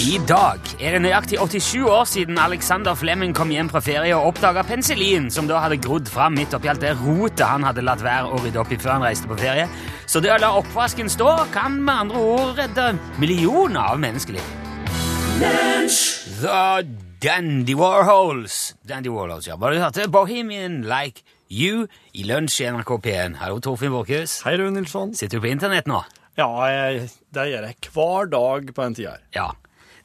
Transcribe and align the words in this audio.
I 0.04 0.18
dag 0.28 0.60
er 0.82 0.96
det 0.96 1.02
nøyaktig 1.04 1.38
87 1.40 1.86
år 1.90 2.04
siden 2.10 2.38
Alexander 2.42 2.96
Flemming 2.98 3.36
kom 3.36 3.52
hjem 3.54 3.70
fra 3.72 3.82
ferie 3.84 4.16
og 4.18 4.32
oppdaga 4.32 4.64
penicillin, 4.68 5.30
som 5.32 5.48
da 5.50 5.62
hadde 5.64 5.78
grodd 5.84 6.10
fram 6.12 6.36
midt 6.38 6.56
oppi 6.58 6.72
alt 6.72 6.82
det 6.84 6.96
rotet 7.02 7.46
han 7.46 7.66
hadde 7.68 7.86
latt 7.86 8.04
være 8.04 8.32
å 8.34 8.42
rydde 8.44 8.62
opp 8.64 8.74
i 8.74 8.80
før 8.82 8.98
han 8.98 9.06
reiste 9.06 9.30
på 9.30 9.38
ferie. 9.40 9.68
Så 10.10 10.22
det 10.24 10.34
å 10.34 10.42
la 10.42 10.52
oppvasken 10.60 11.12
stå 11.12 11.38
kan 11.54 11.80
med 11.84 12.08
andre 12.08 12.26
ord 12.34 12.60
redde 12.60 12.94
millioner 13.22 13.94
av 13.94 14.02
menneskeliv. 14.02 14.46
The 16.44 17.03
Dandy 17.24 17.74
Warhols. 17.74 18.76
Dandy 18.84 19.08
Warhols, 19.08 19.48
ja. 19.48 19.56
Bare 19.56 19.78
du 19.78 19.80
hørte? 19.80 20.10
Bohemian 20.12 20.82
Like 20.84 21.22
You 21.48 21.86
i 22.12 22.26
lunsj 22.28 22.58
i 22.60 22.66
NRK 22.68 22.98
P1. 23.06 23.38
Hallo, 23.40 23.62
Torfinn 23.64 23.94
Borchhus. 23.94 24.42
Hei, 24.44 24.58
Rune 24.60 24.82
Nilsson. 24.82 25.14
Sitter 25.16 25.40
du 25.40 25.46
på 25.46 25.48
internett 25.48 25.88
nå? 25.88 26.02
Ja, 26.36 26.50
jeg, 26.68 27.06
det 27.32 27.46
gjør 27.48 27.68
jeg 27.70 27.92
hver 27.96 28.28
dag 28.34 28.68
på 28.76 28.84
den 28.90 28.98
tida 28.98 29.14
her. 29.14 29.24
Ja. 29.38 29.46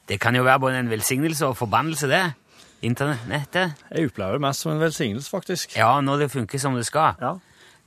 Det 0.07 0.21
kan 0.23 0.39
jo 0.39 0.45
være 0.47 0.63
både 0.63 0.79
en 0.85 0.93
velsignelse 0.93 1.51
og 1.51 1.59
forbannelse, 1.59 2.07
det. 2.07 2.23
Internettet. 2.87 3.75
Jeg 3.91 4.13
opplever 4.13 4.39
det 4.39 4.47
mest 4.47 4.63
som 4.63 4.77
en 4.77 4.87
velsignelse, 4.87 5.35
faktisk. 5.35 5.75
Ja, 5.75 5.97
når 5.99 6.23
det 6.23 6.33
funker 6.39 6.63
som 6.63 6.79
det 6.79 6.87
skal. 6.87 7.19
Ja. 7.19 7.35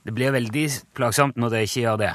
Det 0.04 0.12
blir 0.12 0.36
veldig 0.36 0.66
plagsomt 0.92 1.40
når 1.40 1.56
det 1.56 1.66
ikke 1.70 1.86
gjør 1.86 2.02
det. 2.04 2.14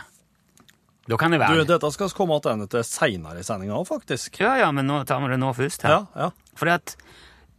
Da 1.10 1.18
kan 1.18 1.34
det 1.34 1.40
Du, 1.50 1.64
dette 1.66 1.90
skal 1.98 2.12
vi 2.12 2.14
komme 2.14 2.38
tilbake 2.44 2.70
til 2.78 2.84
seinere 2.86 3.42
i 3.42 3.48
sendinga 3.48 3.74
òg, 3.80 3.88
faktisk. 3.90 4.38
Ja, 4.44 4.60
ja, 4.62 4.70
men 4.76 4.86
nå 4.86 5.02
tar 5.08 5.26
vi 5.26 5.34
det 5.34 5.42
nå 5.42 5.56
først. 5.58 5.82
her. 5.88 5.98
Ja, 5.98 6.28
ja. 6.28 6.36
Fordi 6.58 6.72
at 6.76 6.96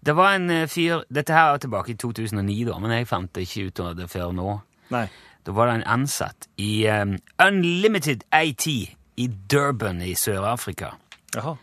det 0.07 0.15
var 0.17 0.35
en 0.37 0.51
eh, 0.51 0.67
fyr 0.71 1.03
Dette 1.11 1.35
her 1.35 1.55
er 1.55 1.59
tilbake 1.63 1.91
i 1.95 1.97
2009, 1.99 2.65
da, 2.69 2.79
men 2.83 2.91
jeg 2.95 3.09
fant 3.11 3.33
det 3.35 3.47
ikke 3.49 3.67
ut 3.71 3.81
av 3.85 3.97
det 3.99 4.07
før 4.13 4.33
nå. 4.37 4.61
Nei. 4.95 5.07
Da 5.47 5.53
var 5.57 5.67
det 5.71 5.79
en 5.81 5.89
ansatt 6.01 6.47
i 6.61 6.87
um, 6.93 7.17
Unlimited 7.41 8.25
AT 8.35 8.67
i 8.69 9.27
Durban 9.51 10.03
i 10.05 10.13
Sør-Afrika. 10.19 10.93
Jaha. 11.35 11.57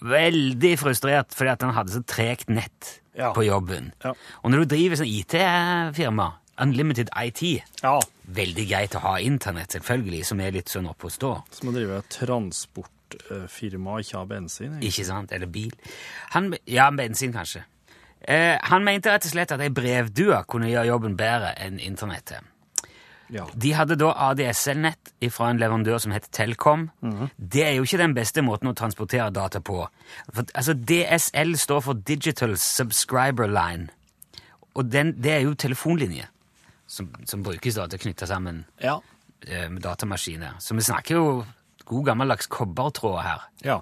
Veldig 0.00 0.72
frustrert 0.80 1.32
fordi 1.36 1.52
at 1.54 1.62
han 1.64 1.74
hadde 1.76 1.94
så 1.94 2.02
tregt 2.04 2.50
nett 2.52 3.00
Ja. 3.16 3.30
på 3.32 3.44
jobben. 3.46 3.92
Ja. 4.04 4.12
Og 4.44 4.50
når 4.52 4.64
du 4.64 4.74
driver 4.74 4.96
sånn 5.00 5.08
IT-firma, 5.08 6.34
Unlimited 6.60 7.08
IT, 7.16 7.62
Ja. 7.82 7.98
veldig 8.28 8.68
greit 8.68 8.94
å 8.96 9.00
ha 9.00 9.16
internett, 9.20 9.72
selvfølgelig, 9.72 10.24
som 10.24 10.40
er 10.40 10.50
litt 10.52 10.68
sånn 10.68 10.88
oppe 10.88 11.06
å 11.06 11.10
stå. 11.12 11.42
Som 11.50 11.68
å 11.70 11.72
drive 11.72 12.02
et 13.14 13.18
transportfirma 13.28 13.90
og 13.96 14.00
ikke 14.00 14.18
ha 14.18 14.24
bensin. 14.24 14.72
egentlig. 14.72 14.88
Ikke 14.92 15.04
sant? 15.06 15.32
Eller 15.32 15.46
bil. 15.46 15.72
Han, 16.34 16.54
ja, 16.66 16.90
bensin, 16.90 17.32
kanskje. 17.32 17.64
Eh, 18.28 18.58
han 18.62 18.84
mente 18.84 19.10
rett 19.12 19.24
og 19.24 19.30
slett 19.30 19.52
at 19.52 19.60
ei 19.60 19.68
brevdue 19.70 20.44
kunne 20.48 20.68
gjøre 20.70 20.86
jobben 20.88 21.16
bedre 21.16 21.52
enn 21.62 21.78
internettet. 21.78 22.40
Ja. 23.30 23.44
De 23.58 23.72
hadde 23.74 23.96
da 23.98 24.12
ADSL-nett 24.30 25.12
fra 25.34 25.48
en 25.50 25.58
leverandør 25.58 25.98
som 25.98 26.12
heter 26.14 26.30
Telkom. 26.30 26.84
Det 27.36 27.64
er 27.66 27.72
jo 27.74 27.82
ikke 27.82 27.98
den 27.98 28.14
beste 28.14 28.42
måten 28.42 28.70
å 28.70 28.74
transportere 28.78 29.30
data 29.34 29.58
på. 29.60 29.80
For, 30.32 30.44
altså, 30.54 30.74
DSL 30.74 31.56
står 31.58 31.80
for 31.82 31.94
Digital 32.06 32.54
Subscriber 32.56 33.46
Line. 33.50 33.88
Og 34.78 34.86
den, 34.92 35.14
det 35.22 35.32
er 35.32 35.40
jo 35.42 35.54
telefonlinje 35.58 36.28
som, 36.86 37.08
som 37.26 37.42
brukes 37.42 37.74
da 37.74 37.88
til 37.90 37.98
å 37.98 38.02
knytte 38.04 38.26
sammen 38.30 38.64
Ja. 38.82 39.00
eh, 39.46 39.68
med 39.70 39.82
datamaskiner. 39.82 40.60
Så 40.62 40.74
vi 40.78 40.82
snakker 40.86 41.14
jo 41.18 41.44
god 41.86 42.04
gammeldags 42.10 42.50
kobbertråd 42.50 43.22
her. 43.22 43.48
ja. 43.64 43.80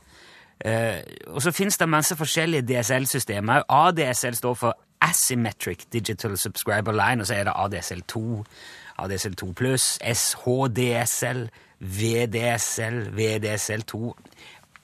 Eh, 0.65 1.03
og 1.27 1.43
så 1.43 1.51
finnes 1.53 1.77
det 1.77 1.89
masse 1.89 2.17
forskjellige 2.17 2.63
DSL-systemer. 2.63 3.67
ADSL 3.69 4.35
står 4.39 4.55
for 4.55 4.79
Asymmetric 5.01 5.85
Digital 5.93 6.39
Subscriber 6.39 6.93
Line, 6.93 7.21
og 7.21 7.27
så 7.27 7.35
er 7.35 7.45
det 7.45 7.53
ADSL2, 7.53 8.45
ADSL2 9.03 9.53
pluss, 9.53 9.99
SHDSL, 10.01 11.51
VDSL, 11.81 13.11
VDSL2 13.19 14.13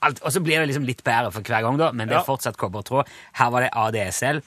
Alt, 0.03 0.22
Og 0.22 0.32
så 0.32 0.41
blir 0.41 0.59
det 0.59 0.66
liksom 0.70 0.84
litt 0.88 1.03
bedre 1.04 1.32
for 1.32 1.44
hver 1.44 1.60
gang, 1.60 1.78
da, 1.78 1.91
men 1.92 2.09
det 2.09 2.16
er 2.16 2.25
fortsatt 2.25 2.56
kobbertråd. 2.56 3.09
Her 3.36 3.50
var 3.53 3.60
det 3.60 3.70
ADSL. 3.76 4.41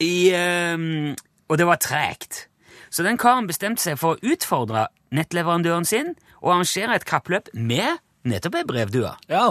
I, 0.00 0.30
ehm, 0.34 1.16
og 1.48 1.58
det 1.58 1.66
var 1.66 1.80
tregt. 1.82 2.46
Så 2.90 3.02
den 3.02 3.18
karen 3.18 3.48
bestemte 3.50 3.82
seg 3.82 3.98
for 3.98 4.14
å 4.14 4.32
utfordre 4.32 4.86
nettleverandøren 5.10 5.84
sin 5.84 6.14
og 6.42 6.56
arrangere 6.56 6.98
et 6.98 7.06
kappløp 7.08 7.50
med 7.54 8.02
nettopp 8.28 8.58
ei 8.60 8.66
brevdue. 8.68 9.14
Ja. 9.30 9.46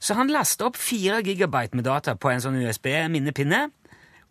Så 0.00 0.14
han 0.14 0.30
lastet 0.32 0.64
opp 0.68 0.78
4 0.78 1.22
gigabyte 1.26 1.76
med 1.76 1.88
data 1.88 2.14
på 2.14 2.30
en 2.30 2.42
sånn 2.44 2.60
USB-minnepinne 2.62 3.66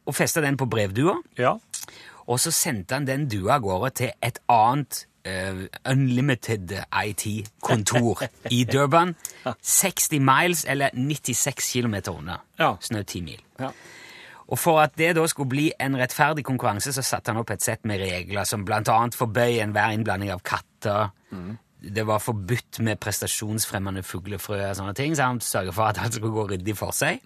og 0.07 0.15
festet 0.15 0.45
den 0.45 0.57
på 0.59 0.69
brevdua. 0.71 1.17
Ja. 1.39 1.57
Og 2.27 2.39
så 2.43 2.51
sendte 2.51 2.95
han 2.95 3.07
den 3.07 3.27
dua 3.31 3.57
av 3.57 3.65
gårde 3.65 3.91
til 4.01 4.11
et 4.23 4.39
annet 4.51 5.03
uh, 5.27 5.65
Unlimited 5.91 6.73
IT-kontor 6.91 8.23
i 8.55 8.63
Durban. 8.67 9.15
60 9.61 10.19
miles, 10.23 10.65
eller 10.67 10.95
96 10.95 11.71
km 11.73 11.99
unna. 12.15 12.41
Ja. 12.59 12.75
Snaut 12.81 13.07
10 13.07 13.23
mil. 13.27 13.43
Ja. 13.59 13.71
Og 14.47 14.59
for 14.59 14.79
at 14.79 14.95
det 14.95 15.11
da 15.17 15.25
skulle 15.27 15.51
bli 15.51 15.69
en 15.79 15.97
rettferdig 15.99 16.45
konkurranse, 16.47 16.93
så 16.95 17.03
satte 17.03 17.33
han 17.33 17.41
opp 17.41 17.51
et 17.51 17.63
sett 17.63 17.83
med 17.87 17.99
regler 17.99 18.47
som 18.47 18.63
annet 18.63 19.15
forbøy 19.15 19.59
enhver 19.59 19.91
innblanding 19.91 20.31
av 20.31 20.39
katter. 20.39 21.09
Det 21.93 22.03
var 22.07 22.19
forbudt 22.19 22.79
med 22.83 22.99
prestasjonsfremmende 22.99 24.03
fuglefrø 24.03 24.57
og 24.69 24.75
sånne 24.79 24.93
ting, 24.97 25.15
så 25.15 25.27
han 25.29 25.39
sørget 25.41 25.73
for 25.77 25.83
at 25.91 25.97
alt 26.03 26.13
skulle 26.17 26.33
gå 26.35 26.47
ryddig 26.51 26.75
for 26.77 26.91
seg. 26.95 27.21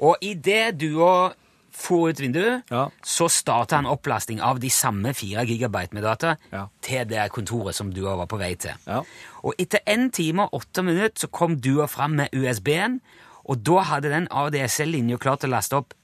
Og 0.00 0.16
idet 0.24 0.78
dua 0.80 1.30
for 1.70 2.08
ut 2.10 2.18
vinduet, 2.20 2.64
Ja. 2.70 2.88
så 3.06 3.28
startet 3.30 3.76
han 3.76 3.86
opplasting 3.86 4.40
av 4.42 4.58
de 4.60 4.68
samme 4.70 5.12
4 5.14 5.44
gigabyte 5.46 5.94
med 5.94 6.02
data 6.02 6.36
Ja. 6.52 6.64
til 6.82 7.04
det 7.08 7.30
kontoret 7.30 7.74
som 7.74 7.92
dua 7.94 8.16
var 8.16 8.26
på 8.26 8.38
vei 8.38 8.54
til. 8.56 8.72
Ja. 8.86 9.02
Og 9.44 9.54
etter 9.58 9.78
en 9.86 10.10
time 10.10 10.42
og 10.48 10.54
åtte 10.64 10.82
minutter 10.82 11.14
så 11.26 11.30
kom 11.30 11.60
dua 11.60 11.86
fram 11.86 12.10
med 12.18 12.28
USB-en, 12.34 13.00
og 13.44 13.62
da 13.64 13.80
hadde 13.82 14.10
den 14.10 14.26
ADSL-linja 14.30 15.16
klart 15.18 15.44
å 15.44 15.48
laste 15.48 15.76
opp 15.76 15.94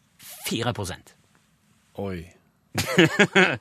4% 0.49 1.15
Oi. 1.99 2.32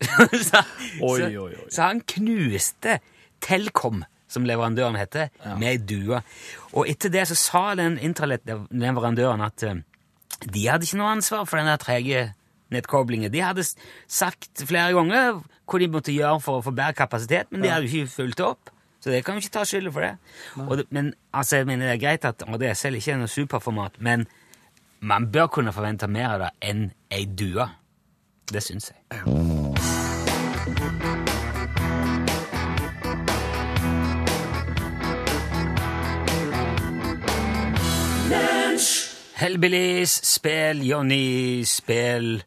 så, 0.48 0.62
Oi, 1.04 1.20
oi, 1.28 1.52
oi. 1.52 1.68
så 1.68 1.90
han 1.90 2.00
knuste 2.08 2.98
Telkom, 3.44 4.02
som 4.30 4.46
leverandøren 4.46 4.98
heter, 5.00 5.30
med 5.58 5.68
ei 5.72 5.78
due. 5.80 6.20
Og 6.72 6.88
etter 6.88 7.12
det 7.12 7.26
så 7.30 7.36
sa 7.38 7.62
den 7.78 7.98
intralett-leverandøren 7.98 9.42
at 9.44 9.64
uh, 9.66 9.80
de 10.40 10.66
hadde 10.68 10.86
ikke 10.86 11.00
noe 11.00 11.14
ansvar 11.16 11.48
for 11.48 11.60
den 11.60 11.70
der 11.70 11.80
trege 11.80 12.26
nettkoblingen. 12.70 13.32
De 13.32 13.42
hadde 13.42 13.64
sagt 14.08 14.62
flere 14.62 14.94
ganger 14.96 15.40
hva 15.40 15.80
de 15.80 15.88
måtte 15.90 16.14
gjøre 16.14 16.42
for 16.42 16.60
å 16.60 16.66
få 16.66 16.74
bedre 16.74 16.96
kapasitet, 16.98 17.50
men 17.50 17.64
de 17.64 17.72
hadde 17.72 17.90
ikke 17.90 18.12
fulgt 18.12 18.44
opp. 18.44 18.70
Så 19.00 19.12
det 19.12 19.22
kan 19.24 19.36
jo 19.36 19.42
ikke 19.44 19.54
ta 19.54 19.64
skylda 19.64 19.92
for 19.94 20.04
det. 20.04 20.12
Og 20.66 20.74
det 20.80 20.86
men 20.92 21.14
altså, 21.32 21.56
jeg 21.56 21.66
mener 21.70 21.86
Det 21.88 21.94
er 21.94 22.02
greit 22.04 22.24
at 22.28 22.44
ADSL 22.44 22.98
ikke 22.98 23.14
er 23.14 23.22
noe 23.22 23.32
superformat, 23.32 23.96
men 23.98 24.26
man 25.00 25.30
bør 25.32 25.48
kunne 25.56 25.72
forvente 25.72 26.08
mer 26.08 26.34
av 26.34 26.44
det 26.44 26.52
enn 26.68 26.90
ei 27.10 27.24
due. 27.24 27.64
Det 28.52 28.62
syns 28.62 28.92
jeg. 28.92 29.59
Hellbillies, 39.40 40.18
spill, 40.28 40.82
Johnny, 40.84 41.62
spill. 41.64 42.42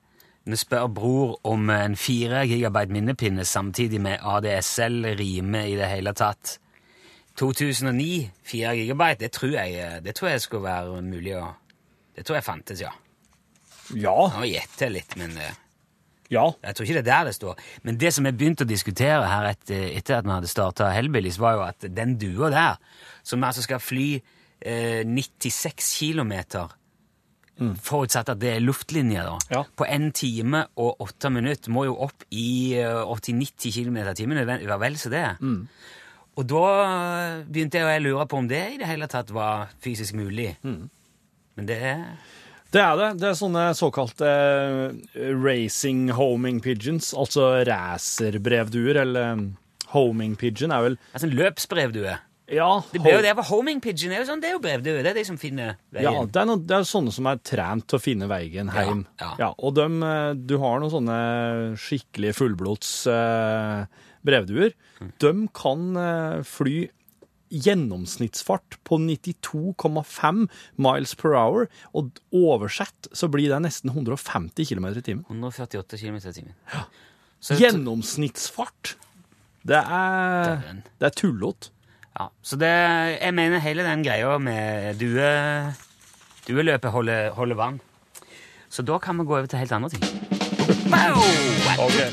Vi 0.46 0.58
spør 0.60 0.90
bror 0.94 1.32
om 1.50 1.72
en 1.74 1.96
4 1.98 2.44
gigabyte 2.52 2.94
minnepinne 2.94 3.46
samtidig 3.48 3.98
med 4.04 4.22
ADSL 4.22 5.08
rimer 5.18 5.72
i 5.72 5.78
det 5.80 5.88
hele 5.90 6.14
tatt. 6.14 6.60
2009, 7.40 8.28
4 8.46 8.76
gigabyte, 8.78 9.24
det 9.24 9.32
tror 9.34 9.56
jeg, 9.56 10.04
det 10.06 10.14
tror 10.16 10.30
jeg 10.36 10.44
skulle 10.44 10.68
være 10.68 11.02
mulig 11.02 11.34
å 11.40 11.48
Det 12.14 12.28
tror 12.28 12.36
jeg 12.38 12.46
fantes, 12.46 12.82
ja. 12.84 12.92
Ja. 13.98 14.14
Nå 14.36 14.46
gjetter 14.46 14.86
jeg 14.86 14.94
litt, 15.00 15.16
men 15.18 15.32
eh, 15.42 15.56
Ja. 16.30 16.46
jeg 16.62 16.76
tror 16.76 16.86
ikke 16.86 17.00
det 17.00 17.08
er 17.08 17.10
der 17.10 17.26
det 17.32 17.36
står. 17.40 17.58
Men 17.82 17.98
det 17.98 18.14
som 18.14 18.26
jeg 18.26 18.38
begynte 18.38 18.68
å 18.68 18.70
diskutere 18.70 19.26
her 19.26 19.50
etter, 19.50 19.88
etter 19.98 20.20
at 20.20 20.26
vi 20.26 20.36
hadde 20.36 20.52
starta 20.52 20.92
Hellbillies, 20.94 21.40
var 21.42 21.58
jo 21.58 21.64
at 21.66 21.90
den 21.90 22.20
dua 22.22 22.52
der, 22.54 22.78
som 23.24 23.44
altså 23.44 23.66
skal 23.66 23.82
fly 23.82 24.22
eh, 24.62 25.02
96 25.10 25.90
km 27.62 27.76
Forutsatt 27.86 28.32
at 28.34 28.40
det 28.42 28.56
er 28.56 28.64
luftlinje, 28.64 29.24
da. 29.24 29.36
Ja. 29.54 29.64
På 29.78 29.86
en 29.86 30.12
time 30.16 30.64
og 30.82 31.04
åtte 31.06 31.30
minutter 31.30 31.72
må 31.72 31.86
jo 31.86 31.98
opp 32.08 32.26
i 32.34 32.74
eh, 32.82 33.04
80-90 33.06 33.76
km 33.78 34.00
i 34.02 34.16
timen. 34.18 34.40
Det 34.42 34.70
vel 34.82 34.98
så 34.98 35.12
det. 35.14 35.28
Og 36.34 36.48
da 36.50 36.66
begynte 37.46 37.78
jeg 37.78 37.86
å 37.86 38.04
lure 38.08 38.26
på 38.26 38.40
om 38.42 38.48
det 38.50 38.64
i 38.74 38.80
det 38.82 38.90
hele 38.90 39.06
tatt 39.12 39.30
var 39.36 39.70
fysisk 39.86 40.18
mulig. 40.18 40.56
Men 40.64 41.70
det 41.70 41.78
er 41.78 42.06
Det 42.74 42.82
er 42.82 42.96
det. 42.98 43.10
Det 43.22 43.28
er 43.30 43.36
sånne 43.38 43.68
såkalte 43.78 44.30
eh, 45.14 45.34
racing 45.38 46.08
homing 46.18 46.58
pigeons, 46.66 47.12
altså 47.14 47.62
racerbrevduer, 47.70 48.98
eller 49.04 49.36
um, 49.38 49.44
homing 49.94 50.34
pigeon 50.42 50.74
er 50.74 50.88
vel 50.88 50.96
altså 51.14 51.28
en 51.30 51.36
løpsbrevdue. 51.38 52.16
Ja, 52.54 52.70
Det 52.92 53.02
blir 53.02 53.18
jo 53.18 53.24
det, 53.26 53.34
for 53.40 53.50
homing 53.50 53.82
pigeon 53.84 54.14
er 54.14 54.22
jo 54.22 54.30
sånn, 54.30 54.42
det 54.44 54.52
er 54.52 54.56
jo 54.58 54.64
brevdue. 54.64 55.04
Det 55.04 55.12
er 55.12 55.20
de 55.20 55.26
som 55.28 55.38
finner 55.42 55.78
veien. 55.94 56.08
Ja, 56.08 56.24
det 56.26 56.42
er, 56.42 56.50
noe, 56.50 56.62
det 56.62 56.78
er 56.78 56.88
sånne 56.88 57.14
som 57.16 57.30
er 57.30 57.42
trent 57.46 57.88
til 57.90 58.00
å 58.00 58.04
finne 58.04 58.30
veien 58.32 58.72
hjem. 58.74 59.06
ja. 59.22 59.52
og 59.58 59.78
dem, 59.78 60.00
eh, 60.06 60.32
du 60.38 60.58
har 60.62 60.82
noen 60.82 60.94
sånne 60.94 61.20
skikkelig 61.82 62.36
fullblods 62.40 62.92
eh, 63.12 64.04
brevduer. 64.26 64.76
Mm. 65.02 65.14
De 65.24 65.34
kan 65.58 65.88
eh, 66.00 66.44
fly 66.48 66.78
gjennomsnittsfart 67.54 68.80
på 68.88 68.98
92,5 68.98 70.48
miles 70.82 71.14
per 71.20 71.36
hour, 71.38 71.68
og 71.94 72.18
oversett 72.34 73.10
så 73.14 73.30
blir 73.30 73.52
det 73.54 73.62
nesten 73.66 73.94
150 73.94 74.66
km 74.70 74.90
i 74.90 75.06
timen. 75.06 75.26
148 75.30 76.02
km 76.02 76.18
i 76.18 76.34
timen. 76.34 76.56
Ja. 76.74 76.88
Gjennomsnittsfart! 77.60 78.96
Det 79.64 79.80
er, 79.80 80.82
det 81.00 81.08
er 81.08 81.16
tullete. 81.16 81.72
Ja, 82.14 82.28
så 82.46 82.58
det, 82.62 82.70
jeg 83.18 83.34
mener 83.34 83.62
hele 83.64 83.86
den 83.88 84.04
greia 84.06 84.38
med 84.38 85.00
due, 85.02 85.30
dueløpet 86.48 86.92
holder, 86.94 87.32
holder 87.34 87.58
vann. 87.58 87.80
Så 88.70 88.86
da 88.86 89.00
kan 89.02 89.18
vi 89.18 89.26
gå 89.26 89.38
over 89.38 89.50
til 89.50 89.60
helt 89.60 89.72
andre 89.72 89.90
ting. 89.90 90.04
Okay. 91.84 92.10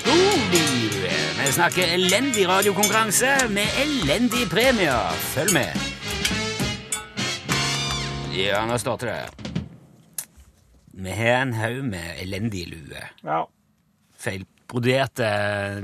Vi 1.41 1.53
snakker 1.53 1.93
elendig 1.95 2.49
radiokonkurranse 2.49 3.49
med 3.53 3.77
elendige 3.83 4.49
premier. 4.49 5.13
Følg 5.35 5.53
med. 5.53 5.71
Ja, 8.37 8.65
nå 8.67 8.79
starter 8.81 9.13
det. 9.13 9.51
Vi 11.01 11.11
har 11.11 11.43
en 11.43 11.53
haug 11.57 11.85
med 11.93 12.23
elendige 12.23 12.73
luer. 12.73 13.13
Ja. 13.25 13.43
Feilbroderte, 14.21 15.29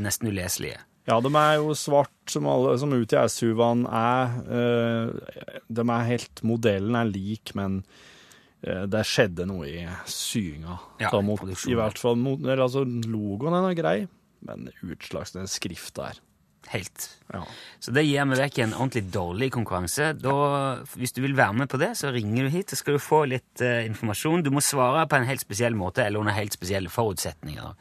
nesten 0.00 0.28
uleselige. 0.32 0.80
Ja, 1.06 1.20
de 1.22 1.30
er 1.38 1.56
jo 1.60 1.74
svart 1.78 2.10
som 2.32 2.48
alle 2.50 2.74
som 2.82 2.90
ute 2.92 3.14
i 3.14 3.30
SUV-ene 3.30 3.86
er. 3.94 4.36
eh, 4.58 5.62
de 5.70 5.86
er 5.86 6.08
helt 6.10 6.42
Modellen 6.46 6.98
er 6.98 7.06
lik, 7.10 7.54
men 7.58 7.80
eh, 8.66 8.84
det 8.90 9.04
skjedde 9.06 9.46
noe 9.46 9.68
i 9.70 9.86
syinga. 10.10 10.80
Ja, 11.02 11.12
mot. 11.22 11.46
I 11.46 11.78
hvert 11.78 12.02
fall 12.02 12.18
mot, 12.18 12.42
altså, 12.42 12.82
logoen 12.84 13.54
er 13.54 13.78
grei, 13.78 13.98
men 14.46 14.70
utslags 14.82 15.36
den 15.36 15.46
skrifta 15.50 16.10
her. 16.10 16.22
Helt. 16.72 17.04
Ja. 17.32 17.42
Så 17.82 17.92
det 17.94 18.02
gir 18.06 18.26
vi 18.26 18.38
vekk 18.40 18.58
en 18.64 18.74
ordentlig 18.74 19.04
dårlig 19.14 19.50
konkurranse. 19.54 20.10
Da, 20.18 20.32
hvis 20.98 21.14
du 21.14 21.20
vil 21.22 21.36
være 21.38 21.54
med 21.60 21.70
på 21.70 21.78
det, 21.80 21.92
så 21.98 22.10
ringer 22.14 22.46
du 22.46 22.54
hit, 22.54 22.72
så 22.72 22.78
skal 22.80 22.96
du 22.96 23.02
få 23.02 23.22
litt 23.30 23.62
uh, 23.62 23.84
informasjon. 23.86 24.42
Du 24.46 24.50
må 24.54 24.62
svare 24.64 25.04
på 25.10 25.18
en 25.18 25.28
helt 25.28 25.42
spesiell 25.42 25.78
måte 25.78 26.04
eller 26.06 26.22
under 26.22 26.34
helt 26.36 26.56
spesielle 26.56 26.90
forutsetninger. 26.92 27.76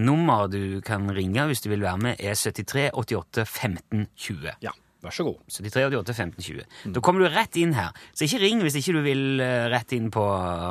Nummer 0.00 0.50
du 0.52 0.80
kan 0.84 1.08
ringe 1.16 1.48
hvis 1.48 1.64
du 1.64 1.70
vil 1.72 1.84
være 1.86 2.04
med, 2.04 2.20
er 2.20 2.36
73 2.36 2.90
88 2.92 3.46
15 3.46 4.06
20. 4.16 4.54
ja, 4.64 4.74
vær 5.04 5.16
så 5.16 5.24
god. 5.30 5.40
73 5.48 5.86
88 5.88 6.14
15 6.16 6.44
20. 6.50 6.68
Da 6.94 7.04
kommer 7.04 7.24
du 7.24 7.32
rett 7.32 7.56
inn 7.56 7.74
her. 7.78 7.96
Så 8.12 8.28
ikke 8.28 8.44
ring 8.44 8.62
hvis 8.64 8.76
ikke 8.80 8.98
du 8.98 9.02
vil 9.06 9.26
uh, 9.40 9.66
rett 9.72 9.96
inn 9.96 10.12
på 10.12 10.24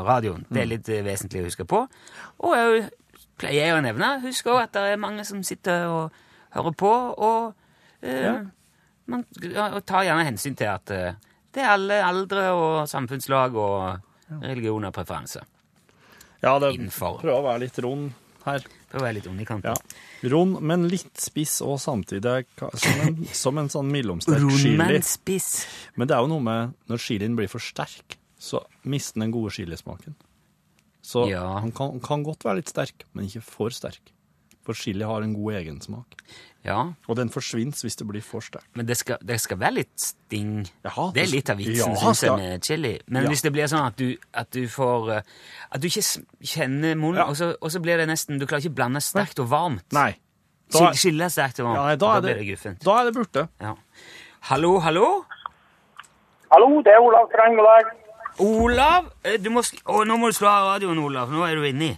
radioen. 0.07 0.45
Det 0.50 0.63
er 0.63 0.74
litt 0.75 0.94
uh, 0.94 1.02
vesentlig 1.06 1.44
å 1.44 1.50
huske 1.50 1.66
på. 1.69 1.86
Og 2.45 2.57
jeg 2.57 2.90
pleier 3.40 3.78
å 3.78 3.84
nevne, 3.84 4.18
husk 4.25 4.52
også 4.52 4.66
at 4.68 4.75
det 4.75 4.90
er 4.94 5.02
mange 5.02 5.25
som 5.28 5.42
sitter 5.48 5.88
og 5.90 6.25
hører 6.56 6.75
på, 6.75 6.92
og 7.18 7.54
eh, 8.01 8.24
Ja. 8.24 8.34
man 9.10 9.25
tar 9.86 10.04
gjerne 10.07 10.25
hensyn 10.28 10.56
til 10.57 10.69
at 10.72 10.92
eh, 10.92 11.13
det 11.54 11.63
er 11.63 11.72
alle 11.74 12.01
aldre 12.06 12.48
og 12.54 12.88
samfunnslag 12.90 13.56
og 13.57 14.00
religioner 14.44 14.92
og 14.92 14.94
preferanser. 15.00 15.44
Ja, 16.44 16.54
det 16.62 16.75
Innenfor. 16.78 17.18
prøver 17.19 17.40
å 17.42 17.48
være 17.48 17.60
litt 17.66 17.80
rund 17.84 18.12
her. 18.46 18.63
Prøver 18.90 19.01
å 19.01 19.07
være 19.07 19.16
litt 19.18 19.25
rund 19.28 19.42
i 19.42 19.46
kanten. 19.50 19.74
Ja. 19.74 20.30
Rund, 20.31 20.60
men 20.62 20.86
litt 20.92 21.18
spiss 21.19 21.57
og 21.66 21.80
samtidig 21.81 22.46
som 22.60 23.02
en, 23.04 23.18
som 23.44 23.57
en 23.60 23.69
sånn 23.74 23.90
mellomsterk 23.92 24.45
chili. 24.62 25.02
spiss. 25.04 25.50
Men 25.98 26.07
det 26.07 26.16
er 26.16 26.22
jo 26.24 26.31
noe 26.31 26.45
med 26.45 26.78
når 26.88 27.02
chilien 27.04 27.36
blir 27.36 27.50
for 27.52 27.60
sterk, 27.60 28.16
så 28.40 28.62
mister 28.88 29.19
den 29.25 29.34
gode 29.36 29.52
chilismaken. 29.57 30.16
Så 31.02 31.25
Ja. 31.31 31.44
han 31.60 31.72
kan, 31.75 32.00
kan 32.00 32.24
godt 32.24 32.45
være 32.45 32.62
litt 32.62 32.69
sterk, 32.69 33.04
men 33.13 33.25
ikke 33.25 33.42
for 33.44 33.69
sterk. 33.74 34.13
For 34.69 34.77
chili 34.77 35.01
har 35.07 35.24
en 35.25 35.33
god 35.33 35.56
egensmak. 35.63 36.19
Ja, 36.68 36.92
Og 37.07 37.16
den 37.18 37.30
forsvinner 37.33 37.74
hvis 37.81 37.95
det 37.98 38.06
blir 38.06 38.21
for 38.21 38.44
sterk. 38.45 38.66
men 38.75 38.86
det 38.86 38.98
skal, 39.00 39.18
det 39.25 39.39
skal 39.42 39.57
være 39.57 39.74
litt 39.80 39.95
sting. 40.04 40.68
Jaha, 40.86 41.06
det 41.16 41.24
er 41.24 41.30
litt 41.31 41.50
av 41.50 41.57
vitsen, 41.57 41.94
ja, 41.95 42.01
synes 42.04 42.21
jeg, 42.21 42.36
med 42.38 42.62
chili. 42.68 42.92
Men 43.07 43.24
Ja. 43.24 43.30
hvis 43.31 43.42
det 43.42 43.51
blir 43.56 43.66
sånn 43.71 43.88
at 43.88 43.95
du, 43.98 44.18
at 44.33 44.51
du 44.51 44.68
får 44.68 45.10
eh, 45.16 45.21
At 45.71 45.81
du 45.81 45.88
ikke 45.88 46.04
kjenner 46.44 46.95
munnen, 47.00 47.16
Ja. 47.18 47.25
og, 47.31 47.36
så, 47.39 47.56
og 47.62 47.71
så 47.71 47.80
blir 47.81 47.98
det 47.98 48.07
nesten 48.10 48.38
Du 48.39 48.45
klarer 48.45 48.62
ikke 48.66 48.75
blande 48.75 49.01
sterkt 49.01 49.39
og 49.39 49.48
varmt. 49.50 49.88
Nei. 49.94 50.18
Da, 50.71 50.92
Skil- 50.92 50.94
Skille 51.01 51.30
sterkt 51.31 51.60
og 51.62 51.66
varmt. 51.71 51.75
ja, 51.80 51.86
nei, 51.88 51.95
da, 51.95 52.12
er 52.18 52.21
blir 52.21 52.33
det, 52.36 52.38
det 52.45 52.48
guffent. 52.51 52.83
da 52.83 53.00
er 53.00 53.06
det 53.10 53.16
borte. 53.16 53.48
Ja. 53.62 53.74
Hallo, 54.51 54.80
hallo? 54.80 55.25
Hallo, 56.51 56.81
det 56.83 56.92
er 56.94 57.00
Olav. 57.00 57.30
God 57.31 57.66
dag. 57.66 57.86
Olav? 58.39 59.06
Eh, 59.24 59.38
Du 59.42 59.50
må, 59.50 59.62
å, 59.86 60.04
nå 60.06 60.18
må 60.18 60.27
du 60.30 60.33
slå 60.38 60.48
av 60.48 60.75
radioen, 60.75 61.00
Olav. 61.00 61.30
Nå 61.31 61.44
er 61.48 61.56
du 61.56 61.63
inni. 61.66 61.98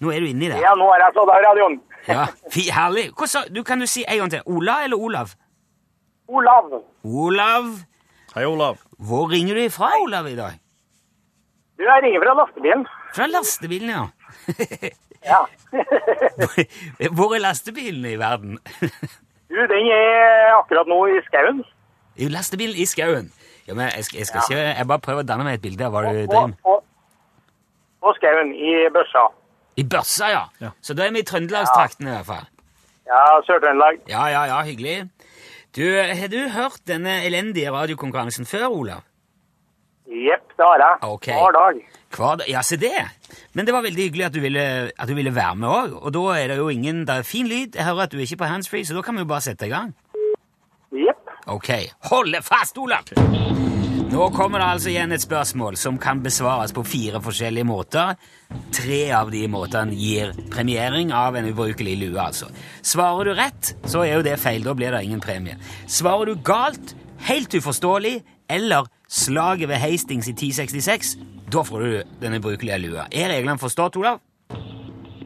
Nå 0.00 0.10
er 0.12 0.20
du 0.20 0.26
inni 0.26 0.48
der. 0.50 0.60
Ja, 0.60 0.74
nå 0.74 0.86
er 0.94 0.98
jeg 1.06 1.14
så 1.14 1.24
der, 1.26 1.42
radioen. 1.48 1.80
Ja, 2.08 2.26
Herlig. 2.74 3.10
Hva 3.18 3.26
sa 3.30 3.44
du? 3.48 3.62
Kan 3.66 3.80
du 3.82 3.86
si 3.86 4.04
en 4.08 4.18
gang 4.24 4.30
til? 4.32 4.42
Ola 4.46 4.80
eller 4.84 4.96
Olav? 4.98 5.34
Olav, 6.28 6.70
Olav. 7.04 7.68
Hei, 8.34 8.44
Olav. 8.48 8.78
Hvor 8.98 9.30
ringer 9.30 9.54
du 9.54 9.60
ifra, 9.66 9.90
Olav, 10.02 10.26
i 10.30 10.36
dag? 10.36 10.58
du 11.78 11.82
jeg 11.84 12.02
ringer 12.04 12.20
fra 12.22 12.34
lastebilen. 12.38 12.84
Fra 13.14 13.26
lastebilen, 13.26 13.90
ja. 13.90 14.06
Ja. 15.22 15.38
Hvor 17.16 17.34
er 17.34 17.38
lastebilen 17.38 18.04
i 18.10 18.16
verden? 18.18 18.58
Du, 19.52 19.58
den 19.68 19.86
er 19.92 20.54
akkurat 20.56 20.88
nå 20.88 20.96
i 21.12 21.18
skauen. 21.26 21.58
I 22.16 22.26
lastebilen 22.32 22.76
i 22.80 22.86
skauen. 22.88 23.26
Ja, 23.68 23.74
men 23.74 23.90
jeg 23.92 24.06
jeg 24.16 24.26
skal 24.26 24.40
ikke 24.40 24.62
Jeg 24.62 24.86
bare 24.88 25.02
prøver 25.04 25.20
å 25.20 25.26
danne 25.28 25.44
meg 25.44 25.58
et 25.58 25.62
bilde 25.62 25.84
av 25.84 25.92
hva 25.92 26.00
du 26.06 26.22
driver 26.24 26.46
med. 26.48 26.56
og 28.00 28.16
skauen 28.16 28.54
i 28.56 28.72
børsa. 28.94 29.26
I 29.76 29.84
børsa, 29.84 30.28
ja. 30.30 30.42
Ja. 30.60 30.70
Så 30.82 30.94
da 30.94 31.06
er 31.06 31.12
vi 31.14 31.22
i 31.22 31.28
Trøndelagstrakten 31.28 32.06
i 32.08 32.10
hvert 32.10 32.26
fall. 32.28 32.48
Ja, 33.08 33.22
Sør-Trøndelag. 33.46 34.02
Ja, 34.08 34.26
ja, 34.32 34.42
ja, 34.50 34.58
hyggelig. 34.66 35.08
Du, 35.76 35.82
Har 36.20 36.28
du 36.28 36.38
hørt 36.52 36.80
denne 36.88 37.24
elendige 37.26 37.72
radiokonkurransen 37.72 38.46
før, 38.46 38.66
Olav? 38.68 39.00
Jepp, 40.12 40.48
det 40.58 40.64
har 40.66 40.76
jeg. 40.82 40.98
Ok. 41.08 41.26
Hver 41.26 41.54
dag. 41.56 41.80
Hver 42.16 42.36
dag. 42.36 42.48
Ja, 42.50 42.62
se 42.62 42.76
det. 42.76 42.92
Men 43.54 43.66
det 43.66 43.74
var 43.74 43.82
veldig 43.82 44.04
hyggelig 44.04 44.24
at 44.26 44.34
du 44.34 44.40
ville, 44.44 44.64
at 44.98 45.08
du 45.08 45.14
ville 45.14 45.34
være 45.34 45.56
med 45.56 45.68
òg. 45.68 45.96
Og 46.02 46.12
da 46.14 46.24
er 46.42 46.52
det 46.52 46.58
jo 46.60 46.68
ingen 46.68 47.06
Det 47.06 47.16
er 47.16 47.22
fin 47.22 47.48
lyd. 47.48 47.74
Jeg 47.74 47.84
hører 47.84 48.02
at 48.04 48.12
du 48.12 48.18
er 48.18 48.26
ikke 48.28 48.36
på 48.44 48.50
handsfree, 48.52 48.84
så 48.84 48.94
da 48.94 49.02
kan 49.02 49.14
vi 49.14 49.24
jo 49.24 49.30
bare 49.32 49.40
sette 49.40 49.66
i 49.66 49.72
gang. 49.72 49.94
Jepp. 50.92 51.32
Ok, 51.46 51.70
hold 52.12 52.36
fast, 52.44 52.78
Olav! 52.78 53.08
Nå 54.12 54.26
kommer 54.28 54.60
det 54.60 54.66
altså 54.68 54.90
igjen 54.90 55.14
et 55.14 55.22
spørsmål 55.24 55.76
som 55.80 55.96
kan 55.96 56.18
besvares 56.20 56.74
på 56.76 56.82
fire 56.84 57.16
forskjellige 57.24 57.64
måter. 57.64 58.18
Tre 58.76 58.98
av 59.16 59.30
de 59.32 59.40
måtene 59.48 59.96
gir 59.96 60.34
premiering 60.52 61.14
av 61.16 61.38
en 61.38 61.48
ubrukelig 61.48 61.94
lue, 61.96 62.18
altså. 62.20 62.50
Svarer 62.84 63.30
du 63.30 63.32
rett, 63.38 63.70
så 63.88 64.02
er 64.04 64.18
jo 64.18 64.26
det 64.26 64.34
feil. 64.42 64.66
Da 64.66 64.74
blir 64.76 64.92
det 64.92 65.00
ingen 65.06 65.22
premie. 65.24 65.56
Svarer 65.88 66.28
du 66.28 66.42
galt, 66.44 66.92
helt 67.24 67.56
uforståelig, 67.56 68.18
eller 68.52 68.90
slaget 69.08 69.72
ved 69.72 69.80
Hastings 69.80 70.28
i 70.28 70.36
1066, 70.36 71.14
da 71.48 71.64
får 71.64 71.80
du 71.80 72.18
den 72.20 72.36
ubrukelige 72.36 72.82
lua. 72.84 73.06
Er 73.08 73.32
reglene 73.32 73.56
forstått, 73.62 73.96
Olav? 73.96 74.20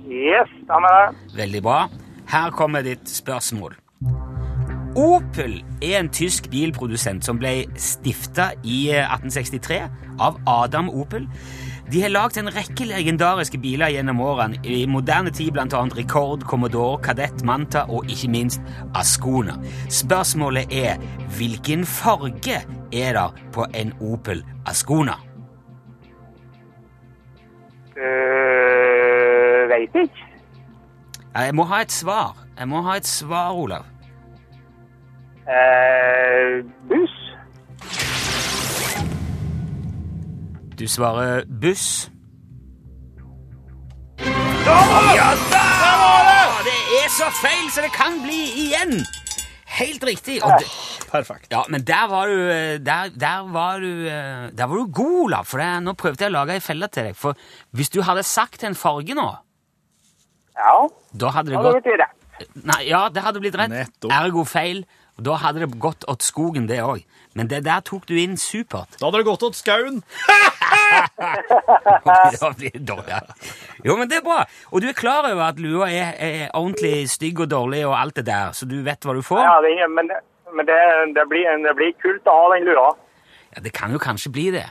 Yes, 0.07 0.55
stemmer 0.63 0.95
det. 0.95 1.35
Veldig 1.43 1.65
bra. 1.67 1.81
Her 2.31 2.55
kommer 2.55 2.87
ditt 2.87 3.11
spørsmål. 3.11 3.75
Opel 4.97 5.59
er 5.85 5.99
en 5.99 6.09
tysk 6.09 6.47
bilprodusent 6.49 7.27
som 7.27 7.37
ble 7.37 7.67
stifta 7.77 8.55
i 8.65 8.87
eh, 8.95 9.05
1863 9.05 9.81
av 10.25 10.39
Adam 10.49 10.89
Opel. 10.89 11.27
De 11.93 12.01
har 12.01 12.15
lagd 12.15 12.39
en 12.41 12.49
rekke 12.51 12.87
legendariske 12.89 13.61
biler 13.61 13.93
gjennom 13.93 14.23
årene, 14.25 14.57
i 14.65 14.87
moderne 14.89 15.31
tid 15.31 15.53
bl.a. 15.53 15.83
Rekord, 15.99 16.47
Commodore, 16.49 16.97
Kadett, 17.05 17.45
Manta 17.45 17.85
og 17.93 18.09
ikke 18.11 18.31
minst 18.33 18.65
Ascona. 18.97 19.59
Spørsmålet 19.93 20.73
er 20.73 20.97
hvilken 21.37 21.85
farge 21.87 22.63
er 22.89 23.19
det 23.19 23.45
på 23.53 23.67
en 23.77 23.93
Opel 24.01 24.41
Ascona? 24.67 25.19
Uh, 27.97 29.61
Veit 29.71 30.01
ikke. 30.03 30.25
Jeg 31.37 31.55
må 31.55 31.69
ha 31.69 31.83
et 31.85 31.93
svar. 31.93 32.41
Jeg 32.57 32.69
må 32.73 32.81
ha 32.89 32.97
et 32.97 33.07
svar, 33.07 33.53
Olav. 33.53 33.85
Uh, 35.47 36.65
buss. 36.91 37.15
Du 40.79 40.87
svarer 40.89 41.45
buss. 41.47 42.11
Ja 44.67 45.29
da! 45.53 45.67
Det 46.67 46.81
er 46.99 47.13
så 47.15 47.29
feil 47.39 47.69
så 47.71 47.85
det 47.85 47.93
kan 47.95 48.19
bli 48.25 48.41
igjen! 48.67 48.99
Helt 49.77 50.05
riktig. 50.09 50.41
Og 50.43 50.51
det, 50.59 50.67
Perfekt. 51.11 51.47
ja, 51.53 51.63
men 51.69 51.85
der 51.87 52.07
var 52.11 52.27
du 52.27 52.37
Der, 52.83 53.11
der 53.15 53.47
var 53.53 53.79
du 53.81 54.07
eh, 54.09 54.49
Der 54.57 54.67
var 54.67 54.77
du 54.77 54.87
god, 54.93 55.17
Olav. 55.27 55.45
For 55.45 55.61
det, 55.61 55.69
nå 55.85 55.93
prøvde 55.93 56.25
jeg 56.25 56.33
å 56.33 56.37
lage 56.39 56.57
ei 56.57 56.65
felle 56.65 56.89
til 56.89 57.11
deg. 57.11 57.17
For 57.19 57.37
hvis 57.77 57.93
du 57.93 58.01
hadde 58.03 58.25
sagt 58.27 58.65
en 58.65 58.75
farge 58.75 59.15
nå, 59.15 59.27
Ja, 60.57 60.77
da 61.13 61.33
hadde 61.37 61.53
det 61.53 61.61
gått. 61.61 62.07
Nei, 62.65 62.83
ja, 62.89 63.07
det 63.13 63.23
hadde 63.25 63.41
blitt 63.41 63.57
rett. 63.57 63.73
Nettopp. 63.73 64.13
Ergo 64.13 64.45
feil. 64.49 64.83
Og 65.17 65.25
Da 65.25 65.37
hadde 65.41 65.63
det 65.65 65.79
gått 65.81 66.05
åt 66.09 66.23
skogen, 66.23 66.67
det 66.69 66.83
òg. 66.85 67.05
Men 67.37 67.49
det 67.49 67.63
der 67.65 67.81
tok 67.85 68.05
du 68.09 68.15
inn 68.21 68.37
supert. 68.41 68.99
Da 69.01 69.07
hadde 69.09 69.23
det 69.23 69.29
gått 69.29 69.43
åt 69.43 69.57
skauen! 69.57 70.03
Da 72.41 72.51
blir 72.57 72.71
det. 72.75 73.21
Jo, 73.85 73.97
men 73.97 74.09
det 74.11 74.19
er 74.21 74.25
bra. 74.25 74.43
Og 74.73 74.81
du 74.83 74.89
er 74.91 74.97
klar 74.97 75.27
over 75.29 75.43
at 75.49 75.59
lua 75.63 75.89
er, 75.91 76.13
er 76.19 76.51
ordentlig 76.57 77.09
stygg 77.11 77.41
og 77.45 77.51
dårlig 77.51 77.83
og 77.87 77.95
alt 77.99 78.17
det 78.21 78.27
der, 78.29 78.53
så 78.57 78.67
du 78.69 78.77
vet 78.87 79.05
hva 79.07 79.15
du 79.17 79.23
får? 79.25 79.41
Ja, 79.45 79.57
det, 79.65 79.73
er- 79.83 79.93
men, 79.93 80.11
men 80.57 80.69
det, 80.69 80.79
det, 81.17 81.25
blir, 81.31 81.49
det 81.65 81.75
blir 81.79 81.95
kult 82.03 82.29
å 82.31 82.37
ha 82.41 82.47
den 82.55 82.67
lua. 82.69 82.89
Ja, 83.57 83.63
det 83.65 83.73
kan 83.77 83.95
jo 83.95 84.01
kanskje 84.03 84.33
bli 84.35 84.47
det. 84.55 84.67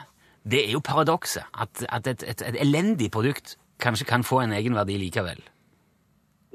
Det 0.46 0.62
er 0.68 0.72
jo 0.76 0.82
paradokset. 0.86 1.48
At, 1.58 1.84
at 1.90 2.08
et, 2.12 2.24
et, 2.24 2.42
et 2.52 2.60
elendig 2.62 3.10
produkt 3.16 3.56
kanskje 3.82 4.08
kan 4.10 4.24
få 4.26 4.44
en 4.46 4.54
egenverdi 4.56 4.98
likevel. 5.02 5.42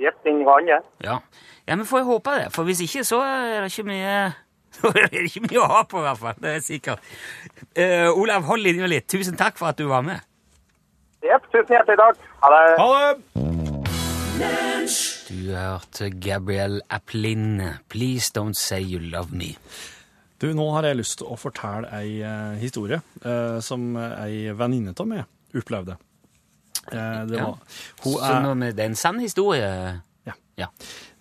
Jepp, 0.00 0.20
den 0.24 0.44
kan 0.46 0.68
det. 0.68 0.80
Ja. 1.04 1.18
Ja, 1.70 1.76
men 1.78 1.86
får 1.86 2.02
håpe 2.02 2.32
det. 2.34 2.48
For 2.54 2.66
hvis 2.66 2.80
ikke, 2.82 3.04
så 3.06 3.20
er 3.22 3.60
det 3.62 3.70
ikke 3.70 3.86
mye 3.86 4.14
så 4.80 4.90
er 4.90 5.06
det 5.10 5.22
ikke 5.28 5.44
mye 5.46 5.60
å 5.62 5.68
ha 5.70 5.84
på, 5.86 6.00
i 6.00 6.06
hvert 6.06 6.18
fall. 6.18 6.40
Det 6.42 6.50
er 6.56 6.64
sikkert. 6.66 7.12
Uh, 7.78 8.10
Olav, 8.18 8.42
hold 8.48 8.66
linja 8.66 8.88
litt. 8.90 9.06
Tusen 9.10 9.38
takk 9.38 9.58
for 9.58 9.70
at 9.70 9.78
du 9.78 9.86
var 9.90 10.02
med. 10.06 10.18
Jepp, 11.22 11.46
tusen 11.52 11.74
hjertelig 11.76 11.98
takk. 12.00 12.26
Ha 12.42 12.52
det. 12.54 12.66
Ha 12.80 12.90
det! 12.98 13.14
Du 15.30 15.50
hørte 15.52 16.08
Gabriel 16.10 16.80
Applin, 16.90 17.60
Please 17.92 18.32
don't 18.34 18.56
say 18.58 18.80
you 18.80 18.98
love 19.02 19.30
me. 19.36 19.54
Du, 20.40 20.48
nå 20.56 20.64
har 20.72 20.88
jeg 20.88 20.96
lyst 21.02 21.18
til 21.20 21.28
å 21.28 21.36
fortelle 21.36 21.90
ei 21.92 22.22
eh, 22.24 22.54
historie 22.62 23.02
uh, 23.26 23.60
som 23.60 23.92
ei 24.00 24.48
venninne 24.56 24.94
av 24.96 25.10
meg 25.10 25.60
opplevde. 25.60 25.98
Eh, 26.92 27.26
det 27.28 27.36
Ja. 27.36 27.44
var, 27.44 27.58
hun 28.02 28.12
Så 28.12 28.40
nå 28.42 28.54
med, 28.54 28.74
det 28.76 28.84
er 28.84 28.88
en 28.88 28.96
sann 28.96 29.20
historie? 29.20 30.00
Ja. 30.26 30.32
ja. 30.56 30.66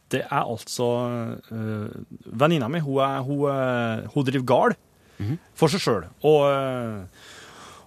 Det 0.10 0.24
er 0.26 0.42
altså 0.42 0.88
uh, 1.52 1.90
Venninna 2.26 2.70
mi, 2.72 2.82
hun, 2.82 3.02
er, 3.06 3.20
hun, 3.26 3.44
eh, 3.52 4.08
hun 4.14 4.26
driver 4.26 4.48
gard 4.48 4.78
for 5.58 5.72
seg 5.72 5.84
sjøl. 5.84 6.06
Og, 6.26 6.46
eh, 6.48 7.26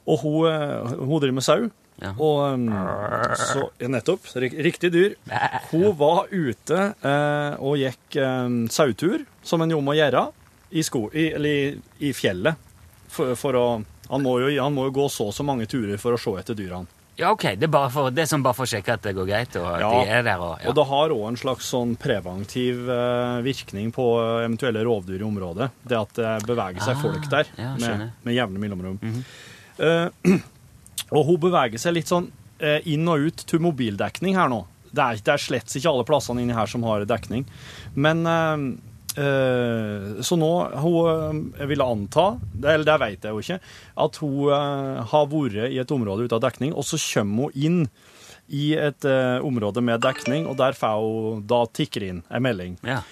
og 0.07 0.21
hun, 0.23 0.99
hun 1.00 1.23
driver 1.23 1.38
med 1.38 1.47
sau. 1.47 1.71
Ja. 2.02 2.12
Og 2.19 2.67
så 3.38 3.69
Nettopp. 3.87 4.26
Riktig 4.37 4.91
dyr. 4.91 5.14
Hun 5.71 5.93
var 6.00 6.33
ute 6.33 6.79
eh, 6.99 7.61
og 7.62 7.79
gikk 7.79 8.17
um, 8.19 8.64
sautur, 8.73 9.23
som 9.47 9.62
en 9.62 9.71
jo 9.71 9.79
må 9.85 9.95
gjøre, 9.95 10.25
i, 10.73 10.83
sko, 10.83 11.05
i, 11.14 11.29
eller 11.37 11.76
i, 12.02 12.11
fjellet. 12.17 12.59
For, 13.12 13.37
for 13.38 13.59
å 13.61 13.67
han 14.12 14.25
må, 14.25 14.35
jo, 14.43 14.50
han 14.59 14.75
må 14.75 14.88
jo 14.88 14.97
gå 14.99 15.07
så 15.12 15.29
og 15.31 15.37
så 15.37 15.45
mange 15.47 15.69
turer 15.71 16.00
for 16.00 16.17
å 16.17 16.21
se 16.21 16.35
etter 16.41 16.59
dyrene. 16.59 16.91
Ja, 17.21 17.31
ok. 17.35 17.42
Det 17.61 17.66
er, 17.69 17.71
bare 17.73 17.90
for, 17.92 18.09
det 18.14 18.23
er 18.25 18.28
sånn 18.31 18.42
bare 18.45 18.57
for 18.57 18.64
å 18.64 18.71
sjekke 18.73 18.95
at 18.97 19.02
det 19.04 19.12
går 19.16 19.26
greit, 19.28 19.57
og 19.61 19.66
at 19.69 19.81
Ja. 19.83 19.90
de 19.92 20.11
er 20.16 20.23
der. 20.26 20.40
Og, 20.40 20.54
ja. 20.62 20.69
Og 20.71 20.75
det 20.78 20.85
har 20.88 21.12
òg 21.12 21.25
en 21.28 21.37
slags 21.37 21.69
sånn 21.69 21.92
preventiv 22.00 22.88
eh, 22.88 23.40
virkning 23.45 23.90
på 23.92 24.07
eventuelle 24.40 24.85
rovdyr 24.88 25.21
i 25.21 25.26
området. 25.28 25.69
Det 25.85 25.99
at 25.99 26.14
det 26.16 26.33
beveger 26.49 26.81
seg 26.81 26.97
Ah, 26.97 27.02
folk 27.02 27.28
der 27.31 27.50
ja, 27.59 27.75
med, 27.76 28.11
med 28.25 28.35
jevne 28.38 28.62
mellomrom. 28.64 28.99
Eh, 29.78 30.09
og 31.16 31.26
hun 31.28 31.40
beveger 31.42 31.78
seg 31.83 31.99
litt 31.99 32.09
sånn 32.09 32.31
uh, 32.62 32.78
inn 32.88 33.09
og 33.09 33.28
ut 33.28 33.45
til 33.49 33.61
mobildekning 33.61 34.37
her 34.38 34.49
nå. 34.52 34.62
Det 34.92 35.02
er, 35.02 35.21
det 35.25 35.33
er 35.35 35.40
slett 35.40 35.73
ikke 35.76 35.88
alle 35.92 36.04
plassene 36.09 36.42
inni 36.45 36.52
her 36.57 36.69
som 36.69 36.83
har 36.85 37.04
dekning. 37.09 37.45
Men 37.95 38.25
eh, 38.28 38.57
Så 39.14 40.37
nå 40.40 40.50
hun, 40.81 41.52
eh, 41.54 41.61
Jeg 41.61 41.69
ville 41.69 41.85
anta, 41.85 42.38
eller 42.62 42.85
det 42.85 42.99
vet 43.00 43.23
jeg 43.26 43.33
jo 43.35 43.42
ikke, 43.45 43.59
at 44.07 44.16
hun 44.23 44.38
eh, 44.49 45.02
har 45.12 45.26
vært 45.28 45.69
i 45.71 45.78
et 45.83 45.92
område 45.92 46.25
ute 46.25 46.38
av 46.38 46.40
dekning, 46.47 46.73
og 46.73 46.85
så 46.88 46.97
kommer 46.97 47.50
hun 47.52 47.52
inn 47.54 47.81
i 48.52 48.73
et 48.75 49.04
eh, 49.04 49.38
område 49.45 49.83
med 49.85 50.00
dekning, 50.00 50.47
og 50.49 50.57
der 50.57 50.73
får 50.73 51.02
hun 51.04 51.47
da 51.47 51.64
tikker 51.66 52.02
inn 52.09 52.23
en 52.31 52.42
melding. 52.42 52.78
ja. 52.85 53.02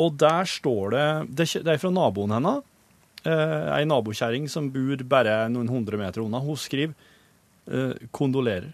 Og 0.00 0.16
der 0.18 0.44
står 0.48 0.90
det 0.90 1.36
Det 1.36 1.66
er- 1.66 1.78
fra 1.78 1.90
naboen 1.90 2.32
hennes. 2.32 2.62
Eh, 3.24 3.76
ei 3.78 3.84
nabokjerring 3.84 4.48
som 4.50 4.70
bor 4.70 4.96
bare 5.04 5.48
noen 5.48 5.68
hundre 5.68 5.96
meter 5.98 6.22
unna. 6.24 6.40
Hun 6.40 6.56
skriver 6.56 6.94
eh, 7.70 7.92
'kondolerer'. 8.10 8.72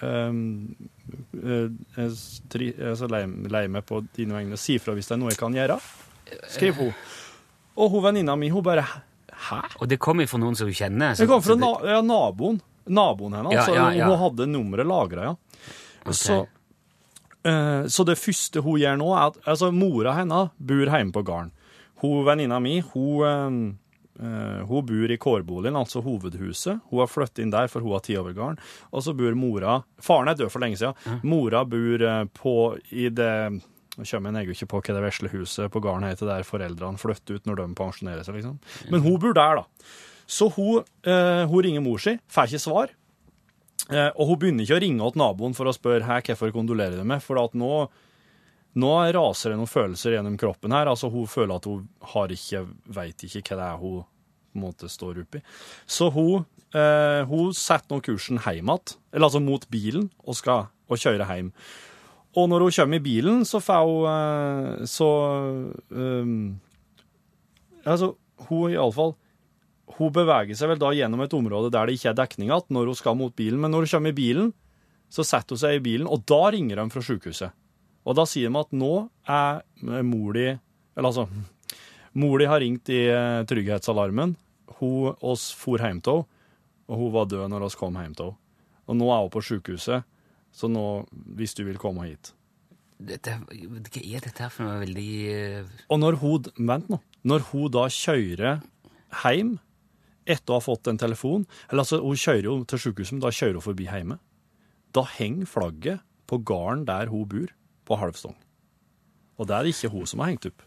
Jeg 0.00 1.70
er 1.98 2.96
så 2.98 3.08
lei, 3.10 3.24
lei 3.52 3.66
meg 3.72 3.84
på 3.88 4.00
dine 4.16 4.36
vegne. 4.38 4.58
Si 4.60 4.78
fra 4.80 4.94
hvis 4.96 5.08
det 5.10 5.16
er 5.16 5.20
noe 5.22 5.32
jeg 5.34 5.40
kan 5.40 5.56
gjøre, 5.56 5.76
skriver 6.54 6.78
hun. 6.86 6.94
Og 7.80 7.90
hun 7.94 8.04
venninna 8.04 8.36
mi, 8.36 8.48
hun 8.52 8.62
bare 8.62 8.84
'hæ?' 8.84 9.76
Og 9.80 9.88
det 9.88 9.98
kommer 9.98 10.26
fra 10.28 10.38
noen 10.38 10.56
som 10.56 10.66
hun 10.66 10.74
kjenner? 10.74 11.14
så- 11.14 11.20
Det 11.24 11.28
kom 11.28 11.42
fra 11.42 11.54
na 11.56 11.72
ja, 11.84 12.00
naboen. 12.02 12.60
Naboen 12.86 13.32
hennes. 13.32 13.52
Ja, 13.52 13.66
ja, 13.74 13.90
ja. 13.90 14.06
Hun 14.06 14.18
hadde 14.18 14.46
nummeret 14.46 14.86
lagra, 14.86 15.22
ja. 15.22 15.34
Så, 16.12 16.46
uh, 17.46 17.84
så 17.86 18.04
det 18.04 18.18
første 18.18 18.60
hun 18.62 18.80
gjør 18.80 18.96
nå, 18.98 19.14
er 19.16 19.26
at 19.26 19.36
altså, 19.46 19.70
mora 19.72 20.14
hennes 20.14 20.50
bor 20.58 20.86
hjemme 20.86 21.12
på 21.12 21.22
gården. 21.24 21.50
Hun 22.02 22.24
venninna 22.24 22.58
mi, 22.60 22.80
hun, 22.80 23.22
eh, 23.22 23.74
hun 24.20 24.86
bor 24.86 25.12
i 25.12 25.16
kårboligen, 25.20 25.78
altså 25.78 26.02
hovedhuset. 26.04 26.82
Hun 26.90 27.02
har 27.02 27.08
flyttet 27.10 27.40
inn 27.44 27.52
der, 27.54 27.70
for 27.72 27.84
hun 27.84 27.94
har 27.96 28.04
tid 28.04 28.20
over 28.20 28.36
gården. 28.36 28.60
Og 28.92 29.04
så 29.06 29.14
bor 29.16 29.36
mora 29.38 29.80
Faren 30.04 30.28
er 30.28 30.36
død 30.36 30.52
for 30.52 30.60
lenge 30.60 30.76
siden. 30.80 31.20
Mora 31.24 31.64
bor 31.68 32.04
eh, 32.04 32.24
på 32.36 32.54
i 32.92 33.08
det 33.08 33.32
nå 34.00 34.06
kommer 34.06 34.38
jeg 34.38 34.54
ikke 34.54 34.68
på 34.70 34.78
hva 34.80 34.94
det 34.96 35.02
vesle 35.02 35.30
huset 35.32 35.72
på 35.72 35.80
gården 35.82 36.06
heter 36.06 36.28
der 36.28 36.46
foreldrene 36.46 37.00
flytter 37.00 37.36
ut 37.36 37.48
når 37.48 37.58
de 37.58 37.66
pensjonerer 37.76 38.24
seg, 38.24 38.38
liksom. 38.38 38.60
Men 38.92 39.02
hun 39.04 39.18
bor 39.20 39.34
der, 39.36 39.60
da. 39.60 39.90
Så 40.30 40.46
hun, 40.54 40.86
eh, 41.04 41.42
hun 41.50 41.64
ringer 41.66 41.84
mor 41.84 41.98
si, 42.00 42.14
får 42.30 42.52
ikke 42.52 42.62
svar. 42.62 42.94
Eh, 43.90 44.10
og 44.14 44.30
hun 44.30 44.38
begynner 44.38 44.64
ikke 44.64 44.78
å 44.78 44.84
ringe 44.84 45.10
til 45.10 45.20
naboen 45.20 45.56
for 45.58 45.66
å 45.66 45.74
spørre 45.74 46.06
«Hæ, 46.06 46.20
hvorfor 46.28 46.54
kondolerer 46.54 47.00
du 47.00 47.04
med, 47.04 47.22
for 47.24 47.40
at 47.42 47.56
nå, 47.58 47.88
nå 48.78 48.92
raser 49.16 49.50
det 49.50 49.58
noen 49.58 49.70
følelser 49.70 50.14
gjennom 50.14 50.38
kroppen 50.38 50.74
her. 50.74 50.90
Altså, 50.90 51.10
hun 51.10 51.26
føler 51.30 51.56
at 51.56 51.66
hun 51.66 51.88
har 52.12 52.30
ikke, 52.34 52.64
vet 52.94 53.26
ikke 53.26 53.42
hva 53.50 53.58
det 53.58 53.68
er 53.68 53.80
hun 53.82 54.00
på 54.50 54.58
en 54.58 54.64
måte 54.64 54.90
står 54.90 55.22
oppi. 55.22 55.40
Så 55.86 56.10
hun, 56.14 56.44
eh, 56.74 57.22
hun 57.30 57.54
setter 57.54 57.94
nå 57.94 58.00
kursen 58.02 58.40
hjem 58.42 58.70
igjen, 58.70 58.96
eller 59.12 59.28
altså 59.28 59.42
mot 59.42 59.66
bilen, 59.70 60.10
og 60.26 60.38
skal 60.38 60.68
og 60.90 60.98
kjøre 60.98 61.26
hjem. 61.26 61.52
Og 62.38 62.46
når 62.50 62.66
hun 62.66 62.76
kommer 62.76 62.98
i 63.00 63.04
bilen, 63.04 63.44
så 63.46 63.58
får 63.62 63.86
hun 63.86 64.04
eh, 64.10 64.86
Så 64.86 65.06
um, 65.90 66.60
Altså, 67.82 68.12
hun 68.46 68.70
iallfall 68.70 69.16
Hun 69.96 70.12
beveger 70.14 70.54
seg 70.54 70.70
vel 70.70 70.78
da 70.78 70.92
gjennom 70.94 71.24
et 71.24 71.34
område 71.34 71.72
der 71.74 71.88
det 71.88 71.96
ikke 71.98 72.12
er 72.12 72.20
dekning 72.20 72.52
igjen 72.52 72.70
når 72.70 72.92
hun 72.92 72.98
skal 72.98 73.18
mot 73.18 73.34
bilen, 73.34 73.58
men 73.58 73.74
når 73.74 73.86
hun 73.86 73.94
kommer 73.96 74.14
i 74.14 74.20
bilen, 74.20 74.52
så 75.10 75.26
setter 75.26 75.56
hun 75.56 75.62
seg 75.64 75.80
i 75.80 75.82
bilen, 75.82 76.06
og 76.06 76.22
da 76.30 76.52
ringer 76.54 76.78
de 76.78 76.86
fra 76.94 77.02
sykehuset. 77.02 77.56
Og 78.08 78.16
da 78.16 78.26
sier 78.28 78.50
de 78.50 78.60
at 78.60 78.76
nå 78.76 78.92
er 79.28 79.62
mor 80.06 80.36
di 80.36 80.46
Eller 80.50 81.08
altså 81.10 81.28
Mor 82.18 82.40
di 82.40 82.46
har 82.50 82.58
ringt 82.58 82.88
i 82.90 83.04
eh, 83.06 83.44
trygghetsalarmen. 83.46 84.34
Hun 84.80 85.14
oss 85.22 85.50
for 85.54 85.78
hjem 85.78 86.00
til 86.02 86.24
henne, 86.24 86.38
og 86.90 86.98
hun 86.98 87.12
var 87.14 87.28
død 87.30 87.52
når 87.52 87.68
oss 87.68 87.78
kom 87.78 87.94
hjem 87.94 88.16
til 88.18 88.32
henne. 88.32 88.40
Og 88.90 88.98
nå 88.98 89.10
er 89.14 89.20
hun 89.22 89.30
på 89.30 89.42
sykehuset, 89.46 90.02
så 90.50 90.66
nå, 90.66 91.04
hvis 91.38 91.54
du 91.54 91.62
vil 91.68 91.78
komme 91.78 92.08
hit 92.08 92.32
Dette, 92.98 93.36
hva 93.46 94.00
er 94.02 94.24
dette 94.26 94.48
for 94.50 94.66
noe 94.66 94.80
veldig 94.82 95.12
eh, 95.30 95.70
Og 95.88 96.00
når 96.02 96.18
hun, 96.20 96.48
vent 96.58 96.90
nå, 96.90 96.98
når 97.22 97.46
hun 97.52 97.70
da 97.72 97.86
kjører 97.86 98.58
hjem 99.22 99.54
etter 100.26 100.52
å 100.52 100.58
ha 100.58 100.64
fått 100.64 100.90
en 100.90 100.98
telefon, 101.00 101.46
eller 101.70 101.84
altså 101.84 102.00
hun 102.02 102.18
kjører 102.18 102.50
jo 102.50 102.58
til 102.68 102.82
sykehuset, 102.82 103.14
men 103.16 103.22
da 103.22 103.32
kjører 103.34 103.60
hun 103.60 103.66
forbi 103.70 103.86
hjemme, 103.86 104.18
da 104.94 105.06
henger 105.14 105.48
flagget 105.48 106.04
på 106.30 106.42
gården 106.50 106.84
der 106.90 107.10
hun 107.14 107.24
bor, 107.30 107.54
på 107.90 107.98
halvstong. 107.98 108.36
Og 109.40 109.48
det 109.48 109.56
er 109.56 109.66
det 109.66 109.74
ikke 109.74 109.90
hun 109.92 110.06
som 110.06 110.22
har 110.22 110.30
hengt 110.32 110.46
opp. 110.50 110.62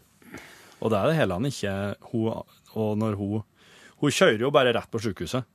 Og 0.84 0.90
det 0.92 0.98
er 1.00 1.08
det 1.08 1.16
heller 1.16 1.48
ikke 1.48 1.74
hun, 2.12 2.42
og 2.76 2.96
når 3.00 3.16
hun, 3.16 3.44
hun 4.02 4.12
kjører 4.12 4.44
jo 4.44 4.50
bare 4.52 4.74
rett 4.76 4.90
på 4.92 5.00
sykehuset. 5.00 5.46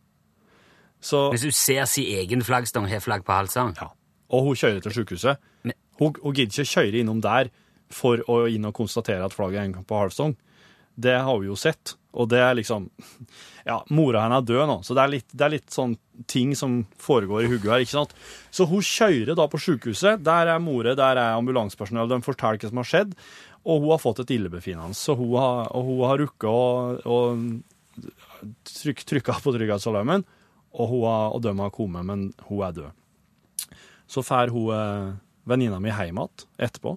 Så, 1.00 1.30
Hvis 1.32 1.46
hun 1.48 1.56
ser 1.56 1.86
sin 1.88 2.10
egen 2.20 2.42
flaggstang 2.44 2.88
har 2.92 3.00
flagg 3.04 3.24
på 3.28 3.32
halsen 3.36 3.76
ja, 3.78 3.88
og 4.30 4.44
hun 4.50 4.56
kjører 4.60 4.82
til 4.84 4.92
sykehuset. 5.00 5.38
Men- 5.64 5.78
Hun, 6.00 6.14
hun 6.24 6.32
gidder 6.34 6.64
ikke 6.64 6.72
kjøre 6.80 7.00
innom 7.02 7.20
der 7.22 7.50
for 7.92 8.22
å 8.32 8.46
inn 8.48 8.64
og 8.66 8.74
konstatere 8.74 9.26
at 9.26 9.34
flagget 9.36 9.60
henger 9.66 9.84
på 9.84 9.98
halvstong. 10.00 10.36
Det 10.96 11.12
har 11.20 11.36
hun 11.36 11.44
jo 11.50 11.56
sett. 11.60 11.96
Og 12.18 12.30
det 12.32 12.40
er 12.42 12.56
liksom 12.58 12.88
Ja, 13.70 13.80
mora 13.94 14.24
hennes 14.24 14.42
er 14.42 14.48
død 14.50 14.64
nå, 14.66 14.78
så 14.86 14.96
det 14.98 15.04
er 15.04 15.12
litt, 15.14 15.28
det 15.30 15.46
er 15.46 15.54
litt 15.54 15.74
sånn 15.74 15.94
ting 16.32 16.56
som 16.58 16.80
foregår 16.98 17.44
i 17.46 17.50
hodet 17.52 17.70
her, 17.70 17.84
ikke 17.84 17.98
sant. 18.00 18.16
Så 18.56 18.66
hun 18.70 18.82
kjører 18.82 19.38
da 19.38 19.46
på 19.52 19.60
sykehuset. 19.62 20.24
Der 20.26 20.50
er 20.56 20.64
more, 20.64 20.96
der 20.98 21.20
er 21.22 21.38
ambulansepersonell. 21.38 22.10
De 22.10 22.18
forteller 22.26 22.58
hva 22.64 22.72
som 22.72 22.82
har 22.82 22.90
skjedd. 22.90 23.14
Og 23.70 23.84
hun 23.84 23.94
har 23.94 24.02
fått 24.02 24.24
et 24.24 24.34
illebefinnende. 24.34 24.98
Så 24.98 25.14
hun 25.20 25.36
har, 25.38 25.70
og 25.76 25.86
hun 25.86 26.02
har 26.10 26.22
rukket 26.24 26.50
å, 26.50 26.64
å 27.06 27.20
tryk, 28.72 29.06
på 29.06 29.54
trygghetsalarmen, 29.54 30.26
og, 30.74 30.86
hun 30.90 31.06
har, 31.06 31.34
og 31.36 31.44
de 31.46 31.54
har 31.60 31.74
kommet, 31.76 32.08
men 32.08 32.30
hun 32.50 32.66
er 32.66 32.76
død. 32.80 33.76
Så 34.10 34.24
drar 34.26 34.54
hun 34.54 34.74
eh, 34.74 35.10
venninna 35.50 35.80
mi 35.82 35.94
hjem 35.94 36.22
etterpå, 36.26 36.96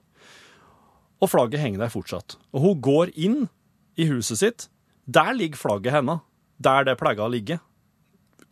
og 1.22 1.30
flagget 1.30 1.62
henger 1.62 1.84
der 1.84 1.92
fortsatt. 1.92 2.38
Og 2.56 2.64
hun 2.64 2.80
går 2.82 3.12
inn 3.14 3.42
i 4.00 4.08
huset 4.08 4.40
sitt. 4.40 4.68
Der 5.06 5.32
ligger 5.34 5.58
flagget 5.58 5.92
henne. 5.92 6.20
der 6.62 6.84
det 6.84 6.98
pleier 7.00 7.24
å 7.24 7.30
ligge. 7.32 7.58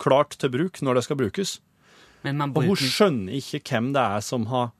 Klart 0.02 0.34
til 0.40 0.50
bruk 0.50 0.80
når 0.82 0.98
det 0.98 1.04
skal 1.04 1.16
brukes. 1.16 1.60
Men 2.24 2.36
man 2.36 2.52
Og 2.56 2.64
hun 2.64 2.76
skjønner 2.76 3.36
ikke 3.38 3.60
hvem 3.70 3.92
det 3.94 4.02
er 4.02 4.20
som 4.20 4.46
har 4.50 4.72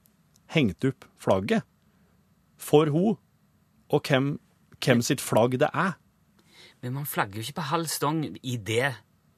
hengt 0.51 0.83
opp 0.83 1.05
flagget 1.17 1.63
for 2.61 2.91
hun, 2.91 3.15
og 3.89 4.03
hvem, 4.05 4.39
hvem 4.83 5.01
sitt 5.01 5.21
flagg 5.21 5.57
det 5.59 5.69
er. 5.73 5.95
Men 6.81 6.93
man 6.93 7.05
flagger 7.05 7.39
jo 7.39 7.47
ikke 7.47 7.61
på 7.61 7.69
halv 7.71 7.87
stong 7.87 8.21
idet 8.43 8.93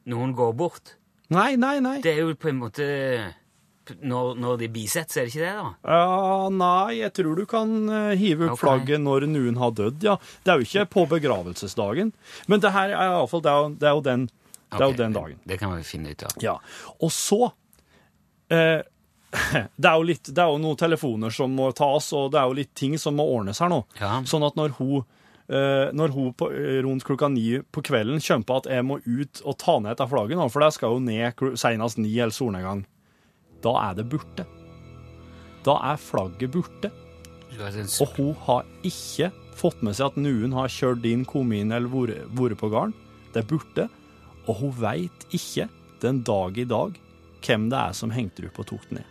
noen 0.09 0.33
går 0.35 0.51
bort. 0.57 0.97
Nei, 1.29 1.55
nei, 1.55 1.79
nei. 1.79 2.01
Det 2.03 2.11
er 2.17 2.25
jo 2.25 2.35
på 2.35 2.49
en 2.51 2.59
måte 2.59 2.87
Når, 3.83 4.37
når 4.39 4.59
de 4.61 4.69
bisetter, 4.71 5.23
er 5.23 5.27
det 5.27 5.33
ikke 5.33 5.43
det, 5.43 5.55
da? 5.57 5.95
Ja, 5.95 6.51
nei, 6.55 6.99
jeg 7.01 7.11
tror 7.17 7.35
du 7.35 7.43
kan 7.49 7.73
eh, 7.91 8.13
hive 8.19 8.47
opp 8.47 8.55
okay. 8.55 8.61
flagget 8.61 9.03
når 9.03 9.27
noen 9.27 9.59
har 9.59 9.73
dødd, 9.75 10.05
ja. 10.07 10.15
Det 10.45 10.53
er 10.53 10.61
jo 10.61 10.69
ikke 10.69 10.85
på 10.93 11.03
begravelsesdagen. 11.17 12.13
Men 12.47 12.63
det 12.63 12.71
her 12.75 12.93
er 12.93 13.11
iallfall 13.17 13.43
det, 13.43 13.51
er 13.51 13.75
det 13.81 13.89
er 13.89 13.97
jo 13.97 14.05
den, 14.05 14.29
det 14.71 14.79
er 14.79 14.87
jo 14.87 14.97
den 15.01 15.17
dagen. 15.17 15.43
Det 15.51 15.59
kan 15.59 15.75
vi 15.75 15.83
finne 15.87 16.15
ut 16.15 16.25
av. 16.29 16.39
Ja. 16.43 16.55
Og 17.03 17.11
så 17.11 17.41
eh, 18.53 18.85
det, 19.75 19.89
er 19.89 19.97
jo 19.97 20.07
litt, 20.07 20.29
det 20.29 20.39
er 20.39 20.53
jo 20.53 20.61
noen 20.61 20.79
telefoner 20.79 21.33
som 21.33 21.53
må 21.57 21.71
tas, 21.75 22.11
og 22.15 22.31
det 22.33 22.39
er 22.41 22.49
jo 22.49 22.57
litt 22.61 22.73
ting 22.77 22.95
som 23.01 23.17
må 23.17 23.25
ordnes 23.35 23.61
her 23.63 23.71
nå. 23.73 23.83
Ja. 23.99 24.15
Sånn 24.29 24.45
at 24.45 24.57
når 24.59 24.77
hun, 24.79 25.03
eh, 25.49 25.89
når 25.95 26.15
hun 26.15 26.31
på, 26.37 26.49
rundt 26.85 27.07
klokka 27.07 27.31
ni 27.33 27.59
på 27.73 27.83
kvelden 27.85 28.21
kommer 28.23 28.49
på 28.49 28.59
at 28.61 28.71
jeg 28.77 28.87
må 28.87 28.99
ut 29.03 29.43
og 29.43 29.57
ta 29.61 29.79
ned 29.79 29.93
dette 29.93 30.09
flagget, 30.11 30.39
nå, 30.39 30.49
for 30.53 30.65
det 30.65 30.73
skal 30.77 30.97
jo 30.97 31.03
ned 31.03 31.59
senest 31.59 32.01
ni 32.01 32.13
eller 32.15 32.35
solnedgang, 32.35 32.85
da 33.63 33.73
er 33.89 33.95
det 33.99 34.05
borte. 34.11 34.45
Da 35.63 35.77
er 35.93 36.01
flagget 36.01 36.51
borte. 36.51 36.91
Og 38.01 38.07
hun 38.17 38.33
har 38.47 38.65
ikke 38.83 39.29
fått 39.55 39.83
med 39.85 39.95
seg 39.95 40.09
at 40.11 40.17
noen 40.19 40.53
har 40.57 40.71
kjørt 40.73 41.05
inn, 41.05 41.23
kommet 41.29 41.61
inn 41.61 41.71
eller 41.71 41.87
vært- 41.89 42.57
på 42.59 42.69
gården. 42.69 42.93
Det 43.33 43.43
er 43.43 43.47
borte. 43.49 43.89
Og 44.47 44.55
hun 44.59 44.71
veit 44.71 45.25
ikke 45.31 45.69
den 46.01 46.21
dag 46.23 46.57
i 46.57 46.65
dag 46.65 46.97
hvem 47.43 47.69
det 47.69 47.79
er 47.79 47.93
som 47.93 48.11
hengte 48.11 48.45
opp 48.47 48.59
og 48.59 48.65
tok 48.67 48.89
den 48.89 48.97
ned. 48.99 49.09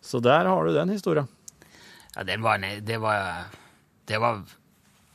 Så 0.00 0.20
der 0.22 0.46
har 0.46 0.64
du 0.66 0.72
den 0.74 0.88
historien. 0.94 1.28
Ja, 2.16 2.22
den 2.22 2.42
var 2.42 2.58
Det 2.58 2.98
var 3.00 3.44
Det 4.06 4.18
var 4.20 4.42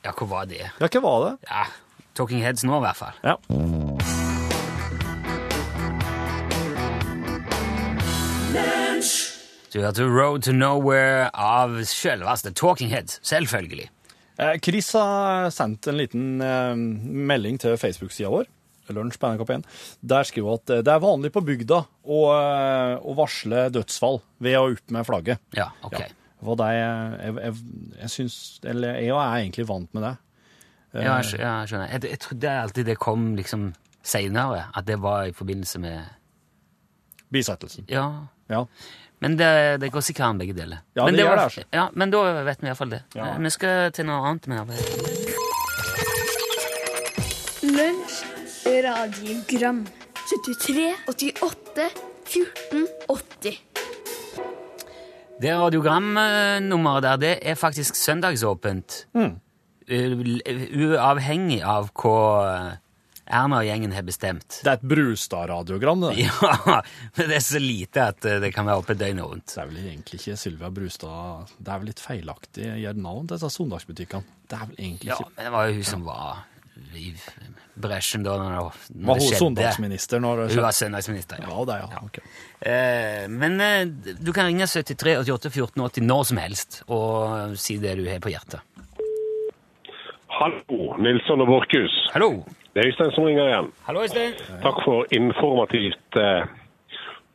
Ja, 0.03 0.11
hva 0.11 0.27
var 0.27 0.45
det? 0.45 0.71
Ja, 0.79 0.87
hva 0.87 1.01
var 1.01 1.29
det? 1.29 1.37
Ja, 1.47 1.65
Talking 2.13 2.41
Heads 2.41 2.63
nå, 2.63 2.77
i 2.77 2.81
hvert 2.81 2.97
fall. 2.97 3.13
Ja. 3.23 3.35
Du 9.71 9.79
hørte 9.79 10.03
Road 10.03 10.43
to 10.43 10.51
Nowhere 10.51 11.29
av 11.31 11.77
selveste 11.87 12.51
Talking 12.51 12.89
Heads. 12.91 13.21
Selvfølgelig. 13.23 13.85
Eh, 14.35 14.57
Chris 14.59 14.89
har 14.97 15.45
sendt 15.55 15.87
en 15.87 15.95
liten 15.95 16.41
eh, 16.43 16.73
melding 16.75 17.55
til 17.61 17.77
Facebook-sida 17.79 18.27
vår, 18.33 18.49
Lunsj 18.91 19.15
på 19.21 19.29
NRK1. 19.31 19.61
Der 20.11 20.27
skriver 20.27 20.49
hun 20.49 20.59
at 20.59 20.73
eh, 20.75 20.81
det 20.83 20.91
er 20.91 21.03
vanlig 21.05 21.31
på 21.31 21.43
bygda 21.47 21.77
å, 22.03 22.19
å 22.99 23.15
varsle 23.15 23.69
dødsfall 23.71 24.19
ved 24.43 24.57
å 24.59 24.65
opp 24.73 24.91
med 24.91 25.07
flagget. 25.07 25.39
Ja, 25.55 25.69
ok. 25.87 25.95
Ja. 26.01 26.09
Det, 26.41 26.67
jeg, 26.73 27.31
jeg, 27.37 27.53
jeg 27.99 28.09
syns 28.09 28.35
Eller 28.65 28.95
jeg 28.97 29.11
er 29.13 29.35
egentlig 29.43 29.67
vant 29.69 29.91
med 29.93 30.03
det. 30.07 30.15
Ja, 30.97 31.19
jeg 31.21 31.29
skjønner. 31.69 31.91
Jeg, 31.93 32.09
jeg 32.09 32.21
trodde 32.25 32.55
alltid 32.65 32.89
det 32.91 32.97
kom 32.99 33.29
liksom 33.37 33.69
seinere, 34.03 34.65
at 34.75 34.89
det 34.89 34.99
var 34.99 35.29
i 35.29 35.35
forbindelse 35.37 35.79
med 35.79 36.17
Bisettelsen. 37.31 37.87
Ja. 37.87 38.07
Ja. 38.51 38.65
Men 39.21 39.35
det, 39.37 39.49
det 39.81 39.91
går 39.93 40.01
sikkert 40.01 40.25
an, 40.31 40.39
begge 40.41 40.55
deler. 40.57 40.79
Ja, 40.97 41.05
men 41.05 41.13
det 41.17 41.25
gjør 41.25 41.35
det, 41.37 41.43
altså. 41.49 41.63
Ja, 41.77 41.83
men 41.93 42.09
da 42.13 42.21
vet 42.47 42.61
vi 42.63 42.67
iallfall 42.71 42.93
det. 42.95 43.01
Ja. 43.15 43.27
Eh, 43.35 43.39
Vi 43.43 43.49
skal 43.53 43.91
til 43.93 44.07
noe 44.09 44.21
annet 44.31 44.47
med 44.49 44.71
det. 44.71 44.79
Lunsj 47.71 48.23
radiogram 48.85 49.83
73 50.31 50.87
88 51.11 51.89
14 52.31 52.87
80 53.09 53.59
Det 55.41 55.53
radiogramnummeret 55.57 57.03
der, 57.05 57.15
det 57.21 57.31
er 57.41 57.55
faktisk 57.57 57.95
søndagsåpent. 57.97 59.05
Mm. 59.17 59.31
Uavhengig 59.91 61.61
av 61.65 61.89
hva 61.97 62.17
Erna 63.31 63.61
og 63.61 63.65
gjengen 63.67 63.93
har 63.95 64.03
bestemt. 64.03 64.59
Det 64.61 64.67
er 64.67 64.77
et 64.79 64.85
Brustad-radiogram, 64.91 66.01
det. 66.03 66.11
Ja, 66.25 66.81
men 67.15 67.29
det 67.31 67.37
er 67.37 67.43
så 67.45 67.61
lite 67.63 68.03
at 68.11 68.25
eh, 68.27 68.39
det 68.43 68.51
kan 68.55 68.67
være 68.67 68.83
oppe 68.83 68.95
døgnet 68.99 69.23
rundt. 69.27 69.47
Det 69.53 69.61
er 69.63 69.69
vel 69.71 69.81
egentlig 69.85 70.19
ikke 70.19 70.35
Sylvia 70.41 70.69
Brustad 70.75 71.51
Det 71.57 71.71
er 71.71 71.81
vel 71.83 71.91
litt 71.93 72.03
feilaktig 72.03 72.67
å 72.73 72.79
gjøre 72.83 73.03
navn 73.07 73.29
til 73.29 73.37
disse 73.39 73.51
søndagsbutikkene. 73.55 74.37
Det 74.51 74.57
er 74.59 74.65
vel 74.71 74.81
egentlig 74.83 75.13
ikke 75.13 75.27
Ja, 75.29 75.33
men 75.37 75.47
det 75.47 75.53
var 75.55 75.69
jo 75.69 75.77
hun 75.79 75.87
som 75.93 76.03
var 76.07 76.47
i 76.97 77.11
bresjen 77.81 78.23
da 78.25 78.35
når 78.39 78.51
det, 78.51 78.61
Var 78.61 78.71
når 79.05 79.05
det 79.05 79.21
hun 79.21 79.21
skjedde. 79.27 79.39
søndagsminister 79.41 80.21
når 80.23 80.39
det 80.41 80.45
Hun 80.55 80.63
var 80.65 80.75
søndagsminister, 80.75 81.41
ja. 81.43 81.49
Ja, 81.51 81.65
det, 81.69 81.75
ja. 81.83 82.01
ok. 82.07 82.17
Eh, 82.71 83.25
men 83.31 83.61
eh, 83.61 84.15
du 84.19 84.31
kan 84.35 84.49
ringe 84.49 84.65
73 84.67 85.17
88 85.21 85.51
14 85.53 85.83
80 85.87 86.07
når 86.09 86.23
som 86.31 86.41
helst 86.41 86.81
og 86.91 87.55
si 87.61 87.77
det 87.83 87.95
du 87.99 88.03
har 88.09 88.19
på 88.23 88.33
hjertet. 88.33 88.59
Hallo, 90.41 90.95
Nilsson 90.97 91.43
og 91.43 91.51
Borchhus. 91.51 91.95
Hallo! 92.15 92.31
Det 92.73 92.79
er 92.79 92.87
Øystein 92.87 93.11
som 93.11 93.23
ringer 93.23 93.47
igjen. 93.47 93.71
Hallo, 93.85 94.01
Øystein. 94.01 94.33
Takk 94.63 94.77
for 94.85 95.05
informativt 95.11 96.15
eh, 96.15 96.43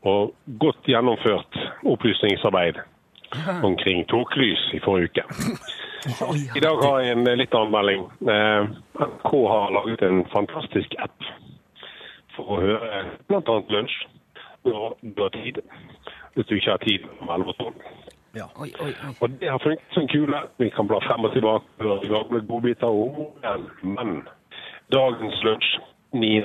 og 0.02 0.34
godt 0.60 0.82
gjennomført 0.86 1.52
opplysningsarbeid 1.84 2.74
omkring 3.62 4.08
tåkelys 4.08 4.62
i 4.72 4.80
forrige 4.84 5.08
uke. 5.08 5.24
I 6.56 6.60
dag 6.66 6.76
har 6.84 6.98
jeg 7.00 7.12
en 7.12 7.28
litt 7.40 7.54
annen 7.54 7.74
melding. 7.76 8.02
Eh, 8.34 8.62
NRK 9.08 9.30
har 9.52 9.74
laget 9.76 10.02
en 10.08 10.24
fantastisk 10.32 10.94
app 10.98 11.28
for 12.36 12.56
å 12.56 12.60
høre 12.62 13.02
bl.a. 13.28 13.56
lunsj 13.76 13.96
når 14.64 14.96
du 15.02 15.22
har 15.22 15.34
tid. 15.36 15.60
Hvis 16.34 16.46
du 16.46 16.54
ikke 16.56 16.70
har 16.70 16.82
tid 16.84 17.04
mellom 17.20 17.34
11 17.40 17.52
og 17.52 17.56
12. 17.60 17.74
Oi, 18.36 18.70
oi, 18.84 18.88
oi. 18.88 19.12
Og 19.20 19.36
det 19.40 19.48
har 19.48 19.60
funket 19.64 19.94
som 19.96 20.08
kule. 20.12 20.40
Vi 20.60 20.68
kan 20.76 20.88
bla 20.88 20.98
frem 21.04 21.24
og 21.24 21.32
tilbake 21.32 21.64
og 21.78 21.84
høre 21.84 22.10
gamle 22.12 22.42
godbiter 22.48 22.86
om 22.86 23.20
ord, 23.20 23.70
Men 23.82 24.18
dagens 24.92 25.42
lunsj, 25.44 25.78
9. 26.10 26.44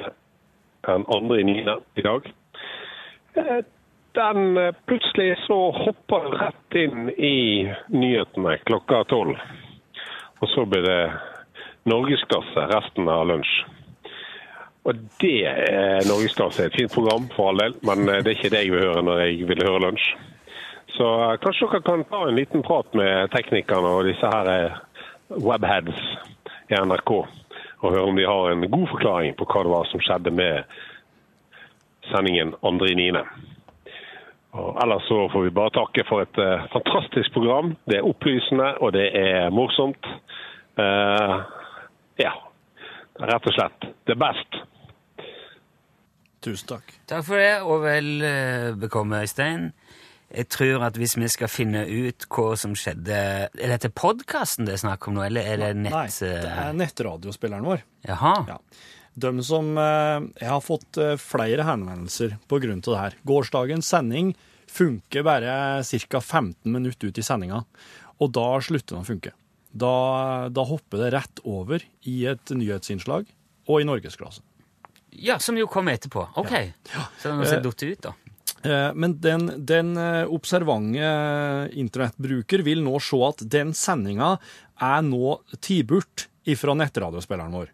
den 0.88 1.06
andre 1.08 1.40
i 1.40 1.44
9. 1.44 1.76
i 1.96 2.02
dag, 2.02 2.34
eh, 3.34 3.58
den 4.12 4.58
eh, 4.58 4.74
plutselig 4.86 5.38
så 5.48 5.72
hopper 5.72 6.32
rett 6.42 6.76
inn 6.76 7.10
i 7.10 7.70
nyhetene 7.88 8.58
klokka 8.66 9.04
tolv. 9.04 9.38
Og 10.42 10.50
så 10.50 10.66
blir 10.66 10.82
det 10.82 11.12
norgesklasse 11.84 12.66
resten 12.74 13.10
av 13.10 13.28
lunsj. 13.30 13.54
Og 14.90 14.98
det 15.22 15.46
er 15.46 16.08
norgesklasse 16.10 16.66
et 16.66 16.76
fint 16.76 16.94
program, 16.94 17.28
for 17.36 17.52
all 17.52 17.62
del, 17.62 17.78
men 17.86 18.10
eh, 18.10 18.24
det 18.24 18.34
er 18.34 18.40
ikke 18.40 18.54
det 18.56 18.66
jeg 18.66 18.74
vil 18.74 18.88
høre 18.88 19.06
når 19.06 19.26
jeg 19.26 19.50
vil 19.52 19.66
høre 19.68 19.84
lunsj. 19.86 20.08
Så 20.92 21.08
kanskje 21.44 21.70
dere 21.70 21.86
kan 21.86 22.02
ta 22.10 22.26
en 22.28 22.36
liten 22.36 22.66
prat 22.66 22.90
med 22.98 23.30
teknikerne 23.32 23.94
og 23.96 24.10
disse 24.10 24.28
her 24.28 24.82
webheads 25.32 26.02
i 26.68 26.76
NRK, 26.76 27.14
og 27.82 27.94
høre 27.94 28.08
om 28.10 28.17
de 28.17 28.28
har 28.30 28.52
en 28.52 28.65
god 28.70 28.88
forklaring 28.94 29.38
på 29.38 29.48
hva 29.50 29.63
det 29.65 29.74
var 29.74 29.88
som 29.89 30.04
skjedde 30.06 30.34
med 30.38 30.63
sendingen 32.12 32.54
2.9. 32.62 33.24
Og 34.52 34.76
ellers 34.84 35.08
så 35.08 35.17
får 35.32 35.46
vi 35.46 35.54
bare 35.56 35.74
takke 35.78 36.04
for 36.10 36.26
et 36.26 36.41
eh, 36.41 36.65
fantastisk 36.74 37.34
program. 37.34 37.76
Det 37.88 38.00
er 38.00 38.08
opplysende, 38.08 38.74
og 38.84 38.94
det 38.94 39.08
er 39.15 39.54
morsomt. 39.56 40.10
Uh, 40.80 41.44
ja, 42.20 42.32
rett 43.20 43.48
og 43.48 43.56
slett 43.56 43.88
det 44.08 44.15
er 44.15 44.22
best. 44.22 44.60
Tusen 46.41 46.72
takk. 46.72 46.94
Takk 47.10 47.26
for 47.28 47.39
det, 47.39 47.54
og 47.62 47.84
vel 47.86 48.12
eh, 48.26 48.72
bekomme, 48.82 49.22
Øystein. 49.22 49.70
Jeg 50.32 50.48
tror 50.54 50.86
at 50.88 50.96
hvis 51.00 51.17
vi 51.20 51.28
skal 51.32 51.52
finne 51.52 51.82
ut 51.84 52.26
hva 52.32 52.54
som 52.60 52.72
skjedde 52.78 53.15
Er 53.52 53.74
dette 53.74 53.91
podkasten 53.91 54.67
det 54.67 54.78
er 54.78 54.84
snakk 54.86 55.10
om 55.10 55.17
nå, 55.17 55.26
eller 55.28 55.48
er 55.48 55.60
det 55.60 55.72
nett... 55.82 55.94
Nei, 55.94 56.08
det 56.08 56.32
eh, 56.39 56.62
er 56.70 56.78
nettradiospilleren 56.78 57.67
vår. 57.67 57.84
Jaha. 58.08 58.36
Ja. 58.48 58.58
De 59.26 59.32
som 59.44 59.74
eh, 59.76 60.30
Jeg 60.39 60.52
har 60.54 60.63
fått 60.63 61.00
eh, 61.02 61.17
flere 61.20 61.67
henvendelser 61.67 62.38
på 62.48 62.62
grunn 62.63 62.80
av 62.80 62.94
det 62.94 63.02
her. 63.02 63.20
Gårsdagens 63.28 63.91
sending 63.91 64.32
funker 64.72 65.28
bare 65.28 65.84
ca. 65.84 66.22
15 66.22 66.72
minutter 66.72 67.12
ut 67.12 67.20
i 67.20 67.26
sendinga, 67.26 67.65
og 68.24 68.32
da 68.32 68.48
slutter 68.63 68.96
den 68.96 69.04
å 69.04 69.10
funke. 69.10 69.34
Da, 69.72 70.48
da 70.52 70.63
hopper 70.67 71.04
det 71.04 71.12
rett 71.15 71.41
over 71.48 71.84
i 72.08 72.15
et 72.32 72.56
nyhetsinnslag 72.56 73.28
og 73.67 73.82
i 73.82 73.88
norgesklasse. 73.88 74.44
Ja, 75.12 75.39
som 75.44 75.58
jo 75.60 75.67
kom 75.67 75.91
etterpå. 75.91 76.24
Ok. 76.39 76.54
Så 77.20 77.28
den 77.28 77.41
har 77.41 77.50
sett 77.50 77.65
datt 77.65 77.84
ut, 77.84 78.06
da. 78.08 78.13
Eh, 78.63 78.91
Men 78.93 79.15
den, 79.21 79.47
den 79.65 79.95
eh, 79.97 80.26
observante 80.30 81.69
internettbruker 81.74 82.63
vil 82.65 82.84
nå 82.86 83.00
se 83.02 83.19
at 83.28 83.43
den 83.52 83.74
sendinga 83.78 84.36
er 84.82 85.02
nå 85.06 85.38
tidburt 85.62 86.28
ifra 86.50 86.74
nettradiospilleren 86.78 87.54
vår. 87.58 87.69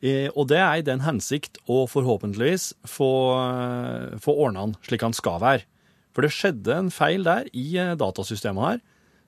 Eh, 0.00 0.28
Og 0.34 0.48
det 0.48 0.60
er 0.60 0.80
i 0.80 0.86
den 0.86 1.00
hensikt 1.04 1.60
å 1.68 1.84
forhåpentligvis 1.88 2.70
få, 2.88 3.10
eh, 3.40 4.18
få 4.20 4.36
ordna 4.46 4.66
den 4.68 4.76
slik 4.86 5.04
han 5.04 5.16
skal 5.16 5.40
være. 5.40 5.66
For 6.16 6.26
det 6.26 6.32
skjedde 6.34 6.74
en 6.76 6.90
feil 6.90 7.22
der 7.24 7.46
i 7.54 7.76
eh, 7.78 7.94
datasystemet 8.00 8.64
her 8.66 8.80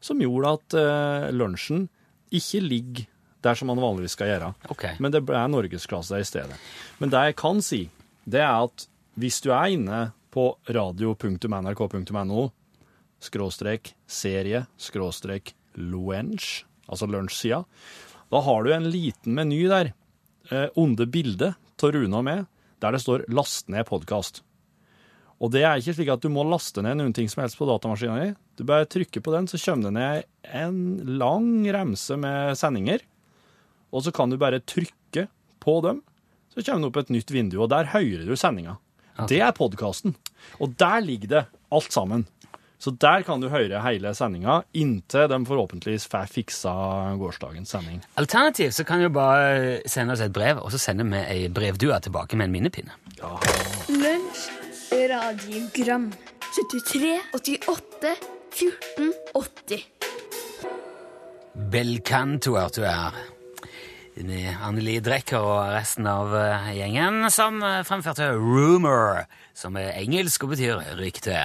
som 0.02 0.18
gjorde 0.20 0.56
at 0.58 0.74
eh, 0.80 1.28
lunsjen 1.36 1.88
ikke 2.32 2.62
ligger 2.64 3.06
der 3.42 3.54
som 3.58 3.68
man 3.70 3.80
vanligvis 3.82 4.14
skal 4.16 4.28
gjøre. 4.32 4.48
Okay. 4.70 4.96
Men 5.02 5.12
det 5.14 5.20
er 5.28 5.48
norgesklasse 5.50 6.18
i 6.18 6.26
stedet. 6.26 6.56
Men 7.02 7.10
det 7.10 7.20
jeg 7.28 7.36
kan 7.38 7.60
si, 7.62 7.80
det 8.24 8.40
er 8.40 8.64
at 8.66 8.84
hvis 9.18 9.40
du 9.44 9.50
er 9.52 9.72
inne 9.74 10.00
på 10.32 10.46
radio.nrk.no, 10.72 12.44
skråstrek 13.22 13.92
serie 14.08 14.64
skråstrek 14.80 15.52
lunsj, 15.78 16.64
altså 16.88 17.08
lunsjsida. 17.08 17.62
Da 18.32 18.40
har 18.40 18.64
du 18.64 18.72
en 18.72 18.88
liten 18.90 19.36
meny 19.36 19.66
der, 19.68 19.92
eh, 20.50 20.68
bilde, 20.74 21.06
bildet 21.06 21.54
av 21.82 21.92
Rune 21.92 22.16
og 22.16 22.24
meg, 22.24 22.46
der 22.80 22.92
det 22.92 23.02
står 23.02 23.26
'last 23.28 23.68
ned 23.68 23.86
podkast'. 23.86 24.42
Og 25.42 25.50
det 25.50 25.64
er 25.66 25.78
ikke 25.78 25.94
slik 25.94 26.08
at 26.08 26.22
du 26.22 26.28
må 26.28 26.44
laste 26.46 26.82
ned 26.82 26.96
noen 26.96 27.12
ting 27.12 27.28
som 27.28 27.42
helst 27.42 27.58
på 27.58 27.66
datamaskinen 27.66 28.22
din. 28.22 28.36
Du 28.56 28.62
bare 28.64 28.86
trykker 28.86 29.20
på 29.20 29.32
den, 29.34 29.48
så 29.50 29.58
kommer 29.58 29.90
det 29.90 29.92
ned 29.92 30.24
en 30.54 31.18
lang 31.18 31.66
remse 31.66 32.16
med 32.16 32.56
sendinger. 32.56 33.00
Og 33.92 34.04
så 34.04 34.12
kan 34.14 34.30
du 34.30 34.38
bare 34.38 34.60
trykke 34.60 35.26
på 35.60 35.82
dem, 35.82 36.02
så 36.54 36.62
kommer 36.62 36.86
det 36.86 36.90
opp 36.92 36.96
et 37.02 37.10
nytt 37.10 37.30
vindu, 37.30 37.60
og 37.60 37.70
der 37.70 37.90
hører 37.90 38.24
du 38.24 38.36
sendinga. 38.36 38.78
Det 39.28 39.40
er 39.40 39.52
podkasten. 39.56 40.14
Og 40.60 40.76
der 40.78 41.00
ligger 41.04 41.28
det 41.28 41.44
alt 41.72 41.92
sammen. 41.92 42.26
Så 42.82 42.90
der 42.98 43.22
kan 43.22 43.38
du 43.38 43.46
høre 43.46 43.78
hele 43.84 44.10
sendinga 44.18 44.62
inntil 44.74 45.28
de 45.30 45.38
forhåpentligvis 45.46 46.08
får 46.10 46.32
fiksa 46.32 46.72
gårsdagens 47.20 47.70
sending. 47.70 48.00
Alternativt 48.18 48.74
så 48.74 48.84
kan 48.84 48.98
du 48.98 49.08
bare 49.14 49.78
sende 49.86 50.16
oss 50.16 50.24
et 50.24 50.34
brev, 50.34 50.58
og 50.58 50.72
så 50.74 50.80
sender 50.82 51.06
vi 51.06 51.20
ei 51.22 51.46
brevdue 51.46 52.00
tilbake 52.02 52.36
med 52.36 52.50
en 52.50 52.56
minnepinne. 52.56 52.96
Lunsj, 53.86 54.48
radiogram 54.90 56.10
73, 56.52 57.20
88, 57.38 58.16
14, 58.50 59.12
80 59.38 59.86
Belcanto 61.72 62.56
hørte 62.58 62.82
du 62.82 62.86
her. 62.88 63.14
Med 64.16 64.52
Anneli 64.60 64.98
Drecker 65.00 65.40
og 65.40 65.70
resten 65.72 66.06
av 66.06 66.34
eh, 66.36 66.66
gjengen, 66.76 67.24
som 67.32 67.62
eh, 67.64 67.80
fremførte 67.88 68.28
Rumor, 68.36 69.22
som 69.56 69.78
er 69.80 69.94
engelsk 70.02 70.44
og 70.44 70.52
betyr 70.52 70.82
rykte. 71.00 71.38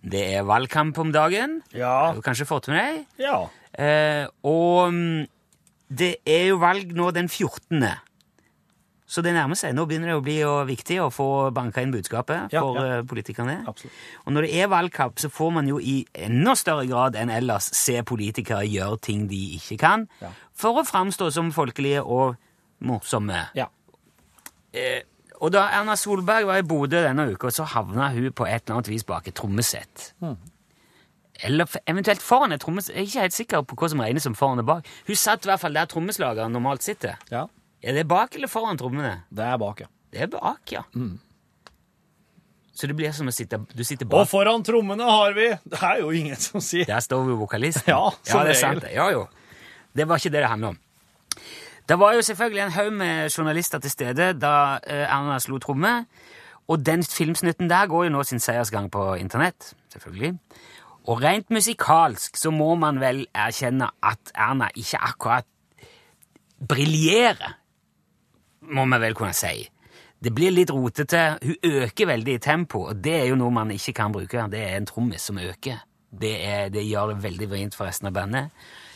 Det 0.00 0.22
er 0.38 0.46
valgkamp 0.48 0.96
om 1.02 1.12
dagen. 1.12 1.58
Ja. 1.76 1.92
Har 2.08 2.16
du 2.16 2.24
kanskje 2.24 2.48
fått 2.48 2.70
med 2.72 2.80
deg? 2.80 3.02
Ja. 3.26 3.38
Eh, 3.76 4.24
og 4.48 4.94
mm, 4.96 5.26
det 5.92 6.14
er 6.24 6.48
jo 6.54 6.62
valg 6.64 6.96
nå 6.96 7.10
den 7.12 7.28
14. 7.28 7.84
Så 9.10 9.24
det 9.26 9.32
nærmer 9.34 9.58
seg. 9.58 9.72
Nå 9.74 9.88
begynner 9.90 10.12
det 10.12 10.18
å 10.20 10.22
bli 10.22 10.36
jo 10.38 10.50
viktig 10.68 11.00
å 11.02 11.08
få 11.10 11.24
banka 11.50 11.82
inn 11.82 11.90
budskapet 11.90 12.52
Ja, 12.54 12.60
for 12.62 12.78
ja. 12.78 13.00
eh, 13.00 13.06
politikerne. 13.10 13.56
Absolutt. 13.68 13.96
Og 14.22 14.36
når 14.36 14.46
det 14.46 14.52
er 14.62 14.70
valgkamp, 14.70 15.18
så 15.18 15.28
får 15.34 15.50
man 15.56 15.68
jo 15.68 15.80
i 15.82 15.96
enda 16.14 16.54
større 16.56 16.86
grad 16.88 17.18
enn 17.18 17.32
ellers 17.34 17.66
se 17.76 17.98
politikere 18.06 18.62
gjøre 18.70 19.00
ting 19.10 19.26
de 19.28 19.42
ikke 19.58 19.80
kan, 19.82 20.06
Ja. 20.22 20.30
For 20.60 20.80
å 20.80 20.86
framstå 20.86 21.30
som 21.34 21.50
folkelige 21.56 22.02
og 22.04 22.36
morsomme. 22.86 23.46
Ja. 23.56 23.66
Eh, 24.76 25.02
og 25.40 25.52
da 25.54 25.66
Erna 25.72 25.96
Solberg 25.96 26.44
var 26.50 26.60
i 26.60 26.66
Bodø 26.68 27.00
denne 27.00 27.24
uka, 27.32 27.48
så 27.52 27.64
havna 27.64 28.10
hun 28.12 28.28
på 28.36 28.44
et 28.46 28.60
eller 28.66 28.76
annet 28.78 28.90
vis 28.92 29.06
bak 29.08 29.28
et 29.30 29.36
trommesett. 29.40 30.10
Eller 31.40 31.64
eventuelt 31.88 32.20
foran 32.20 32.52
et 32.52 32.60
trommesett. 32.60 32.92
Jeg 32.98 33.06
er 33.06 33.08
ikke 33.08 33.24
helt 33.24 33.36
sikker 33.38 33.62
på 33.70 33.78
hva 33.80 33.88
som 33.88 34.02
regnes 34.04 34.26
som 34.28 34.36
foran 34.36 34.60
og 34.60 34.66
bak. 34.68 34.90
Hun 35.08 35.16
satt 35.16 35.46
i 35.46 35.50
hvert 35.50 35.62
fall 35.62 35.78
der 35.78 35.88
trommeslageren 35.88 36.52
normalt 36.56 36.84
sitter. 36.86 37.16
ja. 37.32 37.46
Er 37.80 37.94
det 37.96 38.02
bak 38.04 38.34
eller 38.36 38.50
foran 38.52 38.76
trommene? 38.76 39.22
Det 39.32 39.40
er 39.40 39.56
bak, 39.56 39.78
ja. 39.80 39.86
Det 40.12 40.20
er 40.20 40.26
bak, 40.28 40.60
ja. 40.74 40.82
Så 42.76 42.86
det 42.90 42.92
blir 42.98 43.12
som 43.16 43.28
å 43.28 43.32
sitte 43.32 43.56
Du 43.72 43.80
sitter 43.88 44.04
Og 44.12 44.26
foran 44.28 44.60
trommene 44.64 45.04
har 45.08 45.32
vi 45.36 45.46
Det 45.64 45.80
er 45.84 45.98
jo 46.02 46.10
ingen 46.16 46.36
som 46.40 46.60
sier 46.64 46.84
Der 46.88 47.00
står 47.04 47.28
jo 47.32 47.38
vokalisten. 47.40 47.88
Ja, 47.88 48.10
som 48.20 48.44
det 48.44 48.54
er 48.54 48.60
regel. 48.60 48.60
sant. 48.60 48.86
Ja, 48.92 49.08
jo. 49.16 49.24
Det 49.96 50.08
var 50.08 50.20
ikke 50.20 50.32
det 50.32 50.42
det 50.42 50.48
handler 50.50 50.68
om. 50.68 50.78
Det 51.88 51.98
var 51.98 52.14
jo 52.14 52.22
selvfølgelig 52.22 52.62
en 52.62 52.72
haug 52.72 52.92
med 52.92 53.30
journalister 53.30 53.78
til 53.78 53.90
stede 53.90 54.32
da 54.38 54.78
eh, 54.86 55.06
Erna 55.08 55.38
slo 55.42 55.58
tromme. 55.58 56.04
Og 56.70 56.86
den 56.86 57.02
filmsnutten 57.02 57.70
der 57.70 57.86
går 57.90 58.04
jo 58.04 58.10
nå 58.14 58.22
sin 58.22 58.38
seiersgang 58.38 58.90
på 58.90 59.14
internett, 59.14 59.72
selvfølgelig. 59.92 60.36
Og 61.10 61.22
rent 61.22 61.50
musikalsk 61.50 62.36
så 62.36 62.50
må 62.54 62.74
man 62.78 63.00
vel 63.00 63.24
erkjenne 63.34 63.88
at 64.02 64.30
Erna 64.34 64.68
ikke 64.76 65.00
akkurat 65.02 65.48
briljerer, 66.68 67.56
må 68.70 68.84
vi 68.86 69.00
vel 69.02 69.16
kunne 69.18 69.34
si. 69.34 69.66
Det 70.20 70.34
blir 70.36 70.52
litt 70.52 70.70
rotete. 70.70 71.38
Hun 71.42 71.56
øker 71.64 72.06
veldig 72.06 72.34
i 72.34 72.42
tempo, 72.44 72.84
og 72.92 73.00
det 73.02 73.14
er 73.22 73.24
jo 73.30 73.38
noe 73.40 73.50
man 73.50 73.70
ikke 73.72 73.96
kan 73.96 74.12
bruke. 74.12 74.46
Det 74.52 74.60
er 74.60 74.76
en 74.76 74.86
trommis 74.86 75.26
som 75.26 75.38
øker. 75.40 75.80
Det, 76.10 76.34
er, 76.44 76.68
det 76.68 76.84
gjør 76.86 77.14
det 77.14 77.22
veldig 77.22 77.48
vrient 77.50 77.74
for 77.74 77.88
resten 77.88 78.10
av 78.10 78.14
bandet. 78.14 78.50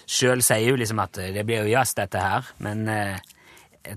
Sjøl 0.07 0.43
sier 0.45 0.75
hun 0.75 0.81
liksom 0.83 1.01
at 1.05 1.19
eh, 1.23 1.33
det 1.35 1.47
blir 1.49 1.65
jo 1.65 1.75
jazz, 1.75 1.95
dette 1.97 2.21
her, 2.21 2.49
men 2.65 2.89
eh, 2.93 3.19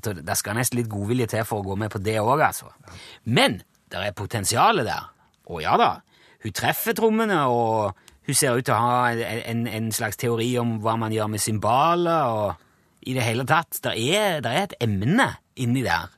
tror 0.04 0.20
det 0.24 0.38
skal 0.40 0.58
nesten 0.58 0.82
litt 0.82 0.92
godvilje 0.92 1.30
til 1.32 1.46
for 1.48 1.62
å 1.62 1.70
gå 1.70 1.78
med 1.80 1.92
på 1.94 2.02
det 2.04 2.18
òg, 2.22 2.42
altså. 2.44 2.72
Men 3.24 3.62
det 3.92 4.04
er 4.04 4.18
potensialet 4.18 4.88
der. 4.88 5.08
Og 5.48 5.62
ja 5.64 5.78
da, 5.80 5.94
hun 6.44 6.56
treffer 6.56 6.96
trommene, 6.98 7.40
og 7.48 7.96
hun 8.28 8.36
ser 8.36 8.58
ut 8.58 8.68
til 8.68 8.76
å 8.76 8.82
ha 8.84 9.12
en, 9.14 9.68
en, 9.72 9.92
slags 9.96 10.20
teori 10.20 10.50
om 10.60 10.78
hva 10.84 10.98
man 11.00 11.16
gjør 11.16 11.32
med 11.32 11.44
cymbaler, 11.44 12.36
og 12.36 13.08
i 13.08 13.16
det 13.16 13.24
hele 13.24 13.48
tatt. 13.48 13.80
Det 13.84 13.96
er, 13.96 14.42
er 14.44 14.66
et 14.66 14.76
emne 14.84 15.30
inni 15.56 15.86
der. 15.86 16.12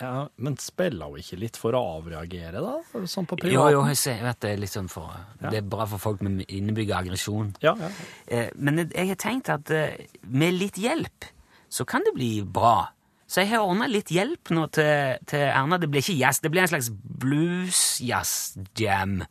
Ja, 0.00 0.28
men 0.38 0.56
spiller 0.58 1.06
hun 1.10 1.18
ikke 1.18 1.38
litt 1.40 1.56
for 1.56 1.72
å 1.72 1.98
avreagere, 1.98 2.60
da? 2.62 2.80
Sånn 3.10 3.26
på 3.26 3.36
privaten? 3.40 3.72
jo, 3.72 3.84
jeg 3.88 3.96
ser- 3.96 4.22
vet 4.22 4.40
det 4.40 4.50
er 4.52 4.56
litt 4.62 4.70
sånn 4.70 4.88
for 4.90 5.10
Det 5.40 5.54
er 5.58 5.62
bra 5.62 5.86
for 5.86 5.98
folk 5.98 6.20
med 6.22 6.44
innebygget 6.48 6.96
aggresjon. 6.96 7.54
Ja, 7.62 7.74
ja. 7.80 7.88
Eh, 8.28 8.50
Men 8.56 8.76
jeg- 8.78 9.08
har 9.08 9.14
tenkt 9.16 9.48
at 9.48 9.70
eh, 9.70 9.96
med 10.24 10.54
litt 10.54 10.74
hjelp 10.76 11.24
så 11.70 11.84
kan 11.86 12.02
det 12.04 12.14
bli 12.14 12.42
bra. 12.42 12.88
Så 13.28 13.40
jeg 13.42 13.48
har 13.50 13.58
ordna 13.62 13.86
litt 13.86 14.08
hjelp 14.10 14.48
nå 14.50 14.66
til, 14.72 15.16
til 15.26 15.40
Erna. 15.40 15.78
Det 15.78 15.88
blir 15.90 16.00
ikke 16.02 16.18
jazz, 16.18 16.40
det 16.40 16.50
blir 16.50 16.62
en 16.62 16.68
slags 16.68 16.90
blues-jazz-jam. 16.90 19.22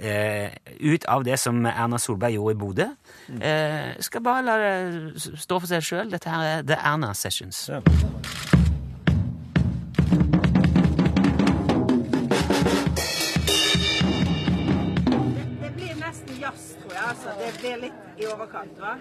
Eh, 0.00 0.50
ut 0.80 1.04
av 1.04 1.24
det 1.24 1.38
som 1.40 1.66
Erna 1.66 1.98
Solberg 1.98 2.32
gjorde 2.34 2.50
i 2.54 2.58
Bodø. 2.58 2.86
Eh, 3.40 3.94
skal 4.00 4.20
bare 4.22 4.42
la 4.46 4.56
det 4.58 5.14
stå 5.22 5.58
for 5.60 5.66
seg 5.66 5.82
sjøl. 5.82 6.10
Dette 6.10 6.28
her 6.30 6.42
er 6.58 6.62
The 6.62 6.74
Erna 6.82 7.12
Sessions. 7.14 7.68
Ja. 7.68 7.80
Det 17.68 17.74
er 17.74 17.80
litt 17.82 18.22
i 18.22 18.24
overkant, 18.32 18.78
hva? 18.80 18.96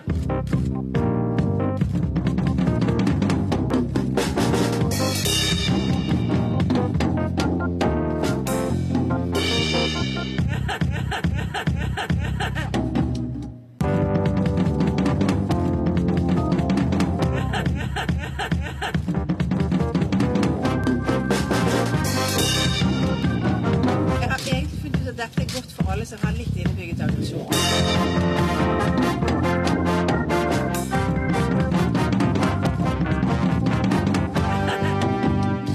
Jeg 12.68 12.74
dette 25.18 25.42
er 25.42 25.46
godt 25.56 25.72
for 25.76 25.92
alle 25.92 26.06
som 26.06 26.18
har 26.24 26.32
litt 26.38 26.56
innebygget 26.56 27.02
aggresjon. 27.02 27.48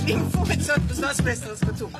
Vi 0.06 0.14
må 0.16 0.24
få 0.30 0.42
et 0.52 0.64
sånt 0.66 0.88
på 0.88 0.94
statsministerens 0.94 1.60
kontor. 1.60 1.90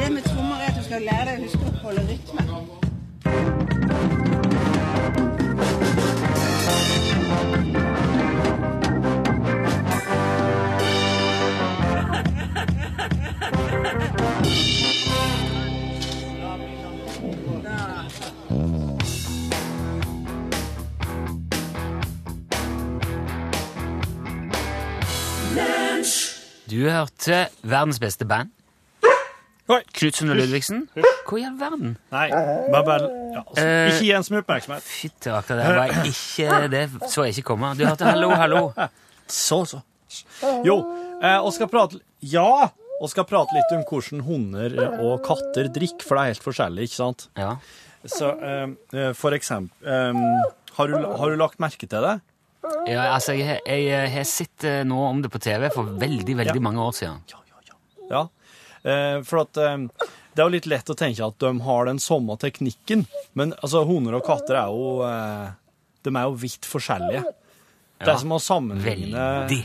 Det 0.00 0.12
med 0.12 0.22
trommer 0.22 0.56
er 0.56 0.66
at 0.68 0.74
du 0.78 0.82
skal 0.84 1.02
lære 1.10 1.24
deg 1.30 1.38
å 1.38 1.42
huske 1.46 1.64
å 1.64 1.66
holde 1.84 2.02
rytmen. 2.12 2.46
Du 26.78 26.84
hørte 26.86 27.48
verdens 27.66 27.98
beste 27.98 28.22
band. 28.28 28.52
Knutsen 29.98 30.30
og 30.30 30.36
Ludvigsen. 30.38 30.84
Hvor 31.26 31.40
i 31.40 31.42
all 31.44 31.56
verden? 31.58 31.96
Nei, 32.12 32.28
bare, 32.30 32.84
bare 32.86 33.08
ja, 33.34 33.40
altså, 33.42 33.64
Eh, 33.64 33.88
Ikke 33.90 34.04
gi 34.06 34.12
en 34.14 34.26
som 34.28 34.36
oppmerksomhet. 34.38 34.86
Fytti 34.86 35.32
rakker, 35.34 35.58
det 35.58 35.72
var 35.74 35.90
ikke 36.06 36.68
Det 36.70 36.82
så 37.10 37.24
jeg 37.26 37.34
ikke 37.34 37.48
komme. 37.50 37.72
Du 37.74 37.82
hørte 37.84 38.06
Hallo, 38.06 38.30
hallo. 38.30 38.62
Så, 39.26 39.58
så. 39.66 39.80
Jo, 40.64 40.78
eh, 41.18 41.36
og 41.42 41.50
skal 41.56 41.68
prate 41.68 41.98
Ja! 42.22 42.70
Og 43.02 43.10
skal 43.10 43.26
prate 43.28 43.58
litt 43.58 43.74
om 43.74 43.82
hvordan 43.90 44.22
hunder 44.26 44.78
og 45.02 45.20
katter 45.26 45.68
drikker, 45.74 46.06
for 46.06 46.14
det 46.16 46.22
er 46.22 46.32
helt 46.32 46.46
forskjellig, 46.46 46.86
ikke 46.88 46.98
sant? 47.00 47.26
Ja. 47.38 47.56
Så 48.06 48.30
eh, 48.38 48.64
eh, 48.94 49.12
for 49.18 49.34
eksempel 49.34 49.82
eh, 49.82 50.24
har, 50.78 50.94
du, 50.94 51.10
har 51.18 51.34
du 51.34 51.42
lagt 51.42 51.58
merke 51.62 51.90
til 51.90 52.06
det? 52.06 52.16
Ja, 52.88 53.04
altså, 53.14 53.36
jeg, 53.38 54.10
har 54.12 54.26
sett 54.26 54.64
eh, 54.66 54.82
noe 54.86 55.12
om 55.12 55.20
det 55.22 55.30
på 55.32 55.40
TV 55.42 55.68
for 55.74 55.92
veldig, 56.00 56.34
veldig 56.40 56.62
mange 56.64 56.82
år 56.82 56.96
siden. 56.96 57.20
Ja. 58.10 58.24
Eh, 58.82 59.20
for 59.26 59.44
at 59.44 59.60
eh, 59.62 59.76
det 60.34 60.42
er 60.42 60.46
jo 60.46 60.54
litt 60.54 60.68
lett 60.70 60.90
å 60.90 60.96
tenke 60.98 61.26
at 61.26 61.38
de 61.42 61.52
har 61.66 61.88
den 61.88 62.00
samme 62.02 62.36
teknikken, 62.40 63.06
men 63.38 63.54
altså, 63.58 63.84
hunder 63.88 64.18
og 64.18 64.26
katter 64.26 64.58
er 64.60 64.74
jo 64.74 64.98
eh, 65.06 65.48
De 66.06 66.12
er 66.14 66.28
jo 66.28 66.36
vidt 66.38 66.68
forskjellige. 66.68 67.24
Det 67.98 68.12
er 68.12 68.20
som 68.22 68.36
å 68.36 68.38
sammenligne 68.42 69.24
Veldig. 69.48 69.64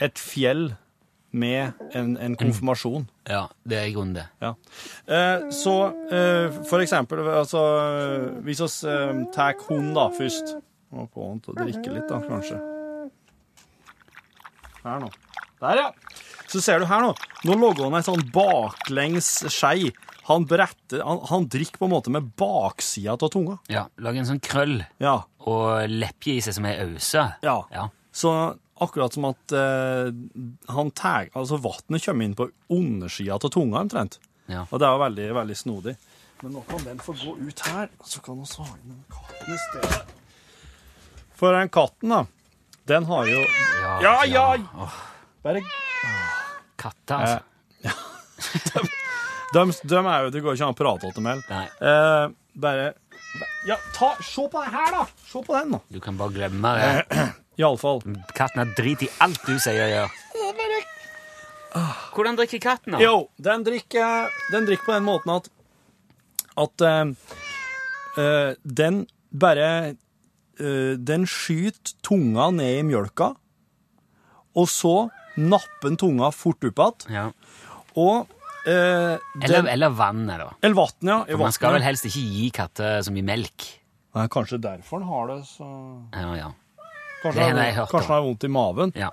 et 0.00 0.20
fjell 0.20 0.70
med 1.30 1.72
en, 1.94 2.14
en 2.16 2.36
konfirmasjon. 2.40 3.04
Ja, 3.28 3.44
det 3.68 3.76
er 3.78 3.90
i 3.90 3.92
grunnen 3.94 4.16
det. 4.16 4.24
Ja. 4.42 4.54
Eh, 5.04 5.50
så 5.54 5.74
eh, 6.10 6.56
for 6.66 6.82
eksempel, 6.82 7.22
altså 7.28 7.60
Hvis 8.46 8.62
vi 8.64 8.90
eh, 8.90 9.20
tar 9.34 9.60
hund 9.68 9.92
da 9.98 10.08
først 10.16 10.56
Må 10.90 11.06
få 11.14 11.28
han 11.30 11.40
til 11.44 11.54
å 11.54 11.58
drikke 11.60 11.92
litt, 11.94 12.08
da, 12.10 12.18
kanskje. 12.26 12.58
Her 14.84 15.02
nå. 15.04 15.10
Der, 15.60 15.76
ja. 15.76 15.90
Så 16.50 16.62
ser 16.64 16.80
du 16.82 16.86
her 16.88 17.02
nå. 17.04 17.10
Nå 17.46 17.56
logger 17.60 17.86
han 17.86 17.98
ei 17.98 18.04
sånn 18.06 18.22
baklengs 18.34 19.28
skei. 19.52 19.90
Han 20.30 20.46
bretter 20.48 21.02
han, 21.04 21.20
han 21.30 21.46
drikker 21.50 21.80
på 21.80 21.86
en 21.88 21.92
måte 21.94 22.12
med 22.14 22.30
baksida 22.38 23.14
av 23.16 23.30
tunga. 23.32 23.58
Ja, 23.70 23.86
Lager 24.00 24.22
en 24.22 24.28
sånn 24.28 24.42
krøll 24.44 24.80
Ja. 25.02 25.18
og 25.46 25.90
lepje 25.90 26.36
i 26.38 26.42
seg 26.44 26.56
som 26.56 26.66
ei 26.70 26.76
ause. 26.84 27.26
ja. 27.44 27.56
Ja. 27.70 27.88
Så 28.12 28.30
akkurat 28.82 29.14
som 29.14 29.28
at 29.28 29.52
eh, 29.54 30.08
han 30.74 30.88
tar 30.98 31.28
Altså, 31.38 31.60
vannet 31.62 32.02
kommer 32.02 32.24
inn 32.26 32.34
på 32.34 32.48
undersida 32.74 33.36
av 33.36 33.50
tunga, 33.52 33.84
omtrent. 33.84 34.16
Ja. 34.50 34.64
Og 34.70 34.80
det 34.80 34.88
er 34.88 34.96
jo 34.96 35.02
veldig, 35.04 35.28
veldig 35.36 35.56
snodig. 35.60 35.94
Men 36.42 36.56
nå 36.56 36.64
kan 36.66 36.82
den 36.88 36.98
få 37.04 37.12
gå 37.20 37.36
ut 37.38 37.60
her, 37.68 37.90
så 38.02 38.22
kan 38.24 38.40
vi 38.40 38.48
ha 38.56 38.66
inn 38.80 38.94
den 38.96 39.04
katten 39.12 39.54
i 39.54 39.58
stedet. 39.68 40.00
For 41.40 41.56
den 41.56 41.70
katten, 41.72 42.12
da, 42.12 42.24
den 42.90 43.06
har 43.08 43.28
jo 43.30 43.44
Ja, 44.04 44.16
ja! 44.28 44.46
Bare 45.42 45.62
Katter, 46.80 47.14
altså. 47.16 47.40
de, 49.54 49.62
de 49.88 50.00
er 50.00 50.24
jo 50.24 50.30
Det 50.34 50.42
går 50.44 50.56
ikke 50.56 50.66
an 50.68 50.74
å 50.74 50.76
prate 50.76 51.12
til 51.16 51.24
dem. 51.24 51.42
Eh, 51.80 52.24
bare 52.60 52.90
Ja, 53.68 53.76
ta, 53.96 54.14
se 54.24 54.44
på 54.52 54.64
den 54.64 54.74
her, 54.74 54.90
da! 54.98 55.04
Se 55.30 55.42
på 55.44 55.56
den, 55.56 55.76
nå. 55.76 55.80
Du 55.88 56.00
kan 56.04 56.18
bare 56.20 56.36
glemme 56.36 56.74
det. 56.76 57.22
Iallfall. 57.60 58.02
Katten 58.36 58.62
har 58.62 58.74
drit 58.76 59.04
i 59.04 59.10
alt 59.24 59.40
du 59.46 59.56
sier 59.60 59.84
og 59.84 59.94
gjør. 59.94 60.18
Hvordan 62.16 62.36
drikker 62.40 62.60
katten, 62.62 62.96
da? 62.96 63.00
Jo, 63.04 63.28
den 63.40 63.64
drikker, 63.64 64.28
den 64.52 64.68
drikker 64.68 64.88
på 64.88 64.96
den 64.96 65.06
måten 65.06 65.36
at 65.38 65.50
at 66.60 66.82
uh, 66.82 67.12
uh, 68.18 68.52
den 68.64 69.04
bare 69.30 69.66
eh, 69.86 69.92
Den 70.60 71.24
skyter 71.30 71.94
tunga 72.04 72.50
ned 72.52 72.80
i 72.80 72.84
mjølka, 72.84 73.30
og 74.58 74.68
så 74.68 74.94
napper 75.40 75.88
den 75.88 75.98
tunga 76.00 76.30
fort 76.34 76.64
opp 76.68 76.82
igjen. 76.82 77.14
Ja. 77.14 77.26
Og 77.98 78.28
eh, 78.68 79.16
Eller, 79.40 79.60
den, 79.62 79.68
eller 79.72 79.94
vannet, 79.96 80.40
da. 80.42 80.48
Eller 80.60 80.78
vann, 80.78 81.10
ja. 81.12 81.18
For 81.30 81.44
man 81.44 81.56
skal 81.56 81.76
vel 81.78 81.86
helst 81.86 82.08
ikke 82.10 82.24
gi 82.24 82.48
katter 82.54 83.00
så 83.06 83.14
mye 83.14 83.26
melk. 83.26 83.68
Nei, 84.16 84.26
Kanskje 84.32 84.58
derfor 84.62 85.00
den 85.00 85.08
har 85.08 85.28
det 85.30 85.42
så 85.46 85.66
Ja, 86.16 86.30
ja. 86.34 86.48
Kanskje 87.22 87.36
Det 87.36 87.44
har 87.46 87.92
den 87.92 88.08
har 88.10 88.24
vondt 88.24 88.44
i 88.44 88.50
maven. 88.50 88.92
Ja, 88.98 89.10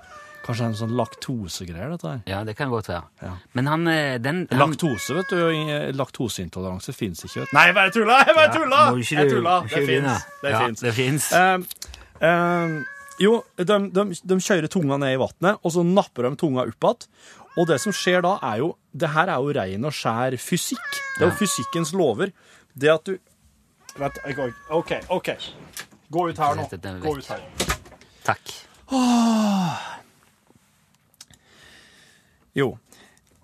Kanskje 0.48 0.62
det 0.62 0.64
er 0.64 0.72
en 0.72 0.76
sånn 0.80 0.92
laktosegreier, 0.96 1.90
dette 1.92 2.08
her. 2.08 2.20
ja 2.30 2.38
det 2.48 2.54
kan 2.56 2.70
godt 2.72 2.86
være. 2.88 3.02
Ja. 3.20 3.32
Men 3.52 3.66
han, 3.68 3.82
eh, 3.92 4.14
den 4.24 4.46
han, 4.50 4.58
Laktose, 4.62 5.12
vet 5.18 5.28
du. 5.28 5.42
i- 5.52 5.92
Laktoseintoleranse 5.92 6.94
fins 6.96 7.20
ikke. 7.26 7.42
vet 7.44 7.50
du. 7.52 7.56
Nei, 7.58 7.66
jeg 7.68 7.74
bare 7.76 7.92
tulla! 7.92 8.16
Jeg 8.24 8.34
bare 8.40 8.52
tulla! 8.54 8.78
Ja, 8.88 8.94
ikke 8.96 9.18
Jeg 9.18 9.30
tulla. 9.34 9.56
Det 9.68 9.82
fins. 9.90 10.24
Det 10.42 10.50
Ja, 10.54 10.60
fins. 10.64 10.80
det 10.80 10.94
fins. 10.96 11.26
Eh, 11.36 11.58
eh, 12.30 12.78
jo, 13.20 13.34
de, 13.58 13.76
de, 13.92 14.04
de 14.32 14.38
kjører 14.40 14.68
tunga 14.72 14.96
ned 15.04 15.12
i 15.18 15.20
vannet, 15.20 15.60
og 15.62 15.72
så 15.76 15.84
napper 15.84 16.30
de 16.30 16.36
tunga 16.40 16.64
opp 16.64 16.88
igjen. 16.88 17.08
Og 17.58 17.66
det 17.66 17.80
som 17.82 17.92
skjer 17.92 18.22
da, 18.22 18.38
er 18.42 18.60
jo 18.62 18.72
Det 18.94 19.08
her 19.10 19.28
er 19.28 19.42
jo 19.42 19.52
ren 19.52 19.84
og 19.84 19.92
skjær 19.92 20.36
fysikk. 20.40 20.88
Det 21.18 21.26
er 21.26 21.30
jo 21.32 21.36
fysikkens 21.44 21.92
lover. 21.92 22.32
Det 22.74 22.88
at 22.94 23.04
du 23.04 23.18
Vent, 23.98 24.16
jeg 24.24 24.36
går 24.38 24.52
OK, 24.70 24.92
OK. 25.10 25.28
Gå 26.10 26.28
ut 26.30 26.38
her 26.38 26.54
nå. 26.54 26.68
Gå 27.02 27.16
ut 27.18 27.26
her. 27.26 27.42
Takk. 28.24 28.54
Jo. 32.58 32.72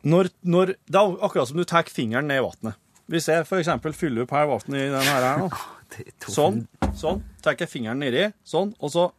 Når, 0.05 0.29
når, 0.45 0.75
det 0.85 1.01
er 1.01 1.15
akkurat 1.25 1.49
som 1.49 1.61
du 1.61 1.65
tar 1.69 1.89
fingeren 1.89 2.29
ned 2.29 2.43
i 2.43 2.45
vannet. 2.45 2.81
Hvis 3.09 3.29
jeg 3.29 3.45
eksempel 3.45 3.95
fyller 3.97 4.25
opp 4.25 4.33
her 4.37 4.49
vannet 4.49 4.77
i 4.81 4.91
denne 4.93 5.15
her, 5.17 5.41
nå, 5.41 5.49
sånn, 6.37 6.63
sånn, 6.97 7.23
tar 7.45 7.57
jeg 7.61 7.71
fingeren 7.71 8.01
nedi, 8.01 8.31
sånn, 8.49 8.75
og 8.81 8.95
så 8.95 9.11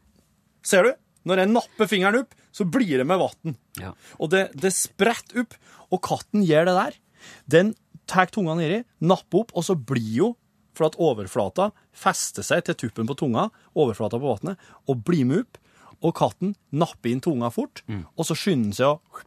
Ser 0.66 0.82
du? 0.82 0.96
Når 1.30 1.44
jeg 1.44 1.50
napper 1.52 1.86
fingeren 1.86 2.24
opp, 2.24 2.32
så 2.50 2.66
blir 2.66 2.98
det 2.98 3.04
med 3.06 3.20
vann. 3.22 3.52
Ja. 3.78 3.92
Og 4.18 4.32
det, 4.34 4.48
det 4.58 4.72
spretter 4.74 5.44
opp, 5.44 5.52
og 5.94 6.02
katten 6.08 6.42
gjør 6.42 6.66
det 6.66 6.74
der. 6.74 6.96
Den 7.54 7.70
tar 8.10 8.32
tunga 8.34 8.56
nedi, 8.58 8.80
napper 8.98 9.44
opp, 9.44 9.54
og 9.54 9.68
så 9.68 9.76
blir 9.78 10.10
jo, 10.16 10.32
for 10.74 10.90
at 10.90 10.98
overflata 10.98 11.70
fester 11.94 12.42
seg 12.46 12.66
til 12.66 12.80
tuppen 12.82 13.06
på 13.06 13.18
tunga, 13.22 13.52
overflata 13.78 14.18
på 14.18 14.34
vannet, 14.34 14.66
og 14.90 15.06
blir 15.06 15.30
med 15.30 15.44
opp. 15.44 15.62
Og 16.02 16.18
katten 16.18 16.58
napper 16.74 17.14
inn 17.14 17.22
tunga 17.24 17.54
fort, 17.54 17.84
og 18.18 18.26
så 18.26 18.38
skynder 18.38 18.72
den 18.72 18.78
seg 18.78 18.96
å 18.96 19.26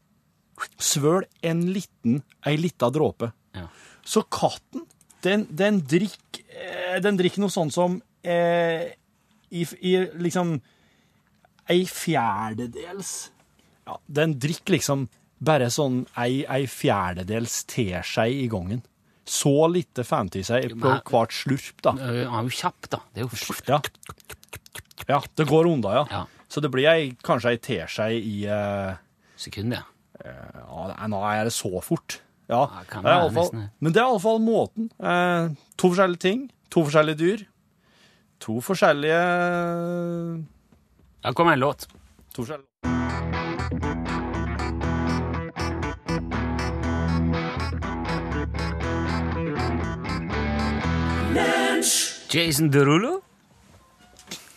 svøle 0.83 1.27
en 1.47 1.65
liten, 1.75 2.23
ei 2.47 2.57
lita 2.61 2.91
dråpe. 2.95 3.31
Ja. 3.57 3.67
Så 4.05 4.25
katten, 4.33 4.85
den, 5.25 5.47
den 5.51 5.81
drikker 5.83 6.45
eh, 6.55 6.99
Den 7.03 7.17
drikker 7.19 7.43
noe 7.43 7.51
sånn 7.53 7.73
som 7.75 7.97
eh, 8.23 8.85
i, 9.51 9.65
i 9.83 9.95
liksom 10.23 10.53
ei 11.69 11.83
fjerdedels 11.91 13.11
Ja, 13.89 13.97
den 14.07 14.37
drikker 14.41 14.77
liksom 14.77 15.09
bare 15.39 15.69
sånn 15.75 16.05
ei, 16.19 16.45
ei 16.51 16.67
fjerdedels 16.71 17.61
teskje 17.71 18.25
i 18.35 18.47
gangen. 18.51 18.81
Så 19.29 19.53
lite 19.71 20.03
fanti 20.09 20.41
seg 20.47 20.73
på 20.81 20.95
hvert 21.11 21.35
slurp, 21.37 21.83
da. 21.85 21.93
Han 21.99 22.47
er 22.47 22.49
jo 22.49 22.57
kjapp, 22.59 22.89
da. 22.91 23.03
Det 23.15 23.23
er 23.23 23.29
jo 23.29 23.59
Ja. 23.69 23.79
ja, 25.13 25.21
det 25.37 25.47
går 25.47 25.69
unna, 25.71 25.93
ja. 26.01 26.05
Ja. 26.11 26.25
Så 26.49 26.63
det 26.65 26.71
blir 26.73 26.89
ei, 26.91 27.13
kanskje 27.23 27.53
ei 27.53 27.61
teskje 27.63 28.09
i 28.17 28.35
eh, 28.49 28.97
sekunder. 29.37 29.85
Ja, 29.85 29.98
nei, 30.25 31.09
nå 31.13 31.21
er 31.31 31.45
det 31.49 31.53
så 31.55 31.71
fort. 31.85 32.21
Ja, 32.49 32.63
Ja, 32.65 33.03
det 33.03 33.13
er 33.13 33.33
fall, 33.35 33.51
men 33.81 33.93
det 33.93 34.01
er 34.01 34.07
iallfall 34.09 34.41
måten. 34.41 34.91
Eh, 34.99 35.51
to 35.77 35.91
forskjellige 35.93 36.23
ting, 36.25 36.51
to 36.71 36.85
forskjellige 36.87 37.19
dyr. 37.21 37.45
To 38.41 38.61
forskjellige 38.63 39.19
Da 41.23 41.33
kommer 41.33 41.53
en 41.53 41.61
låt. 41.61 41.87
To 42.35 42.43
forskjellige 42.45 42.69
Jason 52.29 52.69
Derulo, 52.71 53.23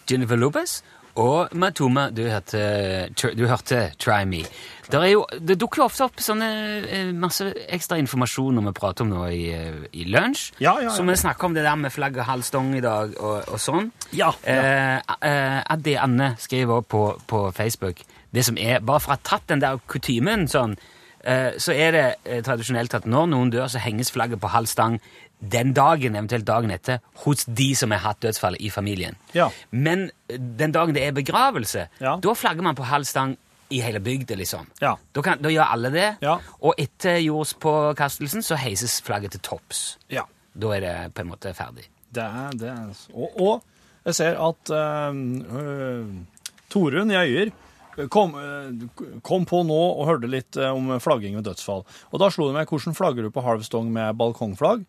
Jennifer 0.10 0.36
Lopez 0.36 0.82
og 1.20 1.56
Matoma. 1.58 2.10
Du 2.14 2.24
hørte, 2.28 3.10
du 3.16 3.48
hørte 3.50 3.90
Try 4.00 4.24
Me. 4.30 4.44
Der 4.92 5.06
er 5.06 5.12
jo, 5.14 5.26
det 5.40 5.56
dukker 5.62 5.82
jo 5.82 5.88
ofte 5.88 6.04
opp 6.04 6.20
sånne 6.20 6.48
eh, 6.84 7.12
masse 7.16 7.46
ekstra 7.72 7.96
informasjon 8.02 8.58
når 8.58 8.66
vi 8.68 8.74
prater 8.76 9.06
om 9.06 9.14
noe 9.14 9.30
i, 9.32 9.46
eh, 9.56 9.86
i 9.96 10.04
lunsj. 10.12 10.50
Ja, 10.60 10.74
ja, 10.82 10.90
ja. 10.90 10.96
Så 10.96 11.06
vi 11.08 11.16
snakker 11.16 11.48
om 11.48 11.56
det 11.56 11.64
der 11.64 11.78
med 11.80 11.94
flagg 11.96 12.20
og 12.20 12.28
halvstong 12.28 12.74
i 12.76 12.84
dag 12.84 13.16
og, 13.20 13.48
og 13.48 13.62
sånn. 13.62 13.92
Ja, 14.12 14.34
ja. 14.44 14.98
eh, 15.16 15.62
Addi 15.64 15.96
Anne 15.96 16.34
skriver 16.44 16.84
på, 16.84 17.06
på 17.28 17.46
Facebook 17.56 18.04
det 18.32 18.46
som 18.48 18.58
er, 18.60 18.80
Bare 18.84 19.04
for 19.04 19.14
å 19.14 19.18
ha 19.18 19.24
tatt 19.24 19.48
den 19.52 19.64
der 19.64 19.80
kutymen 19.92 20.48
sånn, 20.52 20.78
eh, 21.24 21.58
så 21.62 21.76
er 21.76 21.96
det 21.96 22.06
eh, 22.24 22.44
tradisjonelt 22.46 22.96
at 22.96 23.08
når 23.08 23.32
noen 23.32 23.52
dør, 23.54 23.68
så 23.72 23.82
henges 23.84 24.12
flagget 24.12 24.42
på 24.42 24.52
halv 24.52 24.72
stang 24.72 25.00
den 25.42 25.74
dagen, 25.74 26.16
eventuelt 26.16 26.46
dagen 26.46 26.72
etter, 26.72 27.00
hos 27.26 27.46
de 27.46 27.72
som 27.76 27.92
har 27.92 28.00
hatt 28.04 28.20
dødsfallet 28.22 28.62
i 28.62 28.70
familien. 28.70 29.16
Ja. 29.34 29.50
Men 29.72 30.12
eh, 30.30 30.38
den 30.38 30.72
dagen 30.72 30.94
det 30.96 31.04
er 31.08 31.12
begravelse, 31.18 31.88
Ja. 32.00 32.18
da 32.22 32.34
flagger 32.34 32.62
man 32.64 32.76
på 32.76 32.84
halv 32.86 33.06
stang 33.10 33.38
i 33.72 33.80
hele 33.82 34.00
bygda, 34.04 34.36
liksom. 34.36 34.68
Ja. 34.82 34.96
Da, 35.16 35.22
kan, 35.22 35.42
da 35.42 35.50
gjør 35.50 35.72
alle 35.74 35.90
det, 35.94 36.10
Ja. 36.22 36.38
og 36.62 36.74
etter 36.78 37.18
jordspåkastelsen 37.24 38.44
så 38.44 38.56
heises 38.60 39.00
flagget 39.02 39.32
til 39.32 39.42
topps. 39.42 39.98
Ja. 40.12 40.24
Da 40.54 40.68
er 40.76 40.82
det 40.84 40.96
på 41.16 41.22
en 41.24 41.30
måte 41.32 41.54
ferdig. 41.56 41.88
Det 42.12 42.24
er 42.24 42.52
det. 42.60 42.68
er- 42.70 43.16
Og, 43.16 43.42
og 43.42 43.64
jeg 44.06 44.16
ser 44.16 44.36
at 44.50 44.70
øh, 44.70 45.16
øh, 45.58 46.06
Torunn 46.70 47.12
i 47.12 47.16
Øyer 47.16 47.52
kom, 48.10 48.36
øh, 48.36 49.20
kom 49.24 49.46
på 49.46 49.64
nå 49.64 49.80
og 50.00 50.06
hørte 50.08 50.28
litt 50.28 50.58
øh, 50.58 50.74
om 50.76 51.00
flagging 51.00 51.36
ved 51.36 51.44
dødsfall. 51.44 51.84
Og 52.12 52.20
da 52.20 52.30
slo 52.30 52.48
det 52.48 52.56
meg 52.56 52.68
hvordan 52.68 52.96
flagger 52.96 53.24
du 53.24 53.30
på 53.32 53.42
halv 53.42 53.64
stong 53.64 53.92
med 53.92 54.14
balkongflagg? 54.18 54.84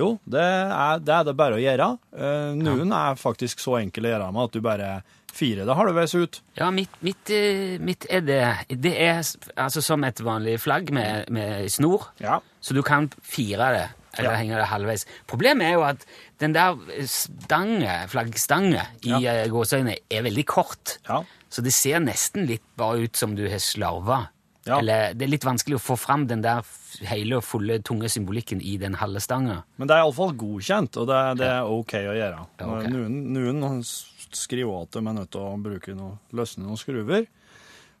Jo, 0.00 0.14
det 0.24 0.40
er 0.40 1.00
det, 1.04 1.12
er 1.20 1.24
det 1.28 1.36
bare 1.36 1.58
å 1.58 1.60
gjøre. 1.62 1.88
Eh, 2.16 2.52
noen 2.56 2.92
er 2.96 3.18
faktisk 3.20 3.60
så 3.60 3.76
enkel 3.82 4.08
å 4.08 4.14
gjøre 4.14 4.30
med 4.32 4.46
at 4.48 4.56
du 4.56 4.60
bare 4.64 4.90
firer 5.30 5.68
det 5.68 5.76
halvveis 5.78 6.14
ut. 6.18 6.40
Ja, 6.58 6.70
mitt, 6.74 6.90
mitt, 7.06 7.30
eh, 7.30 7.76
mitt 7.78 8.06
er 8.10 8.24
det 8.26 8.40
Det 8.82 8.94
er 8.98 9.20
altså 9.60 9.82
som 9.84 10.02
et 10.08 10.18
vanlig 10.26 10.56
flagg 10.64 10.90
med, 10.90 11.28
med 11.30 11.68
snor, 11.70 12.08
Ja. 12.18 12.40
så 12.60 12.74
du 12.74 12.82
kan 12.82 13.10
fire 13.22 13.68
det, 13.76 13.84
eller 14.18 14.32
Ja. 14.32 14.36
henge 14.40 14.56
det 14.58 14.66
halvveis. 14.72 15.04
Problemet 15.30 15.68
er 15.68 15.72
jo 15.76 15.82
at 15.86 16.02
den 16.40 16.52
der 16.56 16.74
stange, 17.06 18.08
flaggstange 18.10 18.82
i 19.04 19.20
Ja. 19.22 19.46
gåseøynene 19.52 19.98
er 20.10 20.22
veldig 20.26 20.46
kort, 20.46 20.98
Ja. 21.08 21.22
så 21.50 21.62
det 21.62 21.72
ser 21.72 22.00
nesten 22.00 22.46
litt 22.48 22.62
bare 22.76 23.04
ut 23.04 23.16
som 23.16 23.34
du 23.36 23.48
har 23.48 23.58
slarva. 23.62 24.28
Ja. 24.70 24.78
Eller 24.78 25.16
det 25.18 25.26
er 25.26 25.32
litt 25.32 25.46
vanskelig 25.46 25.80
å 25.80 25.82
få 25.82 25.96
fram 25.98 26.28
den 26.30 26.44
der 26.44 26.66
hele 27.08 27.40
og 27.40 27.46
fulle, 27.46 27.80
tunge 27.86 28.10
symbolikken 28.12 28.62
i 28.62 28.76
den 28.80 28.96
halve 29.00 29.22
stanga. 29.22 29.60
Men 29.80 29.90
det 29.90 29.96
er 29.96 30.04
iallfall 30.04 30.34
godkjent, 30.38 30.98
og 31.00 31.10
det, 31.10 31.18
det 31.40 31.50
er 31.50 31.70
OK 31.70 31.96
å 32.00 32.14
gjøre. 32.16 32.44
Okay. 32.60 32.92
Noen, 32.94 33.18
noen 33.34 33.82
skriver 33.84 34.84
at 34.84 34.94
de 34.94 35.02
er 35.02 35.18
nødt 35.18 35.32
til 35.34 35.42
å 35.42 35.58
bruke 35.60 35.96
noe, 35.98 36.20
løsne 36.36 36.66
noen 36.66 36.80
skruver 36.80 37.26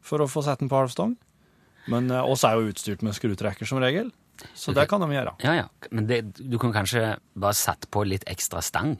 for 0.04 0.22
å 0.22 0.30
få 0.30 0.44
sett 0.46 0.62
den 0.62 0.70
på 0.70 0.78
halvstang. 0.78 1.16
Men 1.90 2.10
eh, 2.12 2.22
oss 2.22 2.44
er 2.46 2.56
jo 2.56 2.70
utstyrt 2.70 3.04
med 3.06 3.16
skrutrekker 3.16 3.68
som 3.68 3.80
regel, 3.82 4.12
så 4.56 4.72
det 4.72 4.86
kan 4.88 5.02
de 5.02 5.10
gjøre. 5.12 5.34
Ja, 5.44 5.56
ja. 5.58 5.68
Men 5.92 6.06
det, 6.08 6.22
du 6.38 6.56
kan 6.60 6.72
kanskje 6.72 7.18
bare 7.36 7.56
satt 7.58 7.90
på 7.92 8.06
litt 8.08 8.24
ekstra 8.30 8.62
stang 8.64 8.94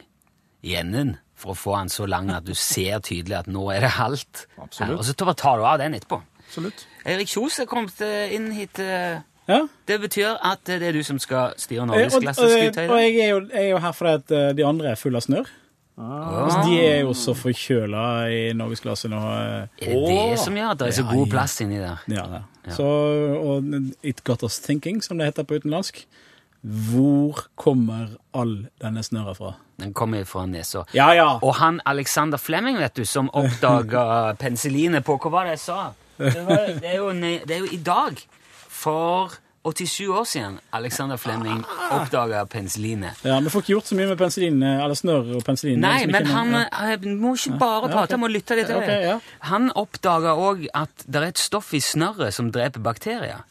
i 0.61 0.75
enden 0.77 1.15
for 1.41 1.55
å 1.55 1.57
få 1.57 1.77
den 1.79 1.93
så 1.93 2.05
lang 2.11 2.29
at 2.35 2.45
du 2.45 2.53
ser 2.59 3.01
tydelig 3.05 3.39
at 3.39 3.49
nå 3.49 3.65
er 3.73 3.87
det 3.87 3.95
halvt. 3.97 4.45
Absolutt. 4.61 4.93
Ja, 4.93 4.99
og 4.99 5.07
så 5.09 5.17
tar 5.17 5.61
du 5.61 5.65
av 5.65 5.79
den 5.81 5.97
etterpå. 5.97 6.21
Absolutt. 6.51 6.83
Eirik 7.07 7.31
Kjos 7.31 7.61
er 7.63 7.69
kommet 7.71 8.01
eh, 8.03 8.35
inn 8.35 8.51
hit. 8.57 8.79
eh. 8.83 9.21
Ja. 9.51 9.65
Det 9.87 9.97
betyr 10.03 10.37
at 10.47 10.61
det 10.69 10.83
er 10.83 10.95
du 10.95 11.01
som 11.07 11.19
skal 11.23 11.55
styre 11.59 11.81
Eh, 11.81 11.89
Og, 11.89 11.91
og, 11.91 11.97
norgesklasseskuta 11.97 12.85
og 12.91 13.01
jeg, 13.03 13.17
er 13.25 13.31
jo, 13.33 13.41
jeg 13.51 13.65
er 13.65 13.71
jo 13.73 13.79
her 13.83 13.95
fordi 13.97 14.13
at 14.19 14.31
eh, 14.37 14.53
de 14.59 14.67
andre 14.67 14.93
er 14.93 14.99
fulle 15.01 15.19
av 15.19 15.27
snørr. 15.27 15.49
Altså, 16.01 16.61
de 16.65 16.77
er 16.81 17.01
jo 17.03 17.11
så 17.19 17.35
forkjøla 17.37 18.03
i 18.33 18.39
norgesklasse 18.57 19.11
og 19.13 19.27
eh, 19.27 19.85
Er 19.85 19.97
det 19.97 20.15
det 20.31 20.39
som 20.41 20.55
gjør 20.57 20.71
at 20.73 20.79
det 20.81 20.87
er 20.89 20.97
så 20.97 21.07
god 21.11 21.27
plass 21.33 21.59
inni 21.61 21.81
der? 21.81 22.05
Ja, 22.09 22.25
ja. 22.39 22.75
Så, 22.77 22.87
og 22.87 23.67
It 24.07 24.23
got 24.25 24.43
us 24.47 24.61
thinking, 24.65 25.03
som 25.05 25.19
det 25.19 25.29
heter 25.31 25.45
på 25.49 25.59
utenlandsk. 25.61 26.05
Hvor 26.63 27.47
kommer 27.57 28.15
all 28.37 28.67
denne 28.81 29.03
snørra 29.03 29.35
fra? 29.37 29.55
Den 29.81 29.95
kommer 29.97 30.25
fra 30.29 30.45
nesa. 30.47 30.85
Ja, 30.93 31.11
ja. 31.17 31.39
Og 31.43 31.55
han 31.57 31.81
Alexander 31.89 32.39
Flemming, 32.39 32.79
vet 32.79 32.97
du, 32.97 33.05
som 33.09 33.31
oppdaga 33.33 34.05
penicillinet 34.41 35.05
på 35.05 35.17
Hva 35.17 35.33
var 35.33 35.49
det 35.49 35.57
jeg 35.59 35.65
sa? 35.69 35.79
Det, 36.21 36.43
var, 36.47 36.67
det, 36.77 36.91
er 36.91 36.99
jo, 37.01 37.13
det 37.17 37.57
er 37.57 37.63
jo 37.65 37.71
i 37.73 37.81
dag, 37.85 38.21
for 38.69 39.39
87 39.65 40.09
år 40.09 40.25
siden, 40.25 40.59
Alexander 40.73 41.17
Flemming 41.21 41.65
oppdaga 41.93 42.47
penicillinet. 42.47 43.19
ja. 43.25 43.41
Vi 43.41 43.51
får 43.53 43.61
ikke 43.61 43.73
gjort 43.75 43.91
så 43.91 43.99
mye 43.99 44.09
med 44.09 44.19
penicillin, 44.19 44.63
eh, 44.63 44.85
eller 44.85 44.97
snørr 44.97 45.35
og 45.37 45.45
penicillin. 45.45 45.83
Nei, 45.85 46.07
men 46.09 46.27
han 46.33 46.55
eh, 46.63 47.07
må 47.13 47.35
ikke 47.37 47.59
bare 47.61 47.91
Ja, 47.91 47.93
prate, 47.93 48.07
ok. 48.07 48.15
han 48.17 48.23
må 48.23 48.31
lytte 48.33 48.57
litt 48.57 48.71
til 48.73 48.81
okay, 48.81 49.05
ja. 49.11 49.19
Han 49.51 49.69
oppdaga 49.77 50.33
òg 50.41 50.65
at 50.73 51.05
det 51.05 51.21
er 51.21 51.29
et 51.29 51.43
stoff 51.43 51.75
i 51.77 51.83
snørret 51.85 52.33
som 52.37 52.49
dreper 52.55 52.81
bakterier. 52.81 53.45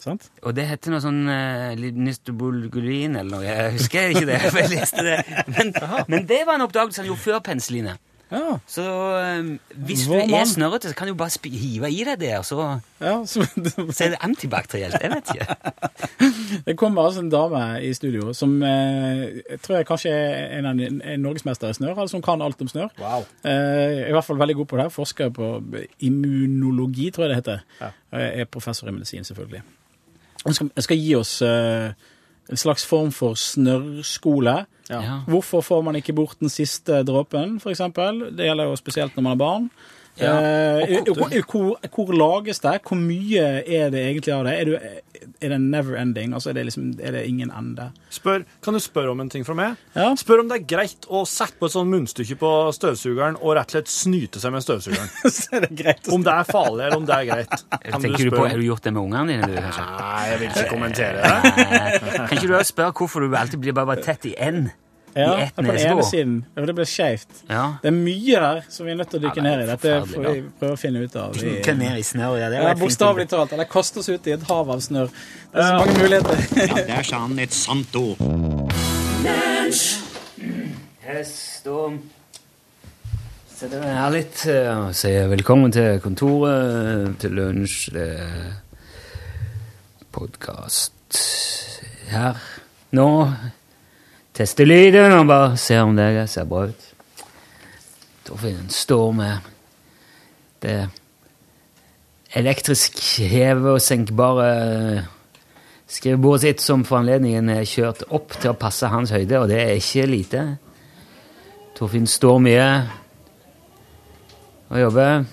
Sant? 0.00 0.30
Og 0.48 0.54
det 0.56 0.64
heter 0.64 0.94
noe 0.94 1.02
sånn 1.04 1.26
uh, 1.28 1.76
nystobulgurin 1.76 3.18
eller 3.20 3.28
noe. 3.34 3.44
Jeg 3.44 3.74
husker 3.76 4.14
ikke 4.14 4.28
det, 4.30 4.38
for 4.48 4.62
jeg 4.62 4.72
leste 4.72 5.04
det. 5.04 5.18
Men, 5.52 5.74
men 6.08 6.24
det 6.30 6.40
var 6.48 6.56
en 6.56 6.64
oppdagelse 6.64 7.02
han 7.02 7.10
gjorde 7.10 7.24
før 7.26 7.42
penicillinet. 7.50 8.00
Ja. 8.30 8.58
Så 8.70 8.82
um, 9.40 9.48
hvis 9.86 10.04
du 10.06 10.12
er 10.14 10.28
mann. 10.30 10.46
snørrete, 10.46 10.88
så 10.92 10.94
kan 10.94 11.08
du 11.10 11.14
bare 11.18 11.30
hive 11.50 11.88
i 11.90 12.04
deg 12.06 12.20
det, 12.20 12.30
og 12.38 12.44
så, 12.46 12.66
ja 13.02 13.16
så, 13.26 13.42
så 13.96 14.04
er 14.04 14.12
det 14.14 14.20
antibakterielt. 14.22 14.94
Jeg 15.02 15.10
vet 15.10 15.32
ikke. 15.34 15.56
Det 16.66 16.76
kommer 16.78 17.02
bare 17.02 17.18
en 17.22 17.30
dame 17.32 17.62
i 17.86 17.92
studio 17.94 18.32
som 18.36 18.56
eh, 18.62 19.40
jeg 19.50 19.60
tror 19.64 19.76
jeg 19.80 19.86
kanskje 19.88 20.10
er 20.14 20.58
en 20.58 20.66
av 20.66 20.76
de- 20.78 20.88
en 21.14 21.20
norgesmester 21.24 21.70
i 21.70 21.74
snørr, 21.78 21.96
altså 21.98 22.16
som 22.18 22.22
kan 22.22 22.42
alt 22.42 22.60
om 22.62 22.68
snørr. 22.70 22.90
Wow. 23.00 23.24
Eh, 23.44 24.08
I 24.08 24.12
hvert 24.14 24.24
fall 24.26 24.38
veldig 24.38 24.56
god 24.60 24.66
på 24.66 24.80
det. 24.82 24.88
Forsker 24.92 25.30
på 25.34 25.50
immunologi, 26.00 27.10
tror 27.10 27.24
jeg 27.26 27.30
det 27.34 27.40
heter. 27.42 27.60
Og 28.12 28.20
Jeg 28.20 28.40
er 28.40 28.44
professor 28.44 28.88
i 28.88 28.94
medisin, 28.94 29.24
selvfølgelig. 29.24 29.62
Jeg 30.46 30.54
skal, 30.54 30.70
jeg 30.76 30.84
skal 30.86 30.96
gi 31.02 31.14
oss 31.18 31.34
eh, 31.42 31.90
en 32.50 32.58
slags 32.58 32.86
form 32.86 33.12
for 33.14 33.38
snørrskole. 33.38 34.56
Ja. 34.90 35.20
Hvorfor 35.30 35.62
får 35.62 35.82
man 35.86 35.98
ikke 36.00 36.16
bort 36.18 36.40
den 36.40 36.50
siste 36.50 37.02
dråpen, 37.06 37.60
f.eks.? 37.62 37.82
Det 38.34 38.48
gjelder 38.48 38.70
jo 38.70 38.76
spesielt 38.78 39.16
når 39.16 39.26
man 39.28 39.36
er 39.36 39.42
barn. 39.44 39.70
Ja. 40.18 40.32
Hvor, 41.14 41.30
hvor, 41.48 41.76
hvor 41.94 42.10
lages 42.12 42.58
det? 42.60 42.74
Hvor 42.84 42.98
mye 42.98 43.44
er 43.62 43.92
det 43.94 44.00
egentlig 44.04 44.32
av 44.34 44.42
det? 44.44 44.54
Er, 44.60 44.68
du, 44.68 45.30
er 45.40 45.52
det 45.54 45.58
never 45.62 45.96
ending? 45.96 46.34
Altså 46.36 46.50
er 46.50 46.58
det, 46.58 46.64
liksom, 46.68 46.90
er 47.00 47.14
det 47.14 47.22
ingen 47.30 47.52
ende? 47.56 47.86
Spør, 48.12 48.42
kan 48.64 48.76
du 48.76 48.80
spørre 48.82 49.14
om 49.14 49.22
en 49.22 49.30
ting 49.32 49.46
fra 49.46 49.54
meg? 49.56 49.78
Ja. 49.96 50.10
Spør 50.20 50.42
om 50.42 50.50
det 50.50 50.58
er 50.60 50.66
greit 50.74 51.06
å 51.08 51.22
sette 51.30 51.56
på 51.60 51.70
et 51.70 51.76
sånt 51.76 51.88
munnstykke 51.94 52.36
på 52.42 52.50
støvsugeren 52.76 53.38
og 53.40 53.54
rett 53.56 53.70
og 53.70 53.78
slett 53.78 53.92
snyte 53.94 54.42
seg 54.42 54.52
med 54.56 54.66
støvsugeren. 54.66 55.08
Så 55.38 55.56
er 55.56 55.64
det 55.68 55.72
greit 55.78 56.10
å 56.10 56.18
Om 56.18 56.26
det 56.26 56.34
er 56.36 56.50
farlig, 56.50 56.84
eller 56.88 57.00
om 57.00 57.08
det 57.08 57.16
er 57.16 57.30
greit. 57.30 57.56
Kan 57.90 58.04
Tenker 58.04 58.26
du 58.28 58.34
på, 58.36 58.44
Har 58.44 58.60
du 58.60 58.66
gjort 58.66 58.84
det 58.90 58.92
med 58.96 59.02
ungene 59.06 59.24
dine? 59.32 59.48
du, 59.48 59.56
kanskje? 59.62 59.86
Nei, 59.94 60.20
jeg 60.32 60.42
vil 60.42 60.50
ikke 60.52 60.68
kommentere 60.74 61.24
det. 61.24 61.64
Eh, 61.64 62.20
Kan 62.26 62.36
ikke 62.36 62.50
du 62.50 62.58
spørre 62.74 62.92
hvorfor 63.00 63.24
du 63.24 63.40
alltid 63.40 63.62
blir 63.64 63.78
bare 63.78 63.96
tett 64.04 64.28
i 64.28 64.36
N? 64.50 64.68
Ja, 65.14 65.38
I 65.38 65.42
ett 65.42 65.54
på 65.56 65.62
den 65.62 65.78
ene 65.78 66.02
siden. 66.06 66.44
Det 66.54 66.74
blir 66.74 66.86
skeivt. 66.86 67.42
Ja. 67.48 67.64
Det 67.82 67.90
er 67.90 67.96
mye 67.96 68.42
der 68.44 68.60
som 68.70 68.86
vi 68.86 68.92
er 68.92 68.98
nødt 69.00 69.10
til 69.10 69.18
å 69.18 69.22
dykke 69.24 69.40
Ja, 69.42 69.46
ned 69.48 69.62
i. 69.64 69.66
Dette 69.70 69.96
får 70.06 70.26
vi 70.28 70.44
prøve 70.60 70.76
å 70.76 70.78
finne 70.78 71.02
ut 71.02 71.16
av. 71.18 71.34
Vi, 71.34 71.56
Dunke 71.56 71.74
ned 71.80 71.98
i 71.98 72.04
snørr, 72.06 72.36
ja. 72.38 72.50
Det 72.52 72.62
ja, 72.62 72.76
Bokstavelig 72.78 73.26
talt. 73.32 73.56
Eller 73.56 73.68
kaste 73.70 74.04
oss 74.04 74.08
ut 74.12 74.30
i 74.30 74.36
et 74.36 74.46
hav 74.50 74.70
av 74.70 74.84
snørr. 74.84 75.10
Det 75.50 75.58
er 75.58 75.66
så 75.66 75.82
mange 75.82 75.98
muligheter. 75.98 76.46
ja, 76.62 76.86
Der 76.94 77.10
sa 77.10 77.24
han 77.26 77.38
et 77.42 77.56
sant 77.56 77.98
ord. 77.98 78.22
Hest 81.10 81.66
og 81.70 81.98
Setter 83.60 83.82
meg 83.82 83.92
her 83.92 84.12
litt 84.14 84.42
eh, 84.48 84.68
og 84.72 84.94
sier 84.96 85.26
velkommen 85.28 85.72
til 85.74 85.98
kontoret, 86.00 87.18
til 87.20 87.34
lunsj. 87.36 87.90
Det 87.92 88.06
er 88.24 88.54
podkast 90.16 91.18
her 92.08 92.40
nå. 92.96 93.08
Tester 94.34 94.64
lyden 94.64 95.12
og 95.12 95.26
bare 95.26 95.56
ser 95.58 95.82
om 95.82 95.96
det 95.98 96.28
ser 96.30 96.46
bra 96.48 96.68
ut. 96.70 96.86
Torfinn 98.24 98.68
står 98.70 99.12
med 99.12 99.48
det 100.62 100.76
elektrisk 102.38 103.00
heve- 103.26 103.74
og 103.74 103.80
senkbare 103.82 105.06
skrivebordet 105.90 106.40
sitt 106.44 106.62
som 106.62 106.84
for 106.86 107.00
anledningen 107.00 107.50
er 107.50 107.66
kjørt 107.66 108.04
opp 108.14 108.36
til 108.38 108.52
å 108.52 108.58
passe 108.58 108.86
hans 108.86 109.10
høyde, 109.10 109.40
og 109.40 109.48
det 109.50 109.58
er 109.58 109.74
ikke 109.80 110.06
lite. 110.06 110.44
Torfinn 111.74 112.06
står 112.06 112.38
mye 112.46 112.70
og 114.70 114.78
jobber. 114.84 115.26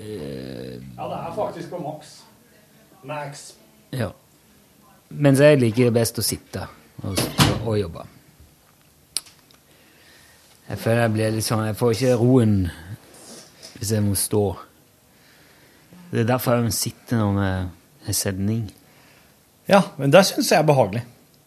Ja, 0.00 1.04
det 1.04 1.20
er 1.20 1.32
faktisk 1.36 1.70
på 1.70 1.84
maks. 1.84 2.16
Max. 3.04 3.46
Ja. 3.92 4.12
Mens 5.10 5.40
jeg 5.44 5.60
liker 5.60 5.92
best 5.92 6.16
å 6.16 6.24
sitte 6.24 6.68
og, 7.02 7.20
og 7.64 7.76
jobbe. 7.78 8.06
Jeg 10.70 10.78
føler 10.78 11.02
jeg 11.02 11.12
blir 11.16 11.32
litt 11.34 11.46
sånn 11.46 11.64
Jeg 11.66 11.78
får 11.80 11.94
ikke 11.96 12.18
roen 12.20 12.56
hvis 13.80 13.94
jeg 13.94 14.04
må 14.04 14.14
stå. 14.18 14.42
Det 16.10 16.20
er 16.22 16.28
derfor 16.28 16.58
jeg 16.58 16.66
må 16.66 16.74
sitte 16.74 17.16
når 17.16 17.38
en 17.40 18.16
sending. 18.16 18.66
Ja, 19.70 19.80
men 19.96 20.12
det 20.12 20.26
syns 20.28 20.50
jeg 20.52 20.60
er 20.60 20.66
behagelig. 20.68 21.00